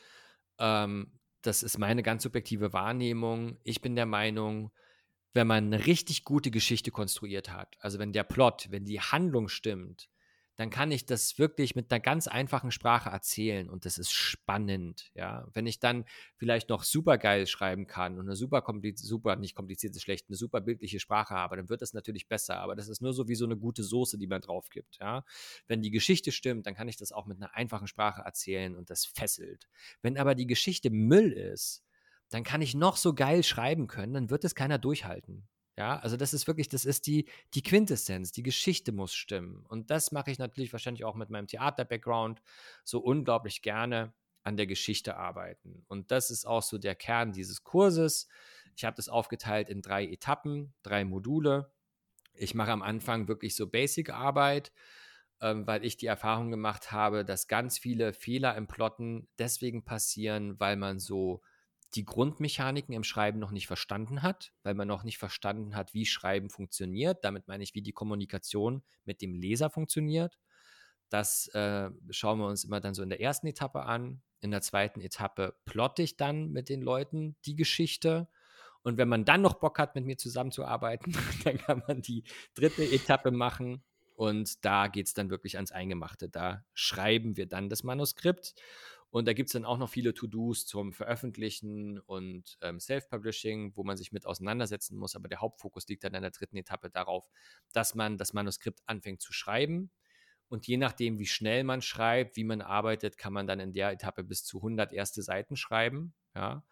ähm, 0.60 1.18
das 1.40 1.64
ist 1.64 1.78
meine 1.78 2.04
ganz 2.04 2.22
subjektive 2.22 2.72
Wahrnehmung. 2.72 3.58
Ich 3.64 3.80
bin 3.80 3.96
der 3.96 4.06
Meinung, 4.06 4.70
wenn 5.32 5.48
man 5.48 5.64
eine 5.64 5.86
richtig 5.86 6.22
gute 6.22 6.52
Geschichte 6.52 6.92
konstruiert 6.92 7.50
hat, 7.50 7.76
also 7.80 7.98
wenn 7.98 8.12
der 8.12 8.22
Plot, 8.22 8.68
wenn 8.70 8.84
die 8.84 9.00
Handlung 9.00 9.48
stimmt, 9.48 10.08
dann 10.62 10.70
kann 10.70 10.92
ich 10.92 11.04
das 11.06 11.40
wirklich 11.40 11.74
mit 11.74 11.90
einer 11.90 11.98
ganz 11.98 12.28
einfachen 12.28 12.70
Sprache 12.70 13.10
erzählen 13.10 13.68
und 13.68 13.84
das 13.84 13.98
ist 13.98 14.12
spannend, 14.12 15.10
ja. 15.14 15.48
Wenn 15.54 15.66
ich 15.66 15.80
dann 15.80 16.04
vielleicht 16.36 16.68
noch 16.68 16.84
super 16.84 17.18
geil 17.18 17.48
schreiben 17.48 17.88
kann 17.88 18.16
und 18.16 18.26
eine 18.26 18.36
super 18.36 18.62
komplizierte, 18.62 19.08
super, 19.08 19.34
nicht 19.34 19.56
komplizierte, 19.56 19.98
schlecht, 19.98 20.28
eine 20.28 20.36
super 20.36 20.60
bildliche 20.60 21.00
Sprache 21.00 21.34
habe, 21.34 21.56
dann 21.56 21.68
wird 21.68 21.82
das 21.82 21.94
natürlich 21.94 22.28
besser, 22.28 22.60
aber 22.60 22.76
das 22.76 22.86
ist 22.86 23.02
nur 23.02 23.12
so 23.12 23.26
wie 23.26 23.34
so 23.34 23.44
eine 23.44 23.56
gute 23.56 23.82
Soße, 23.82 24.18
die 24.18 24.28
man 24.28 24.40
drauf 24.40 24.70
gibt, 24.70 24.98
ja. 25.00 25.24
Wenn 25.66 25.82
die 25.82 25.90
Geschichte 25.90 26.30
stimmt, 26.30 26.64
dann 26.66 26.76
kann 26.76 26.86
ich 26.86 26.96
das 26.96 27.10
auch 27.10 27.26
mit 27.26 27.38
einer 27.38 27.56
einfachen 27.56 27.88
Sprache 27.88 28.22
erzählen 28.22 28.76
und 28.76 28.88
das 28.88 29.04
fesselt. 29.04 29.68
Wenn 30.00 30.16
aber 30.16 30.36
die 30.36 30.46
Geschichte 30.46 30.90
Müll 30.90 31.32
ist, 31.32 31.82
dann 32.28 32.44
kann 32.44 32.62
ich 32.62 32.76
noch 32.76 32.96
so 32.96 33.14
geil 33.14 33.42
schreiben 33.42 33.88
können, 33.88 34.14
dann 34.14 34.30
wird 34.30 34.44
es 34.44 34.54
keiner 34.54 34.78
durchhalten. 34.78 35.48
Ja, 35.78 35.98
also 36.00 36.16
das 36.18 36.34
ist 36.34 36.46
wirklich, 36.46 36.68
das 36.68 36.84
ist 36.84 37.06
die, 37.06 37.26
die 37.54 37.62
Quintessenz, 37.62 38.30
die 38.30 38.42
Geschichte 38.42 38.92
muss 38.92 39.14
stimmen. 39.14 39.64
Und 39.68 39.90
das 39.90 40.12
mache 40.12 40.30
ich 40.30 40.38
natürlich 40.38 40.72
wahrscheinlich 40.72 41.04
auch 41.04 41.14
mit 41.14 41.30
meinem 41.30 41.46
Theater-Background 41.46 42.42
so 42.84 42.98
unglaublich 43.00 43.62
gerne 43.62 44.12
an 44.42 44.56
der 44.56 44.66
Geschichte 44.66 45.16
arbeiten. 45.16 45.84
Und 45.88 46.10
das 46.10 46.30
ist 46.30 46.46
auch 46.46 46.62
so 46.62 46.76
der 46.76 46.94
Kern 46.94 47.32
dieses 47.32 47.64
Kurses. 47.64 48.28
Ich 48.76 48.84
habe 48.84 48.96
das 48.96 49.08
aufgeteilt 49.08 49.70
in 49.70 49.80
drei 49.80 50.06
Etappen, 50.06 50.74
drei 50.82 51.04
Module. 51.04 51.72
Ich 52.34 52.54
mache 52.54 52.72
am 52.72 52.82
Anfang 52.82 53.28
wirklich 53.28 53.56
so 53.56 53.66
Basic-Arbeit, 53.66 54.72
ähm, 55.40 55.66
weil 55.66 55.84
ich 55.84 55.96
die 55.96 56.06
Erfahrung 56.06 56.50
gemacht 56.50 56.92
habe, 56.92 57.24
dass 57.24 57.48
ganz 57.48 57.78
viele 57.78 58.12
Fehler 58.12 58.56
im 58.56 58.66
Plotten 58.66 59.28
deswegen 59.38 59.84
passieren, 59.84 60.58
weil 60.60 60.76
man 60.76 60.98
so 60.98 61.42
die 61.94 62.04
Grundmechaniken 62.04 62.94
im 62.94 63.04
Schreiben 63.04 63.38
noch 63.38 63.50
nicht 63.50 63.66
verstanden 63.66 64.22
hat, 64.22 64.52
weil 64.62 64.74
man 64.74 64.88
noch 64.88 65.04
nicht 65.04 65.18
verstanden 65.18 65.76
hat, 65.76 65.92
wie 65.94 66.06
Schreiben 66.06 66.48
funktioniert. 66.48 67.24
Damit 67.24 67.48
meine 67.48 67.62
ich, 67.62 67.74
wie 67.74 67.82
die 67.82 67.92
Kommunikation 67.92 68.82
mit 69.04 69.20
dem 69.20 69.34
Leser 69.34 69.68
funktioniert. 69.68 70.38
Das 71.10 71.48
äh, 71.48 71.90
schauen 72.10 72.38
wir 72.38 72.46
uns 72.46 72.64
immer 72.64 72.80
dann 72.80 72.94
so 72.94 73.02
in 73.02 73.10
der 73.10 73.20
ersten 73.20 73.46
Etappe 73.46 73.82
an. 73.82 74.22
In 74.40 74.50
der 74.50 74.62
zweiten 74.62 75.00
Etappe 75.00 75.54
plotte 75.66 76.02
ich 76.02 76.16
dann 76.16 76.50
mit 76.50 76.70
den 76.70 76.80
Leuten 76.80 77.36
die 77.44 77.54
Geschichte. 77.54 78.28
Und 78.82 78.96
wenn 78.96 79.08
man 79.08 79.26
dann 79.26 79.42
noch 79.42 79.54
Bock 79.54 79.78
hat, 79.78 79.94
mit 79.94 80.06
mir 80.06 80.16
zusammenzuarbeiten, 80.16 81.14
dann 81.44 81.58
kann 81.58 81.82
man 81.86 82.00
die 82.00 82.24
dritte 82.54 82.82
Etappe 82.82 83.30
machen. 83.30 83.82
Und 84.16 84.64
da 84.64 84.88
geht 84.88 85.06
es 85.06 85.14
dann 85.14 85.30
wirklich 85.30 85.56
ans 85.56 85.72
Eingemachte. 85.72 86.28
Da 86.28 86.64
schreiben 86.72 87.36
wir 87.36 87.46
dann 87.46 87.68
das 87.68 87.82
Manuskript 87.82 88.54
und 89.12 89.28
da 89.28 89.34
gibt 89.34 89.48
es 89.48 89.52
dann 89.52 89.66
auch 89.66 89.76
noch 89.76 89.90
viele 89.90 90.14
To-Dos 90.14 90.64
zum 90.64 90.94
Veröffentlichen 90.94 92.00
und 92.00 92.56
ähm, 92.62 92.80
Self-Publishing, 92.80 93.76
wo 93.76 93.84
man 93.84 93.98
sich 93.98 94.10
mit 94.10 94.24
auseinandersetzen 94.24 94.96
muss. 94.96 95.14
Aber 95.14 95.28
der 95.28 95.42
Hauptfokus 95.42 95.86
liegt 95.86 96.02
dann 96.04 96.14
in 96.14 96.22
der 96.22 96.30
dritten 96.30 96.56
Etappe 96.56 96.88
darauf, 96.88 97.28
dass 97.74 97.94
man 97.94 98.16
das 98.16 98.32
Manuskript 98.32 98.80
anfängt 98.86 99.20
zu 99.20 99.34
schreiben. 99.34 99.90
Und 100.48 100.66
je 100.66 100.78
nachdem, 100.78 101.18
wie 101.18 101.26
schnell 101.26 101.62
man 101.62 101.82
schreibt, 101.82 102.36
wie 102.36 102.44
man 102.44 102.62
arbeitet, 102.62 103.18
kann 103.18 103.34
man 103.34 103.46
dann 103.46 103.60
in 103.60 103.74
der 103.74 103.90
Etappe 103.90 104.24
bis 104.24 104.44
zu 104.44 104.58
100 104.58 104.94
erste 104.94 105.20
Seiten 105.20 105.56
schreiben. 105.56 106.14
Ja. 106.34 106.64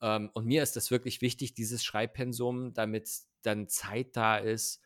Ähm, 0.00 0.30
und 0.32 0.46
mir 0.46 0.62
ist 0.62 0.76
das 0.76 0.90
wirklich 0.90 1.20
wichtig, 1.20 1.52
dieses 1.52 1.84
Schreibpensum, 1.84 2.72
damit 2.72 3.10
dann 3.42 3.68
Zeit 3.68 4.16
da 4.16 4.38
ist, 4.38 4.80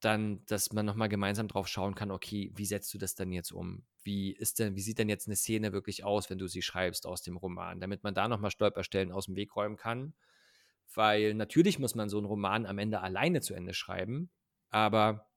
dann, 0.00 0.46
dass 0.46 0.72
man 0.72 0.86
nochmal 0.86 1.08
gemeinsam 1.08 1.48
drauf 1.48 1.66
schauen 1.66 1.96
kann, 1.96 2.12
okay, 2.12 2.52
wie 2.54 2.66
setzt 2.66 2.94
du 2.94 2.98
das 2.98 3.16
dann 3.16 3.32
jetzt 3.32 3.50
um? 3.50 3.84
Wie 4.04 4.32
ist 4.32 4.58
denn, 4.58 4.74
wie 4.74 4.80
sieht 4.80 4.98
denn 4.98 5.08
jetzt 5.08 5.28
eine 5.28 5.36
Szene 5.36 5.72
wirklich 5.72 6.04
aus, 6.04 6.30
wenn 6.30 6.38
du 6.38 6.48
sie 6.48 6.62
schreibst 6.62 7.06
aus 7.06 7.22
dem 7.22 7.36
Roman, 7.36 7.80
damit 7.80 8.02
man 8.02 8.14
da 8.14 8.28
nochmal 8.28 8.50
Stolperstellen 8.50 9.12
aus 9.12 9.26
dem 9.26 9.36
Weg 9.36 9.54
räumen 9.54 9.76
kann. 9.76 10.14
Weil 10.94 11.34
natürlich 11.34 11.78
muss 11.78 11.94
man 11.94 12.08
so 12.08 12.18
einen 12.18 12.26
Roman 12.26 12.66
am 12.66 12.78
Ende 12.78 13.00
alleine 13.00 13.40
zu 13.40 13.54
Ende 13.54 13.74
schreiben, 13.74 14.30
aber 14.70 15.28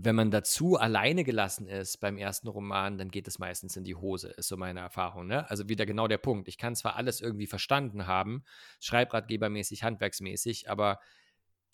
wenn 0.00 0.14
man 0.14 0.30
dazu 0.30 0.76
alleine 0.76 1.24
gelassen 1.24 1.66
ist 1.66 1.96
beim 1.96 2.18
ersten 2.18 2.46
Roman, 2.46 2.98
dann 2.98 3.10
geht 3.10 3.26
es 3.26 3.40
meistens 3.40 3.76
in 3.76 3.82
die 3.82 3.96
Hose, 3.96 4.28
ist 4.28 4.46
so 4.46 4.56
meine 4.56 4.78
Erfahrung. 4.78 5.26
Ne? 5.26 5.50
Also 5.50 5.68
wieder 5.68 5.86
genau 5.86 6.06
der 6.06 6.18
Punkt. 6.18 6.46
Ich 6.46 6.56
kann 6.56 6.76
zwar 6.76 6.94
alles 6.94 7.20
irgendwie 7.20 7.48
verstanden 7.48 8.06
haben, 8.06 8.44
schreibratgebermäßig, 8.78 9.82
handwerksmäßig, 9.82 10.70
aber 10.70 11.00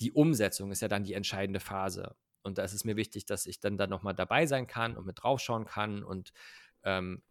die 0.01 0.11
Umsetzung 0.11 0.73
ist 0.73 0.81
ja 0.81 0.89
dann 0.89 1.05
die 1.05 1.13
entscheidende 1.13 1.61
Phase. 1.61 2.17
Und 2.45 2.59
da 2.59 2.63
ist 2.63 2.75
es 2.75 2.85
mir 2.85 2.97
wichtig, 2.97 3.25
dass 3.25 3.47
ich 3.47 3.59
dann 3.59 3.77
da 3.77 3.87
nochmal 3.87 4.15
dabei 4.15 4.47
sein 4.47 4.67
kann 4.67 4.97
und 4.97 5.07
mit 5.07 5.23
draufschauen 5.23 5.65
kann 5.65 6.05
und 6.05 6.33
ähm, 6.83 7.23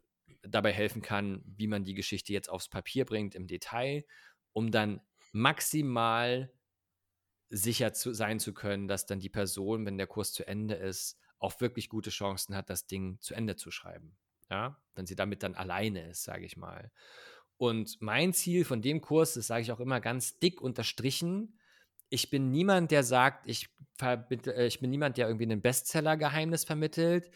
dabei 0.41 0.73
helfen 0.73 1.01
kann, 1.01 1.43
wie 1.45 1.67
man 1.67 1.85
die 1.85 1.93
Geschichte 1.93 2.33
jetzt 2.33 2.49
aufs 2.49 2.67
Papier 2.67 3.05
bringt 3.05 3.35
im 3.35 3.47
Detail, 3.47 4.05
um 4.51 4.71
dann 4.71 5.01
maximal 5.31 6.51
sicher 7.49 7.93
zu 7.93 8.13
sein 8.13 8.39
zu 8.39 8.53
können, 8.53 8.87
dass 8.87 9.05
dann 9.05 9.19
die 9.19 9.29
Person, 9.29 9.85
wenn 9.85 9.97
der 9.97 10.07
Kurs 10.07 10.33
zu 10.33 10.47
Ende 10.47 10.73
ist, 10.73 11.19
auch 11.37 11.61
wirklich 11.61 11.89
gute 11.89 12.09
Chancen 12.09 12.55
hat, 12.55 12.69
das 12.69 12.87
Ding 12.87 13.19
zu 13.21 13.35
Ende 13.35 13.55
zu 13.55 13.69
schreiben. 13.69 14.17
Ja, 14.49 14.81
wenn 14.95 15.05
sie 15.05 15.15
damit 15.15 15.43
dann 15.43 15.55
alleine 15.55 16.09
ist, 16.09 16.23
sage 16.23 16.45
ich 16.45 16.57
mal. 16.57 16.91
Und 17.57 18.01
mein 18.01 18.33
Ziel 18.33 18.65
von 18.65 18.81
dem 18.81 19.01
Kurs, 19.01 19.35
das 19.35 19.47
sage 19.47 19.61
ich 19.61 19.71
auch 19.71 19.79
immer 19.79 20.01
ganz 20.01 20.39
dick 20.39 20.61
unterstrichen, 20.61 21.59
ich 22.09 22.29
bin 22.29 22.51
niemand, 22.51 22.91
der 22.91 23.03
sagt, 23.03 23.47
ich, 23.47 23.72
ich 24.29 24.79
bin 24.79 24.89
niemand, 24.89 25.17
der 25.17 25.27
irgendwie 25.27 25.51
ein 25.51 25.61
Bestseller-Geheimnis 25.61 26.65
vermittelt. 26.65 27.31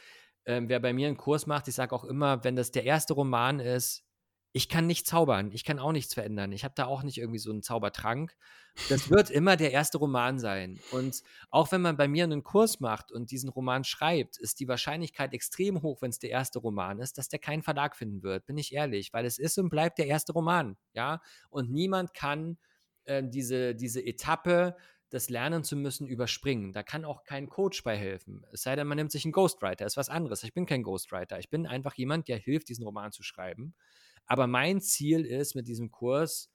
Ähm, 0.46 0.70
wer 0.70 0.80
bei 0.80 0.94
mir 0.94 1.08
einen 1.08 1.18
Kurs 1.18 1.46
macht, 1.46 1.68
ich 1.68 1.76
sage 1.76 1.94
auch 1.94 2.06
immer, 2.06 2.44
wenn 2.44 2.56
das 2.56 2.72
der 2.72 2.86
erste 2.86 3.14
Roman 3.14 3.60
ist, 3.60 4.08
ich 4.54 4.70
kann 4.70 4.88
nicht 4.88 5.06
zaubern, 5.06 5.52
ich 5.52 5.64
kann 5.64 5.78
auch 5.78 5.92
nichts 5.92 6.14
verändern. 6.14 6.52
Ich 6.52 6.64
habe 6.64 6.74
da 6.76 6.86
auch 6.86 7.04
nicht 7.04 7.18
irgendwie 7.20 7.38
so 7.38 7.52
einen 7.52 7.62
Zaubertrank. 7.62 8.36
Das 8.90 9.10
wird 9.12 9.30
immer 9.30 9.56
der 9.56 9.72
erste 9.72 10.00
Roman 10.00 10.40
sein. 10.40 10.80
Und 10.92 11.22
auch 11.52 11.72
wenn 11.72 11.82
man 11.82 11.96
bei 11.96 12.08
mir 12.08 12.24
einen 12.24 12.44
Kurs 12.44 12.80
macht 12.80 13.12
und 13.12 13.30
diesen 13.30 13.50
Roman 13.50 13.84
schreibt, 13.84 14.38
ist 14.38 14.60
die 14.60 14.68
Wahrscheinlichkeit 14.68 15.34
extrem 15.34 15.82
hoch, 15.82 16.02
wenn 16.02 16.10
es 16.10 16.20
der 16.20 16.32
erste 16.32 16.60
Roman 16.60 17.00
ist, 17.00 17.18
dass 17.18 17.30
der 17.30 17.40
keinen 17.40 17.62
Verlag 17.62 17.96
finden 17.96 18.24
wird, 18.24 18.46
bin 18.46 18.58
ich 18.58 18.74
ehrlich, 18.74 19.14
weil 19.14 19.26
es 19.26 19.38
ist 19.38 19.60
und 19.60 19.70
bleibt 19.70 20.00
der 20.00 20.08
erste 20.08 20.34
Roman, 20.34 20.76
ja? 20.94 21.22
Und 21.50 21.70
niemand 21.70 22.14
kann 22.14 22.58
äh, 23.06 23.24
diese, 23.24 23.76
diese 23.76 24.04
Etappe, 24.04 24.76
das 25.10 25.30
lernen 25.30 25.64
zu 25.64 25.76
müssen, 25.76 26.08
überspringen. 26.08 26.74
Da 26.74 26.84
kann 26.84 27.06
auch 27.06 27.24
kein 27.24 27.48
Coach 27.48 27.84
bei 27.84 27.98
helfen. 27.98 28.46
Es 28.52 28.64
sei 28.64 28.76
denn, 28.76 28.88
man 28.88 28.98
nimmt 28.98 29.12
sich 29.12 29.26
einen 29.26 29.32
Ghostwriter, 29.32 29.86
ist 29.86 29.98
was 29.98 30.10
anderes. 30.10 30.44
Ich 30.44 30.54
bin 30.54 30.66
kein 30.66 30.84
Ghostwriter. 30.84 31.40
Ich 31.40 31.50
bin 31.50 31.66
einfach 31.66 31.96
jemand, 31.96 32.28
der 32.28 32.38
hilft, 32.38 32.70
diesen 32.70 32.84
Roman 32.84 33.12
zu 33.12 33.24
schreiben. 33.24 33.74
Aber 34.26 34.48
mein 34.48 34.82
Ziel 34.82 35.26
ist 35.26 35.56
mit 35.56 35.68
diesem 35.68 35.92
Kurs, 35.92 36.52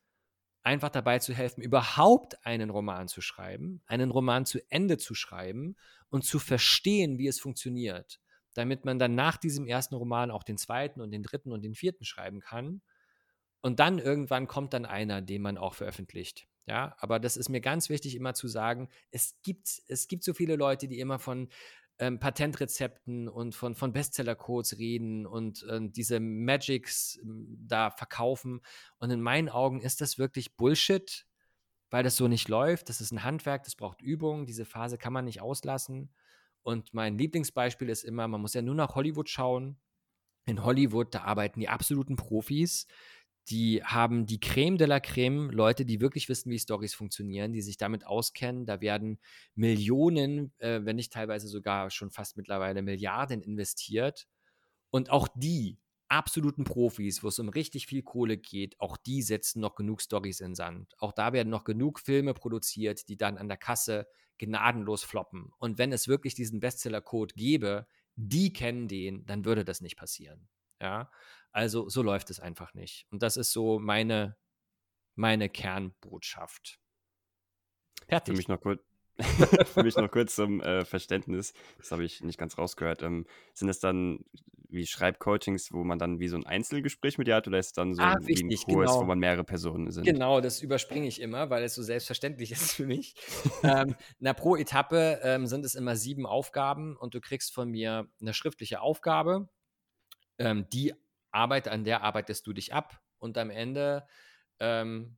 einfach 0.62 0.90
dabei 0.90 1.18
zu 1.18 1.34
helfen, 1.34 1.62
überhaupt 1.62 2.44
einen 2.46 2.70
Roman 2.70 3.08
zu 3.08 3.20
schreiben, 3.20 3.82
einen 3.86 4.10
Roman 4.10 4.46
zu 4.46 4.60
Ende 4.70 4.96
zu 4.98 5.14
schreiben 5.14 5.76
und 6.08 6.24
zu 6.24 6.38
verstehen, 6.38 7.18
wie 7.18 7.26
es 7.26 7.40
funktioniert, 7.40 8.20
damit 8.54 8.84
man 8.84 8.98
dann 8.98 9.14
nach 9.14 9.36
diesem 9.36 9.66
ersten 9.66 9.94
Roman 9.94 10.30
auch 10.30 10.44
den 10.44 10.58
zweiten 10.58 11.00
und 11.00 11.10
den 11.10 11.22
dritten 11.22 11.52
und 11.52 11.62
den 11.62 11.74
vierten 11.74 12.04
schreiben 12.04 12.40
kann 12.40 12.82
und 13.60 13.80
dann 13.80 13.98
irgendwann 13.98 14.46
kommt 14.46 14.72
dann 14.72 14.84
einer, 14.84 15.22
den 15.22 15.42
man 15.42 15.58
auch 15.58 15.74
veröffentlicht. 15.74 16.46
Ja, 16.66 16.94
aber 16.98 17.18
das 17.18 17.36
ist 17.36 17.48
mir 17.48 17.60
ganz 17.60 17.88
wichtig, 17.88 18.14
immer 18.14 18.34
zu 18.34 18.46
sagen, 18.46 18.88
es 19.10 19.36
gibt, 19.42 19.82
es 19.88 20.06
gibt 20.06 20.22
so 20.22 20.32
viele 20.32 20.54
Leute, 20.56 20.86
die 20.86 21.00
immer 21.00 21.18
von 21.18 21.48
ähm, 21.98 22.18
Patentrezepten 22.18 23.28
und 23.28 23.54
von, 23.54 23.74
von 23.74 23.92
Bestseller-Codes 23.92 24.78
reden 24.78 25.26
und 25.26 25.64
äh, 25.64 25.80
diese 25.82 26.20
Magics 26.20 27.16
äh, 27.16 27.26
da 27.66 27.90
verkaufen. 27.90 28.60
Und 28.98 29.10
in 29.10 29.20
meinen 29.20 29.48
Augen 29.48 29.80
ist 29.80 30.00
das 30.00 30.18
wirklich 30.18 30.56
Bullshit, 30.56 31.26
weil 31.90 32.04
das 32.04 32.16
so 32.16 32.28
nicht 32.28 32.48
läuft. 32.48 32.88
Das 32.88 33.00
ist 33.00 33.12
ein 33.12 33.24
Handwerk, 33.24 33.64
das 33.64 33.74
braucht 33.74 34.00
Übung. 34.00 34.46
Diese 34.46 34.64
Phase 34.64 34.98
kann 34.98 35.12
man 35.12 35.24
nicht 35.24 35.40
auslassen. 35.40 36.12
Und 36.62 36.94
mein 36.94 37.18
Lieblingsbeispiel 37.18 37.88
ist 37.88 38.04
immer, 38.04 38.28
man 38.28 38.40
muss 38.40 38.54
ja 38.54 38.62
nur 38.62 38.74
nach 38.74 38.94
Hollywood 38.94 39.28
schauen. 39.28 39.78
In 40.46 40.64
Hollywood, 40.64 41.14
da 41.14 41.22
arbeiten 41.22 41.60
die 41.60 41.68
absoluten 41.68 42.16
Profis 42.16 42.86
die 43.48 43.82
haben 43.82 44.26
die 44.26 44.40
Creme 44.40 44.78
de 44.78 44.86
la 44.86 45.00
Creme, 45.00 45.50
Leute, 45.50 45.84
die 45.84 46.00
wirklich 46.00 46.28
wissen, 46.28 46.50
wie 46.50 46.58
Stories 46.58 46.94
funktionieren, 46.94 47.52
die 47.52 47.62
sich 47.62 47.76
damit 47.76 48.06
auskennen. 48.06 48.66
Da 48.66 48.80
werden 48.80 49.18
Millionen, 49.54 50.52
äh, 50.58 50.80
wenn 50.84 50.96
nicht 50.96 51.12
teilweise 51.12 51.48
sogar 51.48 51.90
schon 51.90 52.10
fast 52.10 52.36
mittlerweile 52.36 52.82
Milliarden 52.82 53.42
investiert. 53.42 54.26
Und 54.90 55.10
auch 55.10 55.28
die 55.34 55.78
absoluten 56.08 56.64
Profis, 56.64 57.22
wo 57.22 57.28
es 57.28 57.38
um 57.38 57.48
richtig 57.48 57.86
viel 57.86 58.02
Kohle 58.02 58.36
geht, 58.36 58.78
auch 58.80 58.96
die 58.96 59.22
setzen 59.22 59.60
noch 59.60 59.74
genug 59.74 60.02
Stories 60.02 60.40
in 60.40 60.54
Sand. 60.54 60.94
Auch 60.98 61.12
da 61.12 61.32
werden 61.32 61.48
noch 61.48 61.64
genug 61.64 62.00
Filme 62.00 62.34
produziert, 62.34 63.08
die 63.08 63.16
dann 63.16 63.38
an 63.38 63.48
der 63.48 63.56
Kasse 63.56 64.06
gnadenlos 64.38 65.04
floppen. 65.04 65.52
Und 65.58 65.78
wenn 65.78 65.92
es 65.92 66.08
wirklich 66.08 66.34
diesen 66.34 66.60
Bestseller-Code 66.60 67.34
gäbe, 67.34 67.86
die 68.16 68.52
kennen 68.52 68.88
den, 68.88 69.24
dann 69.24 69.44
würde 69.44 69.64
das 69.64 69.80
nicht 69.80 69.96
passieren. 69.96 70.48
Ja, 70.82 71.10
also 71.52 71.88
so 71.88 72.02
läuft 72.02 72.28
es 72.30 72.40
einfach 72.40 72.74
nicht. 72.74 73.06
Und 73.10 73.22
das 73.22 73.36
ist 73.36 73.52
so 73.52 73.78
meine, 73.78 74.36
meine 75.14 75.48
Kernbotschaft. 75.48 76.80
Fertig. 78.08 78.32
Für 78.34 78.36
mich 78.36 78.48
noch 78.48 78.60
kurz, 78.60 78.80
Für 79.74 79.82
mich 79.84 79.96
noch 79.96 80.10
kurz 80.10 80.34
zum 80.34 80.60
äh, 80.60 80.84
Verständnis, 80.84 81.52
das 81.78 81.92
habe 81.92 82.04
ich 82.04 82.22
nicht 82.22 82.38
ganz 82.38 82.58
rausgehört. 82.58 83.02
Ähm, 83.02 83.26
sind 83.54 83.68
es 83.68 83.78
dann 83.78 84.24
wie 84.68 84.86
Schreibcoachings, 84.86 85.70
wo 85.72 85.84
man 85.84 85.98
dann 85.98 86.18
wie 86.18 86.28
so 86.28 86.36
ein 86.36 86.46
Einzelgespräch 86.46 87.18
mit 87.18 87.26
dir 87.26 87.34
hat 87.36 87.46
oder 87.46 87.58
ist 87.58 87.66
es 87.66 87.72
dann 87.74 87.94
so 87.94 88.02
Ah, 88.02 88.14
ein, 88.14 88.26
wichtig, 88.26 88.64
Kurs, 88.64 88.98
wo 88.98 89.00
genau. 89.00 89.08
man 89.08 89.18
mehrere 89.18 89.44
Personen 89.44 89.90
sind? 89.90 90.04
Genau, 90.04 90.40
das 90.40 90.62
überspringe 90.62 91.06
ich 91.06 91.20
immer, 91.20 91.50
weil 91.50 91.62
es 91.62 91.74
so 91.74 91.82
selbstverständlich 91.82 92.50
ist 92.52 92.72
für 92.72 92.86
mich. 92.86 93.14
ähm, 93.62 93.94
na, 94.18 94.32
pro 94.32 94.56
Etappe 94.56 95.20
ähm, 95.22 95.46
sind 95.46 95.64
es 95.64 95.74
immer 95.74 95.94
sieben 95.94 96.24
Aufgaben 96.26 96.96
und 96.96 97.14
du 97.14 97.20
kriegst 97.20 97.52
von 97.52 97.70
mir 97.70 98.08
eine 98.20 98.32
schriftliche 98.34 98.80
Aufgabe. 98.80 99.48
Ähm, 100.38 100.66
die 100.72 100.94
Arbeit, 101.30 101.68
an 101.68 101.84
der 101.84 102.02
arbeitest 102.02 102.46
du 102.46 102.52
dich 102.52 102.72
ab 102.74 103.00
und 103.18 103.38
am 103.38 103.50
Ende 103.50 104.06
ähm, 104.60 105.16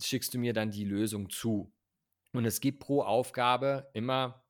schickst 0.00 0.34
du 0.34 0.38
mir 0.38 0.52
dann 0.52 0.70
die 0.70 0.84
Lösung 0.84 1.30
zu. 1.30 1.72
Und 2.32 2.44
es 2.44 2.60
gibt 2.60 2.80
pro 2.80 3.02
Aufgabe 3.02 3.90
immer 3.94 4.44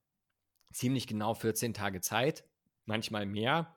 ziemlich 0.72 1.06
genau 1.06 1.34
14 1.34 1.74
Tage 1.74 2.00
Zeit, 2.00 2.44
manchmal 2.84 3.26
mehr, 3.26 3.76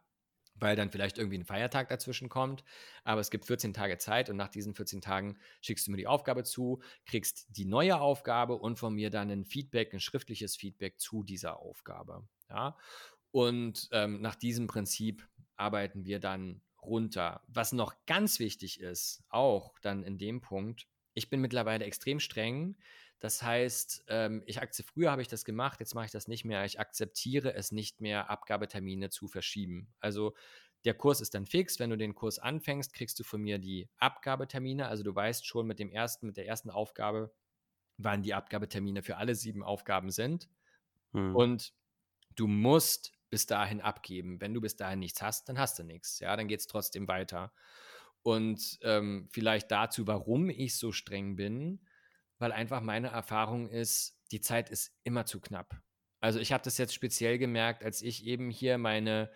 weil 0.55 0.75
dann 0.75 0.91
vielleicht 0.91 1.17
irgendwie 1.17 1.37
ein 1.37 1.45
Feiertag 1.45 1.89
dazwischen 1.89 2.29
kommt. 2.29 2.63
Aber 3.03 3.21
es 3.21 3.31
gibt 3.31 3.45
14 3.45 3.73
Tage 3.73 3.97
Zeit 3.97 4.29
und 4.29 4.37
nach 4.37 4.49
diesen 4.49 4.73
14 4.73 5.01
Tagen 5.01 5.37
schickst 5.61 5.87
du 5.87 5.91
mir 5.91 5.97
die 5.97 6.07
Aufgabe 6.07 6.43
zu, 6.43 6.81
kriegst 7.05 7.45
die 7.49 7.65
neue 7.65 7.99
Aufgabe 7.99 8.55
und 8.55 8.77
von 8.77 8.93
mir 8.93 9.09
dann 9.09 9.29
ein 9.29 9.45
Feedback, 9.45 9.93
ein 9.93 9.99
schriftliches 9.99 10.55
Feedback 10.55 10.99
zu 10.99 11.23
dieser 11.23 11.59
Aufgabe. 11.59 12.27
Ja? 12.49 12.77
Und 13.31 13.87
ähm, 13.91 14.21
nach 14.21 14.35
diesem 14.35 14.67
Prinzip 14.67 15.27
arbeiten 15.61 16.05
wir 16.05 16.19
dann 16.19 16.61
runter. 16.81 17.41
Was 17.47 17.71
noch 17.71 17.95
ganz 18.05 18.39
wichtig 18.39 18.79
ist, 18.79 19.23
auch 19.29 19.77
dann 19.79 20.03
in 20.03 20.17
dem 20.17 20.41
Punkt, 20.41 20.87
ich 21.13 21.29
bin 21.29 21.41
mittlerweile 21.41 21.85
extrem 21.85 22.19
streng. 22.19 22.77
Das 23.19 23.43
heißt, 23.43 24.05
ähm, 24.07 24.41
ich 24.47 24.61
akzeptiere, 24.61 24.93
früher 24.93 25.11
habe 25.11 25.21
ich 25.21 25.27
das 25.27 25.45
gemacht, 25.45 25.79
jetzt 25.79 25.93
mache 25.93 26.05
ich 26.05 26.11
das 26.11 26.27
nicht 26.27 26.43
mehr. 26.43 26.65
Ich 26.65 26.79
akzeptiere 26.79 27.53
es 27.53 27.71
nicht 27.71 28.01
mehr, 28.01 28.29
Abgabetermine 28.29 29.09
zu 29.09 29.27
verschieben. 29.27 29.93
Also 29.99 30.33
der 30.85 30.95
Kurs 30.95 31.21
ist 31.21 31.35
dann 31.35 31.45
fix. 31.45 31.79
Wenn 31.79 31.91
du 31.91 31.97
den 31.97 32.15
Kurs 32.15 32.39
anfängst, 32.39 32.93
kriegst 32.93 33.19
du 33.19 33.23
von 33.23 33.41
mir 33.41 33.59
die 33.59 33.89
Abgabetermine. 33.97 34.87
Also 34.87 35.03
du 35.03 35.13
weißt 35.13 35.45
schon 35.45 35.67
mit 35.67 35.77
dem 35.77 35.91
ersten, 35.91 36.25
mit 36.25 36.37
der 36.37 36.47
ersten 36.47 36.71
Aufgabe, 36.71 37.31
wann 37.97 38.23
die 38.23 38.33
Abgabetermine 38.33 39.03
für 39.03 39.17
alle 39.17 39.35
sieben 39.35 39.61
Aufgaben 39.61 40.09
sind. 40.09 40.49
Hm. 41.13 41.35
Und 41.35 41.73
du 42.35 42.47
musst 42.47 43.13
bis 43.31 43.47
dahin 43.47 43.81
abgeben. 43.81 44.39
Wenn 44.39 44.53
du 44.53 44.61
bis 44.61 44.75
dahin 44.75 44.99
nichts 44.99 45.21
hast, 45.23 45.49
dann 45.49 45.57
hast 45.57 45.79
du 45.79 45.83
nichts. 45.83 46.19
Ja, 46.19 46.35
dann 46.35 46.47
geht 46.47 46.59
es 46.59 46.67
trotzdem 46.67 47.07
weiter. 47.07 47.51
Und 48.21 48.77
ähm, 48.83 49.27
vielleicht 49.31 49.71
dazu, 49.71 50.05
warum 50.05 50.49
ich 50.51 50.77
so 50.77 50.91
streng 50.91 51.35
bin, 51.35 51.83
weil 52.37 52.51
einfach 52.51 52.81
meine 52.81 53.07
Erfahrung 53.07 53.69
ist, 53.69 54.19
die 54.31 54.41
Zeit 54.41 54.69
ist 54.69 54.95
immer 55.03 55.25
zu 55.25 55.39
knapp. 55.39 55.81
Also 56.19 56.39
ich 56.39 56.51
habe 56.51 56.63
das 56.63 56.77
jetzt 56.77 56.93
speziell 56.93 57.39
gemerkt, 57.39 57.83
als 57.83 58.03
ich 58.03 58.25
eben 58.25 58.51
hier 58.51 58.77
meine 58.77 59.31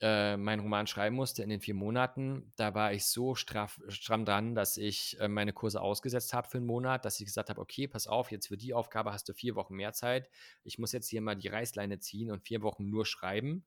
äh, 0.00 0.36
meinen 0.36 0.60
Roman 0.60 0.86
schreiben 0.86 1.16
musste 1.16 1.42
in 1.42 1.50
den 1.50 1.60
vier 1.60 1.74
Monaten, 1.74 2.52
da 2.56 2.74
war 2.74 2.92
ich 2.92 3.06
so 3.06 3.34
straff, 3.34 3.80
stramm 3.88 4.24
dran, 4.24 4.54
dass 4.54 4.76
ich 4.76 5.18
äh, 5.20 5.28
meine 5.28 5.52
Kurse 5.52 5.80
ausgesetzt 5.80 6.32
habe 6.32 6.48
für 6.48 6.58
einen 6.58 6.66
Monat, 6.66 7.04
dass 7.04 7.20
ich 7.20 7.26
gesagt 7.26 7.50
habe, 7.50 7.60
okay, 7.60 7.86
pass 7.86 8.06
auf, 8.06 8.30
jetzt 8.30 8.48
für 8.48 8.56
die 8.56 8.72
Aufgabe 8.72 9.12
hast 9.12 9.28
du 9.28 9.34
vier 9.34 9.54
Wochen 9.56 9.74
mehr 9.74 9.92
Zeit. 9.92 10.30
Ich 10.64 10.78
muss 10.78 10.92
jetzt 10.92 11.08
hier 11.08 11.20
mal 11.20 11.36
die 11.36 11.48
Reißleine 11.48 11.98
ziehen 11.98 12.30
und 12.30 12.42
vier 12.42 12.62
Wochen 12.62 12.88
nur 12.88 13.04
schreiben. 13.04 13.66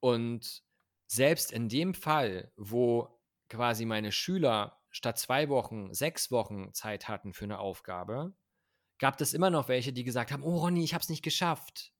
Und 0.00 0.62
selbst 1.06 1.50
in 1.52 1.68
dem 1.68 1.94
Fall, 1.94 2.52
wo 2.56 3.18
quasi 3.48 3.86
meine 3.86 4.12
Schüler 4.12 4.78
statt 4.90 5.18
zwei 5.18 5.48
Wochen 5.48 5.94
sechs 5.94 6.30
Wochen 6.30 6.74
Zeit 6.74 7.08
hatten 7.08 7.32
für 7.32 7.44
eine 7.44 7.58
Aufgabe, 7.58 8.34
gab 8.98 9.20
es 9.20 9.32
immer 9.32 9.50
noch 9.50 9.68
welche, 9.68 9.92
die 9.92 10.04
gesagt 10.04 10.30
haben, 10.32 10.42
oh 10.42 10.58
Ronny, 10.58 10.84
ich 10.84 10.92
habe 10.92 11.02
es 11.02 11.08
nicht 11.08 11.22
geschafft. 11.22 11.92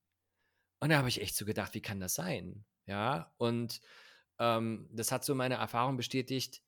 Und 0.80 0.90
da 0.90 0.99
habe 0.99 1.09
ich 1.09 1.22
echt 1.22 1.36
so 1.36 1.44
gedacht, 1.44 1.74
wie 1.74 1.80
kann 1.80 2.01
das 2.01 2.14
sein? 2.14 2.64
Ja, 2.89 3.32
und 3.39 3.80
ähm, 4.39 4.89
das 4.93 5.12
hat 5.12 5.24
so 5.24 5.34
meine 5.34 5.57
Erfahrung 5.57 5.97
bestätigt, 5.97 6.62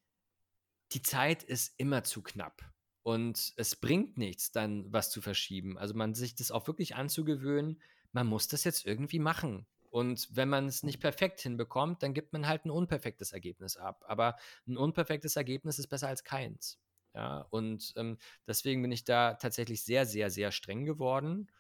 die 0.92 1.02
Zeit 1.02 1.42
ist 1.42 1.74
immer 1.78 2.04
zu 2.04 2.22
knapp. 2.22 2.62
Und 3.02 3.54
es 3.56 3.76
bringt 3.76 4.18
nichts, 4.18 4.52
dann 4.52 4.92
was 4.92 5.10
zu 5.10 5.22
verschieben. 5.22 5.78
Also 5.78 5.94
man 5.94 6.14
sich 6.14 6.34
das 6.34 6.50
auch 6.50 6.66
wirklich 6.66 6.96
anzugewöhnen, 6.96 7.80
man 8.12 8.26
muss 8.26 8.48
das 8.48 8.64
jetzt 8.64 8.86
irgendwie 8.86 9.18
machen. 9.18 9.66
Und 9.90 10.28
wenn 10.36 10.48
man 10.48 10.66
es 10.66 10.82
nicht 10.82 11.00
perfekt 11.00 11.40
hinbekommt, 11.40 12.02
dann 12.02 12.14
gibt 12.14 12.32
man 12.32 12.46
halt 12.46 12.64
ein 12.64 12.70
unperfektes 12.70 13.32
Ergebnis 13.32 13.76
ab. 13.76 14.04
Aber 14.06 14.36
ein 14.68 14.76
unperfektes 14.76 15.36
Ergebnis 15.36 15.78
ist 15.78 15.88
besser 15.88 16.08
als 16.08 16.24
keins. 16.24 16.78
Ja, 17.14 17.40
und 17.50 17.92
ähm, 17.96 18.18
deswegen 18.46 18.82
bin 18.82 18.92
ich 18.92 19.04
da 19.04 19.34
tatsächlich 19.34 19.82
sehr, 19.84 20.06
sehr, 20.06 20.30
sehr 20.30 20.52
streng 20.52 20.84
geworden. 20.84 21.50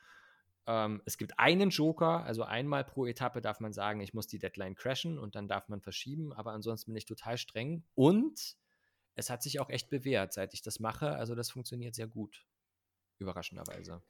Ähm, 0.66 1.02
es 1.04 1.18
gibt 1.18 1.38
einen 1.38 1.70
Joker, 1.70 2.24
also 2.24 2.42
einmal 2.44 2.84
pro 2.84 3.06
Etappe 3.06 3.40
darf 3.40 3.60
man 3.60 3.72
sagen, 3.72 4.00
ich 4.00 4.14
muss 4.14 4.26
die 4.26 4.38
Deadline 4.38 4.74
crashen 4.74 5.18
und 5.18 5.34
dann 5.34 5.48
darf 5.48 5.68
man 5.68 5.80
verschieben, 5.80 6.32
aber 6.32 6.52
ansonsten 6.52 6.92
bin 6.92 6.98
ich 6.98 7.06
total 7.06 7.38
streng. 7.38 7.84
Und 7.94 8.56
es 9.14 9.30
hat 9.30 9.42
sich 9.42 9.60
auch 9.60 9.70
echt 9.70 9.90
bewährt, 9.90 10.32
seit 10.32 10.54
ich 10.54 10.62
das 10.62 10.80
mache. 10.80 11.16
Also 11.16 11.34
das 11.34 11.50
funktioniert 11.50 11.94
sehr 11.94 12.06
gut, 12.06 12.46
überraschenderweise. 13.18 14.02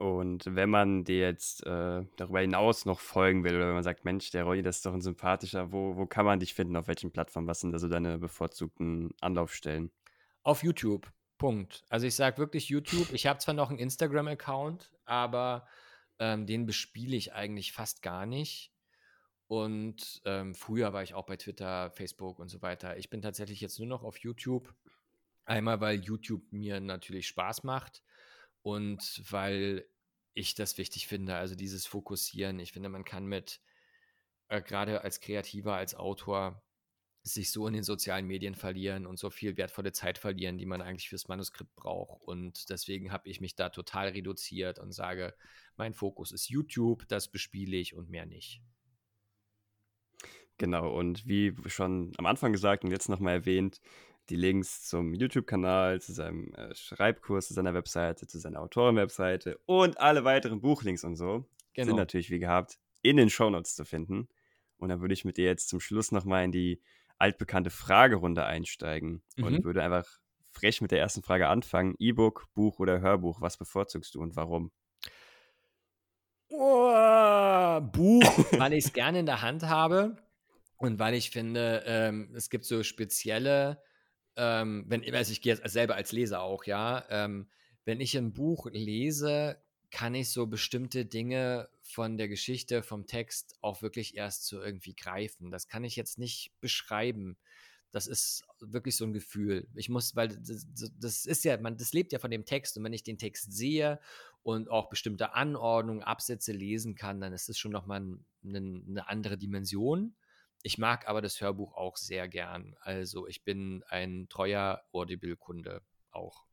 Und 0.00 0.46
wenn 0.46 0.70
man 0.70 1.04
dir 1.04 1.18
jetzt 1.18 1.66
äh, 1.66 2.06
darüber 2.16 2.40
hinaus 2.40 2.86
noch 2.86 3.00
folgen 3.00 3.44
will 3.44 3.54
oder 3.54 3.66
wenn 3.66 3.74
man 3.74 3.82
sagt, 3.82 4.06
Mensch, 4.06 4.30
der 4.30 4.44
Ronny, 4.44 4.62
das 4.62 4.76
ist 4.76 4.86
doch 4.86 4.94
ein 4.94 5.02
sympathischer, 5.02 5.72
wo, 5.72 5.94
wo 5.94 6.06
kann 6.06 6.24
man 6.24 6.40
dich 6.40 6.54
finden, 6.54 6.76
auf 6.76 6.88
welchen 6.88 7.12
Plattformen? 7.12 7.46
Was 7.46 7.60
sind 7.60 7.72
da 7.72 7.78
so 7.78 7.86
deine 7.86 8.18
bevorzugten 8.18 9.10
Anlaufstellen? 9.20 9.92
Auf 10.42 10.62
YouTube. 10.62 11.12
Punkt. 11.40 11.84
Also 11.88 12.06
ich 12.06 12.14
sage 12.14 12.36
wirklich 12.36 12.68
YouTube. 12.68 13.14
Ich 13.14 13.26
habe 13.26 13.38
zwar 13.38 13.54
noch 13.54 13.70
einen 13.70 13.78
Instagram-Account, 13.78 14.90
aber 15.06 15.66
ähm, 16.18 16.44
den 16.44 16.66
bespiele 16.66 17.16
ich 17.16 17.32
eigentlich 17.32 17.72
fast 17.72 18.02
gar 18.02 18.26
nicht. 18.26 18.74
Und 19.46 20.20
ähm, 20.26 20.54
früher 20.54 20.92
war 20.92 21.02
ich 21.02 21.14
auch 21.14 21.24
bei 21.24 21.38
Twitter, 21.38 21.92
Facebook 21.92 22.38
und 22.38 22.48
so 22.48 22.60
weiter. 22.60 22.98
Ich 22.98 23.08
bin 23.08 23.22
tatsächlich 23.22 23.62
jetzt 23.62 23.78
nur 23.78 23.88
noch 23.88 24.02
auf 24.02 24.18
YouTube. 24.18 24.74
Einmal, 25.46 25.80
weil 25.80 26.00
YouTube 26.00 26.42
mir 26.52 26.78
natürlich 26.78 27.26
Spaß 27.28 27.64
macht 27.64 28.02
und 28.60 29.22
weil 29.30 29.86
ich 30.34 30.54
das 30.54 30.76
wichtig 30.76 31.06
finde. 31.06 31.36
Also 31.36 31.54
dieses 31.54 31.86
Fokussieren. 31.86 32.58
Ich 32.58 32.72
finde, 32.72 32.90
man 32.90 33.04
kann 33.04 33.24
mit, 33.24 33.62
äh, 34.48 34.60
gerade 34.60 35.04
als 35.04 35.20
Kreativer, 35.20 35.74
als 35.74 35.94
Autor, 35.94 36.62
sich 37.22 37.52
so 37.52 37.66
in 37.66 37.74
den 37.74 37.82
sozialen 37.82 38.26
Medien 38.26 38.54
verlieren 38.54 39.06
und 39.06 39.18
so 39.18 39.30
viel 39.30 39.56
wertvolle 39.56 39.92
Zeit 39.92 40.18
verlieren, 40.18 40.58
die 40.58 40.66
man 40.66 40.80
eigentlich 40.80 41.08
fürs 41.08 41.28
Manuskript 41.28 41.74
braucht. 41.76 42.22
Und 42.22 42.70
deswegen 42.70 43.12
habe 43.12 43.28
ich 43.28 43.40
mich 43.40 43.56
da 43.56 43.68
total 43.68 44.08
reduziert 44.08 44.78
und 44.78 44.92
sage, 44.92 45.34
mein 45.76 45.92
Fokus 45.92 46.32
ist 46.32 46.48
YouTube, 46.48 47.06
das 47.08 47.28
bespiele 47.28 47.76
ich 47.76 47.94
und 47.94 48.08
mehr 48.08 48.26
nicht. 48.26 48.62
Genau, 50.56 50.94
und 50.94 51.26
wie 51.26 51.54
schon 51.66 52.12
am 52.18 52.26
Anfang 52.26 52.52
gesagt 52.52 52.84
und 52.84 52.90
jetzt 52.90 53.08
nochmal 53.08 53.34
erwähnt, 53.34 53.80
die 54.28 54.36
Links 54.36 54.86
zum 54.86 55.14
YouTube-Kanal, 55.14 56.00
zu 56.00 56.12
seinem 56.12 56.52
äh, 56.54 56.74
Schreibkurs, 56.74 57.48
zu 57.48 57.54
seiner 57.54 57.74
Webseite, 57.74 58.26
zu 58.26 58.38
seiner 58.38 58.60
Autorenwebseite 58.60 59.58
und 59.66 59.98
alle 59.98 60.24
weiteren 60.24 60.60
Buchlinks 60.60 61.04
und 61.04 61.16
so 61.16 61.46
Genau. 61.74 61.88
sind 61.88 61.96
natürlich 61.96 62.30
wie 62.30 62.38
gehabt 62.38 62.78
in 63.02 63.16
den 63.16 63.30
Shownotes 63.30 63.74
zu 63.74 63.84
finden. 63.84 64.28
Und 64.76 64.88
dann 64.88 65.00
würde 65.00 65.14
ich 65.14 65.24
mit 65.24 65.36
dir 65.36 65.46
jetzt 65.46 65.68
zum 65.68 65.80
Schluss 65.80 66.12
nochmal 66.12 66.44
in 66.44 66.52
die 66.52 66.80
altbekannte 67.20 67.70
Fragerunde 67.70 68.44
einsteigen 68.44 69.22
und 69.40 69.62
Mhm. 69.62 69.64
würde 69.64 69.82
einfach 69.82 70.06
frech 70.50 70.80
mit 70.80 70.90
der 70.90 71.00
ersten 71.00 71.22
Frage 71.22 71.48
anfangen. 71.48 71.94
E-Book, 71.98 72.46
Buch 72.54 72.78
oder 72.78 73.00
Hörbuch, 73.00 73.40
was 73.40 73.56
bevorzugst 73.56 74.14
du 74.14 74.20
und 74.20 74.36
warum? 74.36 74.72
Oh, 76.52 77.80
Buch, 77.80 78.24
weil 78.58 78.72
ich 78.72 78.86
es 78.86 78.92
gerne 78.92 79.20
in 79.20 79.26
der 79.26 79.42
Hand 79.42 79.62
habe 79.64 80.16
und 80.76 80.98
weil 80.98 81.14
ich 81.14 81.30
finde, 81.30 81.84
ähm, 81.86 82.32
es 82.34 82.50
gibt 82.50 82.64
so 82.64 82.82
spezielle, 82.82 83.82
ähm, 84.36 84.84
wenn, 84.88 85.14
also 85.14 85.32
ich 85.32 85.42
gehe 85.42 85.56
selber 85.68 85.94
als 85.94 86.12
Leser 86.12 86.42
auch, 86.42 86.64
ja, 86.64 87.04
ähm, 87.08 87.50
wenn 87.84 88.00
ich 88.00 88.16
ein 88.16 88.32
Buch 88.32 88.66
lese, 88.70 89.62
kann 89.90 90.14
ich 90.14 90.30
so 90.30 90.46
bestimmte 90.46 91.04
Dinge 91.04 91.68
von 91.82 92.16
der 92.16 92.28
Geschichte, 92.28 92.82
vom 92.82 93.06
Text 93.06 93.56
auch 93.60 93.82
wirklich 93.82 94.16
erst 94.16 94.46
so 94.46 94.62
irgendwie 94.62 94.94
greifen. 94.94 95.50
Das 95.50 95.68
kann 95.68 95.84
ich 95.84 95.96
jetzt 95.96 96.18
nicht 96.18 96.52
beschreiben. 96.60 97.36
Das 97.90 98.06
ist 98.06 98.44
wirklich 98.60 98.96
so 98.96 99.04
ein 99.04 99.12
Gefühl. 99.12 99.66
Ich 99.74 99.88
muss, 99.88 100.14
weil 100.14 100.28
das, 100.28 100.66
das 100.98 101.26
ist 101.26 101.44
ja, 101.44 101.56
man, 101.60 101.76
das 101.76 101.92
lebt 101.92 102.12
ja 102.12 102.20
von 102.20 102.30
dem 102.30 102.44
Text 102.44 102.76
und 102.76 102.84
wenn 102.84 102.92
ich 102.92 103.02
den 103.02 103.18
Text 103.18 103.52
sehe 103.52 103.98
und 104.44 104.70
auch 104.70 104.88
bestimmte 104.88 105.34
Anordnungen, 105.34 106.02
Absätze 106.02 106.52
lesen 106.52 106.94
kann, 106.94 107.20
dann 107.20 107.32
ist 107.32 107.48
es 107.48 107.58
schon 107.58 107.72
nochmal 107.72 108.00
ein, 108.00 108.24
ein, 108.44 108.86
eine 108.88 109.08
andere 109.08 109.36
Dimension. 109.36 110.14
Ich 110.62 110.78
mag 110.78 111.08
aber 111.08 111.20
das 111.20 111.40
Hörbuch 111.40 111.74
auch 111.74 111.96
sehr 111.96 112.28
gern. 112.28 112.76
Also 112.80 113.26
ich 113.26 113.42
bin 113.42 113.82
ein 113.88 114.28
treuer 114.28 114.82
Audible-Kunde 114.92 115.82
auch. 116.12 116.44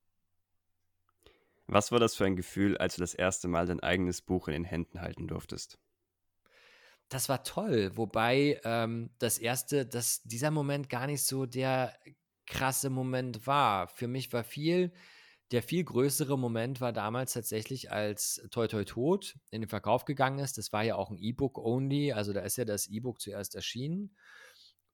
Was 1.68 1.92
war 1.92 2.00
das 2.00 2.16
für 2.16 2.26
ein 2.26 2.36
Gefühl, 2.36 2.78
als 2.78 2.96
du 2.96 3.02
das 3.02 3.14
erste 3.14 3.48
Mal 3.48 3.66
dein 3.66 3.82
eigenes 3.82 4.22
Buch 4.22 4.48
in 4.48 4.54
den 4.54 4.64
Händen 4.64 5.02
halten 5.02 5.28
durftest? 5.28 5.78
Das 7.10 7.30
war 7.30 7.44
toll, 7.44 7.92
wobei 7.96 8.60
ähm, 8.64 9.12
das 9.20 9.38
erste, 9.38 9.86
dass 9.86 10.22
dieser 10.24 10.52
Moment 10.52 10.90
gar 10.90 11.08
nicht 11.08 11.24
so 11.24 11.46
der 11.46 11.98
krasse 12.46 12.90
Moment 12.90 13.48
war. 13.48 13.88
Für 13.88 14.08
mich 14.08 14.32
war 14.34 14.44
viel 14.44 14.92
der 15.52 15.64
viel 15.64 15.84
größere 15.84 16.38
Moment 16.38 16.82
war 16.82 16.92
damals 16.92 17.34
tatsächlich, 17.34 17.92
als 17.92 18.46
Toi 18.52 18.68
Toi 18.68 18.84
Tod 18.84 19.36
in 19.50 19.62
den 19.62 19.70
Verkauf 19.70 20.04
gegangen 20.04 20.40
ist. 20.40 20.58
Das 20.58 20.74
war 20.74 20.84
ja 20.84 20.96
auch 20.96 21.10
ein 21.10 21.18
E-Book 21.18 21.58
only, 21.58 22.12
also 22.12 22.34
da 22.34 22.42
ist 22.42 22.58
ja 22.58 22.66
das 22.66 22.88
E-Book 22.88 23.22
zuerst 23.22 23.56
erschienen. 23.56 24.16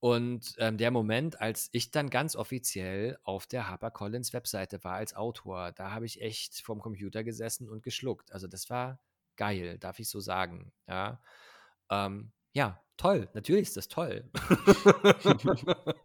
Und 0.03 0.55
ähm, 0.57 0.75
der 0.75 0.91
Moment, 0.91 1.39
als 1.39 1.69
ich 1.71 1.89
dann 1.89 2.09
ganz 2.09 2.35
offiziell 2.35 3.17
auf 3.23 3.47
der 3.47 3.69
HarperCollins 3.69 4.33
Webseite 4.33 4.83
war 4.83 4.95
als 4.95 5.15
Autor, 5.15 5.71
da 5.71 5.91
habe 5.91 6.05
ich 6.05 6.21
echt 6.21 6.61
vorm 6.61 6.81
Computer 6.81 7.23
gesessen 7.23 7.69
und 7.69 7.83
geschluckt. 7.83 8.33
Also 8.33 8.47
das 8.47 8.69
war 8.69 8.99
geil, 9.37 9.77
darf 9.79 9.99
ich 9.99 10.09
so 10.09 10.19
sagen. 10.19 10.73
Ja, 10.89 11.21
ähm, 11.89 12.33
ja 12.51 12.83
toll, 12.97 13.29
natürlich 13.33 13.69
ist 13.69 13.77
das 13.77 13.87
toll. 13.87 14.29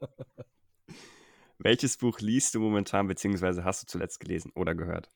Welches 1.59 1.97
Buch 1.97 2.21
liest 2.21 2.55
du 2.55 2.61
momentan, 2.61 3.09
beziehungsweise 3.09 3.65
hast 3.65 3.83
du 3.83 3.87
zuletzt 3.89 4.21
gelesen 4.21 4.53
oder 4.55 4.77
gehört? 4.77 5.11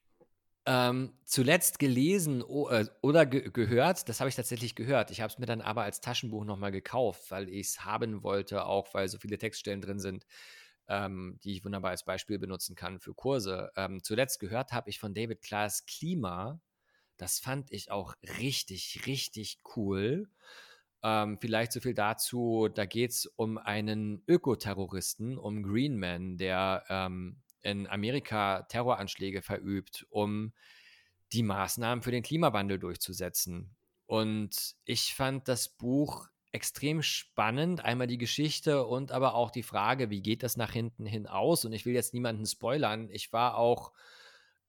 Ähm, 0.64 1.18
zuletzt 1.24 1.80
gelesen 1.80 2.40
äh, 2.40 2.86
oder 3.00 3.26
ge 3.26 3.50
gehört, 3.50 4.08
das 4.08 4.20
habe 4.20 4.28
ich 4.28 4.36
tatsächlich 4.36 4.76
gehört. 4.76 5.10
Ich 5.10 5.20
habe 5.20 5.32
es 5.32 5.38
mir 5.38 5.46
dann 5.46 5.60
aber 5.60 5.82
als 5.82 6.00
Taschenbuch 6.00 6.44
nochmal 6.44 6.70
gekauft, 6.70 7.30
weil 7.32 7.48
ich 7.48 7.66
es 7.68 7.84
haben 7.84 8.22
wollte, 8.22 8.64
auch 8.64 8.94
weil 8.94 9.08
so 9.08 9.18
viele 9.18 9.38
Textstellen 9.38 9.80
drin 9.80 9.98
sind, 9.98 10.24
ähm, 10.88 11.40
die 11.42 11.52
ich 11.54 11.64
wunderbar 11.64 11.90
als 11.90 12.04
Beispiel 12.04 12.38
benutzen 12.38 12.76
kann 12.76 13.00
für 13.00 13.12
Kurse. 13.14 13.72
Ähm, 13.76 14.04
zuletzt 14.04 14.38
gehört 14.38 14.72
habe 14.72 14.88
ich 14.90 15.00
von 15.00 15.14
David 15.14 15.42
Klaas 15.42 15.84
Klima. 15.84 16.60
Das 17.16 17.40
fand 17.40 17.72
ich 17.72 17.90
auch 17.90 18.14
richtig, 18.38 19.02
richtig 19.06 19.58
cool. 19.76 20.28
Ähm, 21.02 21.38
vielleicht 21.40 21.72
so 21.72 21.80
viel 21.80 21.94
dazu, 21.94 22.68
da 22.72 22.86
geht 22.86 23.10
es 23.10 23.26
um 23.26 23.58
einen 23.58 24.22
Ökoterroristen, 24.28 25.38
um 25.38 25.62
Greenman, 25.64 26.36
der 26.38 26.84
ähm, 26.88 27.42
in 27.62 27.86
Amerika 27.86 28.62
Terroranschläge 28.62 29.42
verübt, 29.42 30.06
um 30.10 30.52
die 31.32 31.42
Maßnahmen 31.42 32.02
für 32.02 32.10
den 32.10 32.22
Klimawandel 32.22 32.78
durchzusetzen. 32.78 33.74
Und 34.06 34.74
ich 34.84 35.14
fand 35.14 35.48
das 35.48 35.68
Buch 35.68 36.28
extrem 36.52 37.02
spannend. 37.02 37.84
Einmal 37.84 38.06
die 38.06 38.18
Geschichte 38.18 38.84
und 38.84 39.10
aber 39.10 39.34
auch 39.34 39.50
die 39.50 39.62
Frage, 39.62 40.10
wie 40.10 40.20
geht 40.20 40.42
das 40.42 40.56
nach 40.56 40.72
hinten 40.72 41.06
hin 41.06 41.26
aus? 41.26 41.64
Und 41.64 41.72
ich 41.72 41.86
will 41.86 41.94
jetzt 41.94 42.12
niemanden 42.12 42.46
spoilern. 42.46 43.08
Ich 43.10 43.32
war 43.32 43.56
auch 43.56 43.92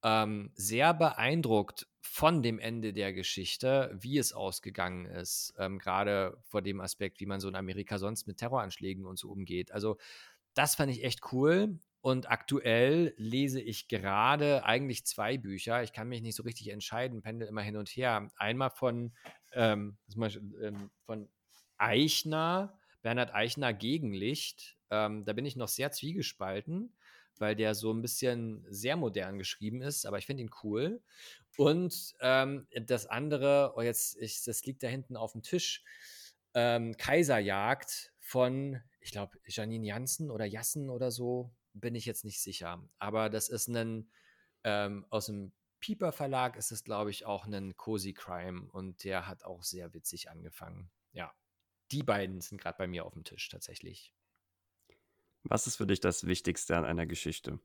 ähm, 0.01 0.51
sehr 0.55 0.93
beeindruckt 0.93 1.87
von 2.01 2.41
dem 2.41 2.59
Ende 2.59 2.93
der 2.93 3.13
Geschichte, 3.13 3.91
wie 3.93 4.17
es 4.17 4.33
ausgegangen 4.33 5.05
ist, 5.05 5.53
ähm, 5.57 5.79
gerade 5.79 6.37
vor 6.43 6.61
dem 6.61 6.81
Aspekt, 6.81 7.19
wie 7.19 7.25
man 7.25 7.39
so 7.39 7.47
in 7.47 7.55
Amerika 7.55 7.97
sonst 7.97 8.27
mit 8.27 8.37
Terroranschlägen 8.37 9.05
und 9.05 9.17
so 9.17 9.29
umgeht. 9.29 9.71
Also 9.71 9.97
das 10.53 10.75
fand 10.75 10.91
ich 10.91 11.03
echt 11.03 11.31
cool. 11.31 11.79
Und 12.03 12.29
aktuell 12.29 13.13
lese 13.15 13.61
ich 13.61 13.87
gerade 13.87 14.65
eigentlich 14.65 15.05
zwei 15.05 15.37
Bücher. 15.37 15.83
Ich 15.83 15.93
kann 15.93 16.09
mich 16.09 16.21
nicht 16.21 16.35
so 16.35 16.43
richtig 16.43 16.67
entscheiden, 16.67 17.21
pendel 17.21 17.47
immer 17.47 17.61
hin 17.61 17.77
und 17.77 17.87
her. 17.87 18.27
Einmal 18.35 18.71
von, 18.71 19.13
ähm, 19.53 19.97
ähm, 20.61 20.91
von 21.05 21.29
Eichner, 21.77 22.77
Bernhard 23.03 23.33
Eichner 23.33 23.73
Gegenlicht. 23.73 24.75
Ähm, 24.89 25.23
da 25.23 25.31
bin 25.31 25.45
ich 25.45 25.55
noch 25.55 25.69
sehr 25.69 25.93
zwiegespalten 25.93 26.93
weil 27.39 27.55
der 27.55 27.73
so 27.73 27.91
ein 27.91 28.01
bisschen 28.01 28.63
sehr 28.69 28.95
modern 28.95 29.39
geschrieben 29.39 29.81
ist, 29.81 30.05
aber 30.05 30.19
ich 30.19 30.27
finde 30.27 30.43
ihn 30.43 30.51
cool. 30.63 31.01
Und 31.57 32.13
ähm, 32.21 32.67
das 32.85 33.07
andere, 33.07 33.73
oh 33.75 33.81
jetzt, 33.81 34.17
ich, 34.17 34.43
das 34.43 34.63
liegt 34.65 34.83
da 34.83 34.87
hinten 34.87 35.17
auf 35.17 35.31
dem 35.31 35.41
Tisch, 35.41 35.83
ähm, 36.53 36.95
Kaiserjagd 36.95 38.13
von, 38.19 38.81
ich 38.99 39.11
glaube, 39.11 39.39
Janine 39.47 39.87
Janssen 39.87 40.29
oder 40.29 40.45
Jassen 40.45 40.91
oder 40.91 41.09
so, 41.09 41.51
bin 41.73 41.95
ich 41.95 42.05
jetzt 42.05 42.25
nicht 42.25 42.41
sicher. 42.41 42.87
Aber 42.99 43.29
das 43.29 43.49
ist 43.49 43.67
ein, 43.67 44.09
ähm, 44.63 45.05
aus 45.09 45.27
dem 45.27 45.53
Pieper 45.79 46.11
Verlag 46.11 46.55
ist 46.55 46.71
es, 46.71 46.83
glaube 46.83 47.11
ich, 47.11 47.25
auch 47.25 47.45
ein 47.45 47.75
Cozy 47.75 48.13
Crime 48.13 48.69
und 48.71 49.03
der 49.03 49.27
hat 49.27 49.43
auch 49.43 49.63
sehr 49.63 49.93
witzig 49.93 50.29
angefangen. 50.29 50.89
Ja, 51.11 51.33
die 51.91 52.03
beiden 52.03 52.39
sind 52.39 52.61
gerade 52.61 52.77
bei 52.77 52.87
mir 52.87 53.05
auf 53.05 53.13
dem 53.13 53.23
Tisch 53.25 53.49
tatsächlich. 53.49 54.13
Was 55.43 55.67
ist 55.67 55.75
für 55.75 55.85
dich 55.85 55.99
das 55.99 56.25
Wichtigste 56.25 56.77
an 56.77 56.85
einer 56.85 57.05
Geschichte? 57.05 57.59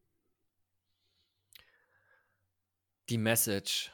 Die 3.09 3.19
Message, 3.19 3.93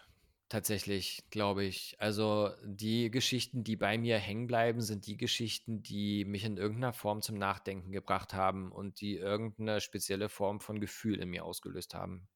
tatsächlich, 0.55 1.25
glaube 1.31 1.65
ich. 1.65 1.97
Also 1.99 2.51
die 2.63 3.11
Geschichten, 3.11 3.65
die 3.65 3.75
bei 3.75 3.99
mir 3.99 4.19
hängen 4.19 4.47
bleiben, 4.47 4.81
sind 4.81 5.09
die 5.09 5.17
Geschichten, 5.17 5.83
die 5.83 6.25
mich 6.25 6.45
in 6.45 6.59
irgendeiner 6.59 6.93
Form 6.93 7.23
zum 7.23 7.37
Nachdenken 7.37 7.91
gebracht 7.91 8.35
haben 8.35 8.71
und 8.71 9.01
die 9.01 9.17
irgendeine 9.17 9.81
spezielle 9.81 10.29
Form 10.29 10.61
von 10.61 10.79
Gefühl 10.81 11.19
in 11.19 11.31
mir 11.31 11.45
ausgelöst 11.45 11.95
haben. 11.95 12.29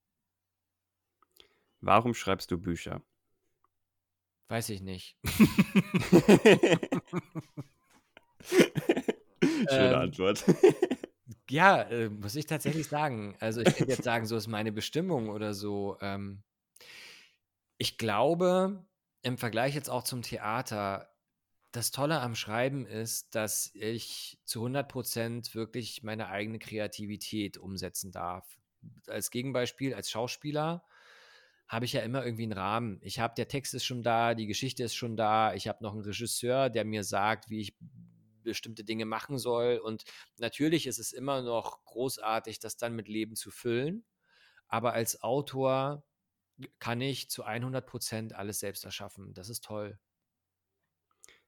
Warum 1.81 2.13
schreibst 2.13 2.51
du 2.51 2.59
Bücher? 2.59 3.03
Weiß 4.49 4.69
ich 4.71 4.81
nicht. 4.83 5.17
Schöne 9.69 9.93
ähm, 9.93 9.95
Antwort. 9.95 10.45
Ja, 11.49 11.83
äh, 11.83 12.09
muss 12.09 12.35
ich 12.35 12.47
tatsächlich 12.47 12.89
sagen. 12.89 13.37
Also 13.39 13.61
ich 13.61 13.77
könnte 13.77 13.93
jetzt 13.93 14.03
sagen, 14.03 14.27
so 14.27 14.37
ist 14.37 14.49
meine 14.49 14.73
Bestimmung 14.73 15.29
oder 15.29 15.55
so. 15.55 15.99
Ähm, 16.01 16.43
ich 17.79 17.97
glaube, 17.97 18.85
im 19.23 19.39
Vergleich 19.39 19.75
jetzt 19.75 19.89
auch 19.89 20.03
zum 20.03 20.23
Theater, 20.23 21.11
das 21.73 21.91
Tolle 21.91 22.21
am 22.21 22.35
Schreiben 22.35 22.87
ist, 22.87 23.35
dass 23.35 23.71
ich 23.75 24.41
zu 24.45 24.61
100 24.61 24.89
Prozent 24.89 25.55
wirklich 25.55 26.03
meine 26.03 26.29
eigene 26.29 26.59
Kreativität 26.59 27.57
umsetzen 27.57 28.11
darf. 28.11 28.59
Als 29.07 29.31
Gegenbeispiel, 29.31 29.95
als 29.95 30.11
Schauspieler 30.11 30.85
habe 31.69 31.85
ich 31.85 31.93
ja 31.93 32.01
immer 32.01 32.25
irgendwie 32.25 32.45
einen 32.45 32.53
Rahmen. 32.53 32.99
Ich 33.03 33.21
habe, 33.21 33.35
der 33.37 33.49
Text 33.49 33.75
ist 33.75 33.85
schon 33.85 34.03
da, 34.03 34.35
die 34.35 34.47
Geschichte 34.47 34.83
ist 34.83 34.95
schon 34.95 35.17
da, 35.17 35.53
ich 35.53 35.69
habe 35.69 35.85
noch 35.85 35.93
einen 35.93 36.01
Regisseur, 36.01 36.71
der 36.71 36.85
mir 36.85 37.05
sagt, 37.05 37.51
wie 37.51 37.61
ich 37.61 37.77
bestimmte 38.43 38.85
Dinge 38.85 39.05
machen 39.05 39.37
soll. 39.39 39.77
Und 39.77 40.05
natürlich 40.39 40.87
ist 40.87 40.99
es 40.99 41.13
immer 41.13 41.43
noch 41.43 41.85
großartig, 41.85 42.59
das 42.59 42.79
dann 42.79 42.97
mit 42.97 43.09
Leben 43.09 43.37
zu 43.37 43.51
füllen. 43.51 44.05
Aber 44.67 44.95
als 44.95 45.23
Autor 45.23 46.08
kann 46.79 47.01
ich 47.01 47.31
zu 47.31 47.45
100 47.45 47.87
Prozent 47.87 48.35
alles 48.35 48.61
selbst 48.61 48.85
erschaffen. 48.85 49.35
Das 49.35 49.49
ist 49.49 49.65
toll. 49.65 49.99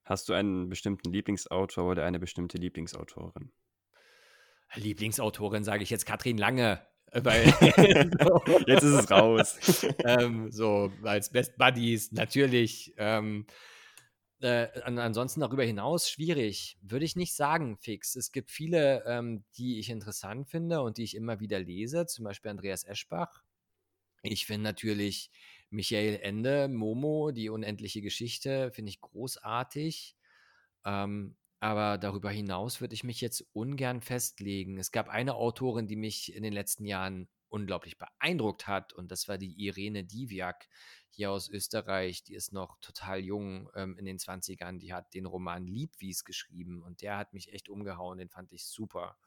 Hast 0.04 0.28
du 0.28 0.32
einen 0.32 0.68
bestimmten 0.68 1.12
Lieblingsautor 1.12 1.84
oder 1.84 2.04
eine 2.04 2.18
bestimmte 2.18 2.58
Lieblingsautorin? 2.58 3.52
Lieblingsautorin 4.74 5.64
sage 5.64 5.82
ich 5.82 5.90
jetzt 5.90 6.06
Katrin 6.06 6.38
Lange. 6.38 6.84
Äh, 7.12 7.24
weil 7.24 7.44
jetzt 8.66 8.82
ist 8.82 8.92
es 8.92 9.10
raus. 9.10 9.86
ähm, 10.04 10.50
so 10.50 10.92
als 11.02 11.30
Best 11.30 11.56
Buddies 11.56 12.12
natürlich. 12.12 12.94
Ähm, 12.96 13.46
äh, 14.40 14.68
ansonsten 14.84 15.40
darüber 15.40 15.64
hinaus 15.64 16.08
schwierig, 16.08 16.78
würde 16.80 17.04
ich 17.04 17.14
nicht 17.14 17.34
sagen, 17.34 17.76
fix. 17.76 18.16
Es 18.16 18.32
gibt 18.32 18.50
viele, 18.50 19.04
ähm, 19.06 19.44
die 19.58 19.78
ich 19.78 19.90
interessant 19.90 20.48
finde 20.48 20.80
und 20.80 20.96
die 20.96 21.04
ich 21.04 21.14
immer 21.14 21.40
wieder 21.40 21.58
lese, 21.58 22.06
zum 22.06 22.24
Beispiel 22.24 22.50
Andreas 22.50 22.84
Eschbach. 22.84 23.42
Ich 24.22 24.46
finde 24.46 24.64
natürlich 24.64 25.30
Michael 25.70 26.20
Ende, 26.22 26.68
Momo, 26.68 27.30
die 27.30 27.48
unendliche 27.48 28.02
Geschichte, 28.02 28.70
finde 28.72 28.90
ich 28.90 29.00
großartig. 29.00 30.16
Ähm, 30.84 31.36
aber 31.60 31.98
darüber 31.98 32.30
hinaus 32.30 32.80
würde 32.80 32.94
ich 32.94 33.04
mich 33.04 33.20
jetzt 33.20 33.44
ungern 33.52 34.00
festlegen. 34.00 34.78
Es 34.78 34.92
gab 34.92 35.08
eine 35.08 35.34
Autorin, 35.34 35.86
die 35.86 35.96
mich 35.96 36.34
in 36.34 36.42
den 36.42 36.52
letzten 36.54 36.86
Jahren 36.86 37.28
unglaublich 37.50 37.98
beeindruckt 37.98 38.66
hat. 38.66 38.92
Und 38.92 39.10
das 39.10 39.28
war 39.28 39.36
die 39.36 39.52
Irene 39.62 40.04
Diviak 40.04 40.68
hier 41.10 41.30
aus 41.30 41.50
Österreich. 41.50 42.22
Die 42.24 42.34
ist 42.34 42.52
noch 42.52 42.78
total 42.80 43.20
jung 43.20 43.68
ähm, 43.74 43.96
in 43.98 44.06
den 44.06 44.18
20ern. 44.18 44.78
Die 44.78 44.92
hat 44.94 45.12
den 45.14 45.26
Roman 45.26 45.66
Liebwies 45.66 46.24
geschrieben 46.24 46.82
und 46.82 47.02
der 47.02 47.18
hat 47.18 47.34
mich 47.34 47.52
echt 47.52 47.68
umgehauen. 47.68 48.18
Den 48.18 48.30
fand 48.30 48.52
ich 48.52 48.64
super. 48.66 49.18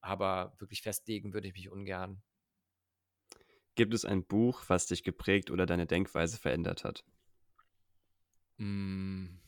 Aber 0.00 0.54
wirklich 0.58 0.82
festlegen 0.82 1.34
würde 1.34 1.48
ich 1.48 1.54
mich 1.54 1.70
ungern. 1.70 2.22
Gibt 3.76 3.94
es 3.94 4.04
ein 4.04 4.24
Buch, 4.24 4.64
was 4.66 4.86
dich 4.86 5.04
geprägt 5.04 5.52
oder 5.52 5.66
deine 5.66 5.86
Denkweise 5.86 6.36
verändert 6.36 6.82
hat? 6.82 7.04
Hm. 8.58 9.38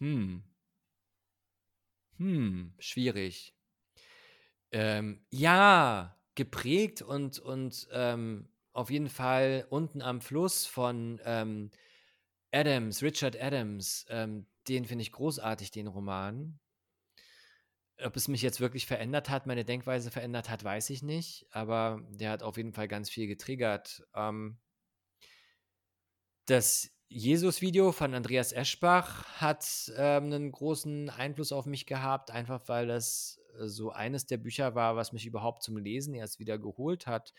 Hm. 0.00 0.38
Hm, 2.18 2.74
schwierig. 2.78 3.54
Ähm, 4.72 5.20
ja, 5.30 6.16
geprägt 6.34 7.02
und, 7.02 7.38
und 7.38 7.88
ähm, 7.92 8.48
auf 8.72 8.90
jeden 8.90 9.08
Fall 9.08 9.66
unten 9.70 10.02
am 10.02 10.20
Fluss 10.20 10.66
von 10.66 11.20
ähm, 11.24 11.70
Adams, 12.52 13.02
Richard 13.02 13.40
Adams. 13.40 14.06
Ähm, 14.10 14.46
den 14.68 14.84
finde 14.84 15.02
ich 15.02 15.12
großartig, 15.12 15.70
den 15.70 15.86
Roman. 15.86 16.58
Ob 18.02 18.16
es 18.16 18.28
mich 18.28 18.42
jetzt 18.42 18.60
wirklich 18.60 18.86
verändert 18.86 19.30
hat, 19.30 19.46
meine 19.46 19.64
Denkweise 19.64 20.10
verändert 20.10 20.50
hat, 20.50 20.62
weiß 20.64 20.90
ich 20.90 21.02
nicht. 21.02 21.46
Aber 21.50 22.00
der 22.10 22.30
hat 22.30 22.42
auf 22.42 22.56
jeden 22.56 22.72
Fall 22.72 22.88
ganz 22.88 23.08
viel 23.10 23.26
getriggert. 23.26 24.06
Ähm, 24.14 24.58
das 26.46 26.90
Jesus-Video 27.08 27.92
von 27.92 28.14
Andreas 28.14 28.52
Eschbach 28.52 29.24
hat 29.40 29.92
ähm, 29.96 30.24
einen 30.24 30.52
großen 30.52 31.08
Einfluss 31.10 31.52
auf 31.52 31.66
mich 31.66 31.86
gehabt, 31.86 32.30
einfach 32.30 32.68
weil 32.68 32.86
das 32.86 33.40
so 33.58 33.90
eines 33.90 34.26
der 34.26 34.36
Bücher 34.36 34.74
war, 34.74 34.96
was 34.96 35.12
mich 35.12 35.24
überhaupt 35.26 35.62
zum 35.62 35.76
Lesen 35.78 36.14
erst 36.14 36.38
wieder 36.38 36.58
geholt 36.58 37.06
hat. 37.06 37.32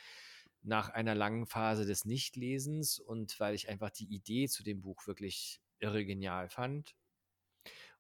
nach 0.63 0.89
einer 0.89 1.15
langen 1.15 1.45
Phase 1.47 1.85
des 1.85 2.05
Nichtlesens 2.05 2.99
und 2.99 3.39
weil 3.39 3.55
ich 3.55 3.69
einfach 3.69 3.89
die 3.91 4.05
Idee 4.13 4.47
zu 4.47 4.63
dem 4.63 4.81
Buch 4.81 5.07
wirklich 5.07 5.61
irre 5.79 6.05
genial 6.05 6.49
fand. 6.49 6.95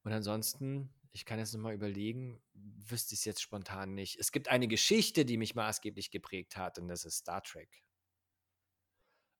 Und 0.03 0.11
ansonsten, 0.13 0.89
ich 1.11 1.25
kann 1.25 1.39
jetzt 1.39 1.53
nochmal 1.53 1.73
überlegen, 1.73 2.41
wüsste 2.53 3.13
ich 3.13 3.21
es 3.21 3.25
jetzt 3.25 3.41
spontan 3.41 3.93
nicht. 3.93 4.17
Es 4.19 4.31
gibt 4.31 4.47
eine 4.47 4.67
Geschichte, 4.67 5.25
die 5.25 5.37
mich 5.37 5.55
maßgeblich 5.55 6.11
geprägt 6.11 6.57
hat 6.57 6.79
und 6.79 6.87
das 6.87 7.05
ist 7.05 7.17
Star 7.17 7.41
Trek. 7.43 7.83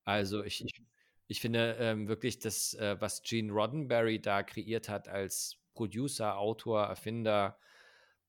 Also 0.06 0.44
ich, 0.44 0.64
ich, 0.64 0.82
ich 1.28 1.42
finde 1.42 1.78
ähm, 1.80 2.08
wirklich, 2.08 2.40
das, 2.40 2.74
äh, 2.76 2.96
was 3.00 3.22
Gene 3.22 3.52
Roddenberry 3.52 4.22
da 4.22 4.44
kreiert 4.44 4.90
hat 4.90 5.08
als 5.08 5.58
Producer, 5.74 6.38
Autor, 6.38 6.86
Erfinder, 6.86 7.60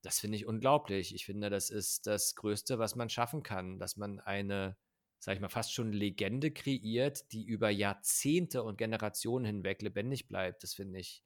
das 0.01 0.19
finde 0.19 0.37
ich 0.37 0.45
unglaublich. 0.45 1.13
Ich 1.15 1.25
finde, 1.25 1.49
das 1.49 1.69
ist 1.69 2.07
das 2.07 2.35
Größte, 2.35 2.79
was 2.79 2.95
man 2.95 3.09
schaffen 3.09 3.43
kann, 3.43 3.79
dass 3.79 3.97
man 3.97 4.19
eine 4.19 4.77
sag 5.19 5.35
ich 5.35 5.41
mal, 5.41 5.49
fast 5.49 5.73
schon 5.73 5.91
Legende 5.91 6.51
kreiert, 6.51 7.31
die 7.33 7.43
über 7.43 7.69
Jahrzehnte 7.69 8.63
und 8.63 8.77
Generationen 8.77 9.45
hinweg 9.45 9.81
lebendig 9.81 10.27
bleibt. 10.27 10.63
Das 10.63 10.73
finde 10.73 10.99
ich 10.99 11.23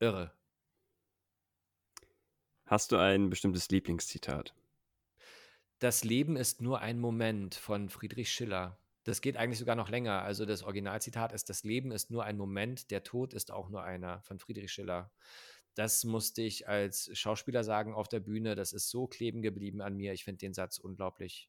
irre. 0.00 0.37
Hast 2.68 2.92
du 2.92 2.98
ein 2.98 3.30
bestimmtes 3.30 3.70
Lieblingszitat? 3.70 4.54
Das 5.78 6.04
Leben 6.04 6.36
ist 6.36 6.60
nur 6.60 6.80
ein 6.80 7.00
Moment 7.00 7.54
von 7.54 7.88
Friedrich 7.88 8.30
Schiller. 8.30 8.78
Das 9.04 9.22
geht 9.22 9.38
eigentlich 9.38 9.58
sogar 9.58 9.74
noch 9.74 9.88
länger. 9.88 10.20
Also 10.20 10.44
das 10.44 10.62
Originalzitat 10.62 11.32
ist, 11.32 11.48
das 11.48 11.64
Leben 11.64 11.92
ist 11.92 12.10
nur 12.10 12.24
ein 12.24 12.36
Moment, 12.36 12.90
der 12.90 13.04
Tod 13.04 13.32
ist 13.32 13.50
auch 13.50 13.70
nur 13.70 13.84
einer 13.84 14.20
von 14.20 14.38
Friedrich 14.38 14.70
Schiller. 14.70 15.10
Das 15.76 16.04
musste 16.04 16.42
ich 16.42 16.68
als 16.68 17.08
Schauspieler 17.18 17.64
sagen 17.64 17.94
auf 17.94 18.06
der 18.06 18.20
Bühne. 18.20 18.54
Das 18.54 18.74
ist 18.74 18.90
so 18.90 19.06
kleben 19.06 19.40
geblieben 19.40 19.80
an 19.80 19.96
mir. 19.96 20.12
Ich 20.12 20.24
finde 20.24 20.40
den 20.40 20.52
Satz 20.52 20.76
unglaublich. 20.76 21.48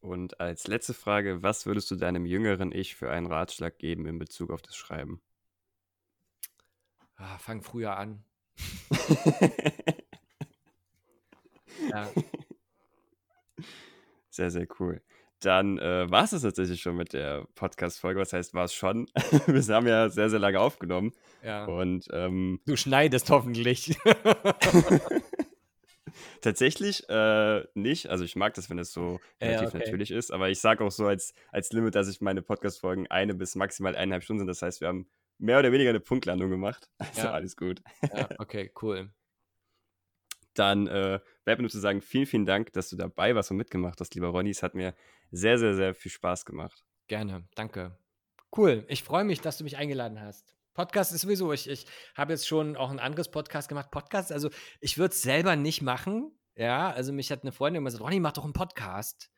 Und 0.00 0.40
als 0.40 0.66
letzte 0.66 0.94
Frage, 0.94 1.42
was 1.42 1.66
würdest 1.66 1.90
du 1.90 1.96
deinem 1.96 2.24
jüngeren 2.24 2.72
Ich 2.72 2.96
für 2.96 3.10
einen 3.10 3.26
Ratschlag 3.26 3.78
geben 3.78 4.06
in 4.06 4.18
Bezug 4.18 4.50
auf 4.50 4.62
das 4.62 4.76
Schreiben? 4.76 5.20
Ah, 7.16 7.36
fang 7.36 7.60
früher 7.60 7.98
an. 7.98 8.24
ja. 11.90 12.08
Sehr, 14.30 14.50
sehr 14.50 14.66
cool. 14.78 15.00
Dann 15.40 15.78
äh, 15.78 16.10
war 16.10 16.24
es 16.24 16.30
das 16.30 16.42
tatsächlich 16.42 16.80
schon 16.80 16.96
mit 16.96 17.12
der 17.12 17.46
Podcast-Folge. 17.54 18.20
Was 18.20 18.32
heißt, 18.32 18.54
war 18.54 18.64
es 18.64 18.74
schon? 18.74 19.06
Wir 19.46 19.62
haben 19.74 19.86
ja 19.86 20.08
sehr, 20.08 20.30
sehr 20.30 20.38
lange 20.38 20.60
aufgenommen. 20.60 21.12
Ja. 21.42 21.66
Und 21.66 22.08
ähm, 22.12 22.60
du 22.66 22.76
schneidest 22.76 23.30
hoffentlich. 23.30 23.96
Tatsächlich 26.40 27.08
äh, 27.08 27.64
nicht. 27.74 28.08
Also 28.08 28.24
ich 28.24 28.36
mag 28.36 28.54
das, 28.54 28.70
wenn 28.70 28.78
es 28.78 28.92
so 28.92 29.20
relativ 29.40 29.62
ja, 29.62 29.68
okay. 29.68 29.78
natürlich 29.78 30.10
ist. 30.10 30.32
Aber 30.32 30.48
ich 30.48 30.60
sage 30.60 30.84
auch 30.84 30.90
so 30.90 31.06
als, 31.06 31.34
als 31.50 31.72
Limit, 31.72 31.94
dass 31.94 32.08
ich 32.08 32.20
meine 32.20 32.40
Podcast-Folgen 32.40 33.06
eine 33.08 33.34
bis 33.34 33.56
maximal 33.56 33.94
eineinhalb 33.94 34.24
Stunden 34.24 34.40
sind. 34.40 34.48
Das 34.48 34.62
heißt, 34.62 34.80
wir 34.80 34.88
haben 34.88 35.06
mehr 35.38 35.58
oder 35.58 35.72
weniger 35.72 35.90
eine 35.90 36.00
Punktlandung 36.00 36.50
gemacht. 36.50 36.88
Also 36.98 37.22
ja. 37.22 37.32
alles 37.32 37.56
gut. 37.56 37.82
Ja, 38.14 38.28
okay, 38.38 38.72
cool. 38.82 39.10
Dann 40.54 40.86
äh, 40.86 41.20
bleibt 41.44 41.58
mir 41.58 41.64
nur 41.64 41.70
zu 41.70 41.80
sagen, 41.80 42.00
vielen, 42.00 42.26
vielen 42.26 42.46
Dank, 42.46 42.72
dass 42.72 42.88
du 42.88 42.96
dabei 42.96 43.34
warst 43.34 43.50
und 43.50 43.58
mitgemacht 43.58 44.00
hast, 44.00 44.14
lieber 44.14 44.28
Ronny. 44.28 44.50
Es 44.50 44.62
hat 44.62 44.74
mir 44.74 44.94
sehr, 45.30 45.58
sehr, 45.58 45.74
sehr 45.74 45.94
viel 45.94 46.10
Spaß 46.10 46.46
gemacht. 46.46 46.84
Gerne, 47.08 47.46
danke. 47.54 47.98
Cool. 48.56 48.84
Ich 48.88 49.02
freue 49.02 49.24
mich, 49.24 49.40
dass 49.40 49.58
du 49.58 49.64
mich 49.64 49.76
eingeladen 49.76 50.20
hast. 50.20 50.56
Podcast 50.72 51.12
ist 51.12 51.22
sowieso, 51.22 51.52
ich, 51.52 51.68
ich 51.68 51.86
habe 52.14 52.32
jetzt 52.32 52.46
schon 52.46 52.76
auch 52.76 52.90
ein 52.90 52.98
anderes 52.98 53.30
Podcast 53.30 53.68
gemacht. 53.68 53.90
Podcast, 53.90 54.30
also 54.32 54.50
ich 54.80 54.98
würde 54.98 55.12
es 55.12 55.22
selber 55.22 55.56
nicht 55.56 55.82
machen. 55.82 56.38
Ja, 56.54 56.90
also 56.90 57.12
mich 57.12 57.30
hat 57.30 57.42
eine 57.42 57.52
Freundin 57.52 57.80
immer 57.80 57.88
gesagt, 57.88 58.04
Ronny, 58.04 58.20
mach 58.20 58.32
doch 58.32 58.44
einen 58.44 58.52
Podcast. 58.52 59.30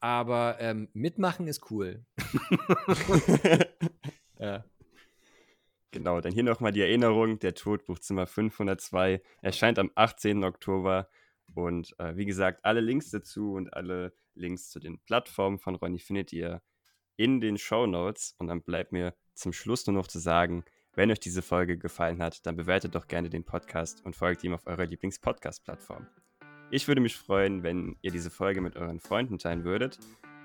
Aber 0.00 0.56
ähm, 0.60 0.88
mitmachen 0.92 1.46
ist 1.48 1.70
cool. 1.70 2.04
ja. 4.38 4.64
Genau, 5.90 6.20
dann 6.20 6.32
hier 6.32 6.42
nochmal 6.42 6.72
die 6.72 6.82
Erinnerung, 6.82 7.38
der 7.38 7.54
Todbuchzimmer 7.54 8.26
502 8.26 9.22
erscheint 9.40 9.78
am 9.78 9.90
18. 9.94 10.44
Oktober. 10.44 11.08
Und 11.54 11.98
äh, 11.98 12.14
wie 12.16 12.26
gesagt, 12.26 12.64
alle 12.64 12.80
Links 12.80 13.10
dazu 13.10 13.54
und 13.54 13.72
alle 13.72 14.12
Links 14.34 14.68
zu 14.68 14.80
den 14.80 14.98
Plattformen 14.98 15.58
von 15.58 15.76
Ronny 15.76 15.98
findet 15.98 16.32
ihr 16.32 16.62
in 17.16 17.40
den 17.40 17.56
Show 17.56 17.86
Notes. 17.86 18.34
Und 18.38 18.48
dann 18.48 18.62
bleibt 18.62 18.92
mir 18.92 19.14
zum 19.34 19.52
Schluss 19.52 19.86
nur 19.86 19.94
noch 19.94 20.08
zu 20.08 20.18
sagen, 20.18 20.64
wenn 20.94 21.10
euch 21.10 21.20
diese 21.20 21.42
Folge 21.42 21.78
gefallen 21.78 22.20
hat, 22.20 22.44
dann 22.44 22.56
bewertet 22.56 22.94
doch 22.94 23.06
gerne 23.06 23.30
den 23.30 23.44
Podcast 23.44 24.04
und 24.04 24.16
folgt 24.16 24.42
ihm 24.44 24.52
auf 24.52 24.66
eurer 24.66 24.84
Lieblings-Podcast-Plattform. 24.84 26.06
Ich 26.70 26.86
würde 26.86 27.00
mich 27.00 27.16
freuen, 27.16 27.62
wenn 27.62 27.96
ihr 28.02 28.10
diese 28.10 28.30
Folge 28.30 28.60
mit 28.60 28.76
euren 28.76 29.00
Freunden 29.00 29.38
teilen 29.38 29.64
würdet. 29.64 29.98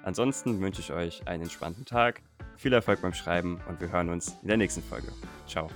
Ansonsten 0.04 0.60
wünsche 0.62 0.82
ich 0.82 0.91
euch 0.91 1.28
einen 1.28 1.43
entspannten 1.43 1.86
Tag, 1.86 2.22
viel 2.58 2.74
Erfolg 2.74 3.01
beim 3.01 3.14
Schreiben 3.14 3.60
und 3.68 3.82
wir 3.82 3.91
hören 3.91 4.10
uns 4.10 4.36
in 4.41 4.49
der 4.49 4.58
nächsten 4.58 4.84
Folge. 4.84 5.08
Ciao. 5.47 5.70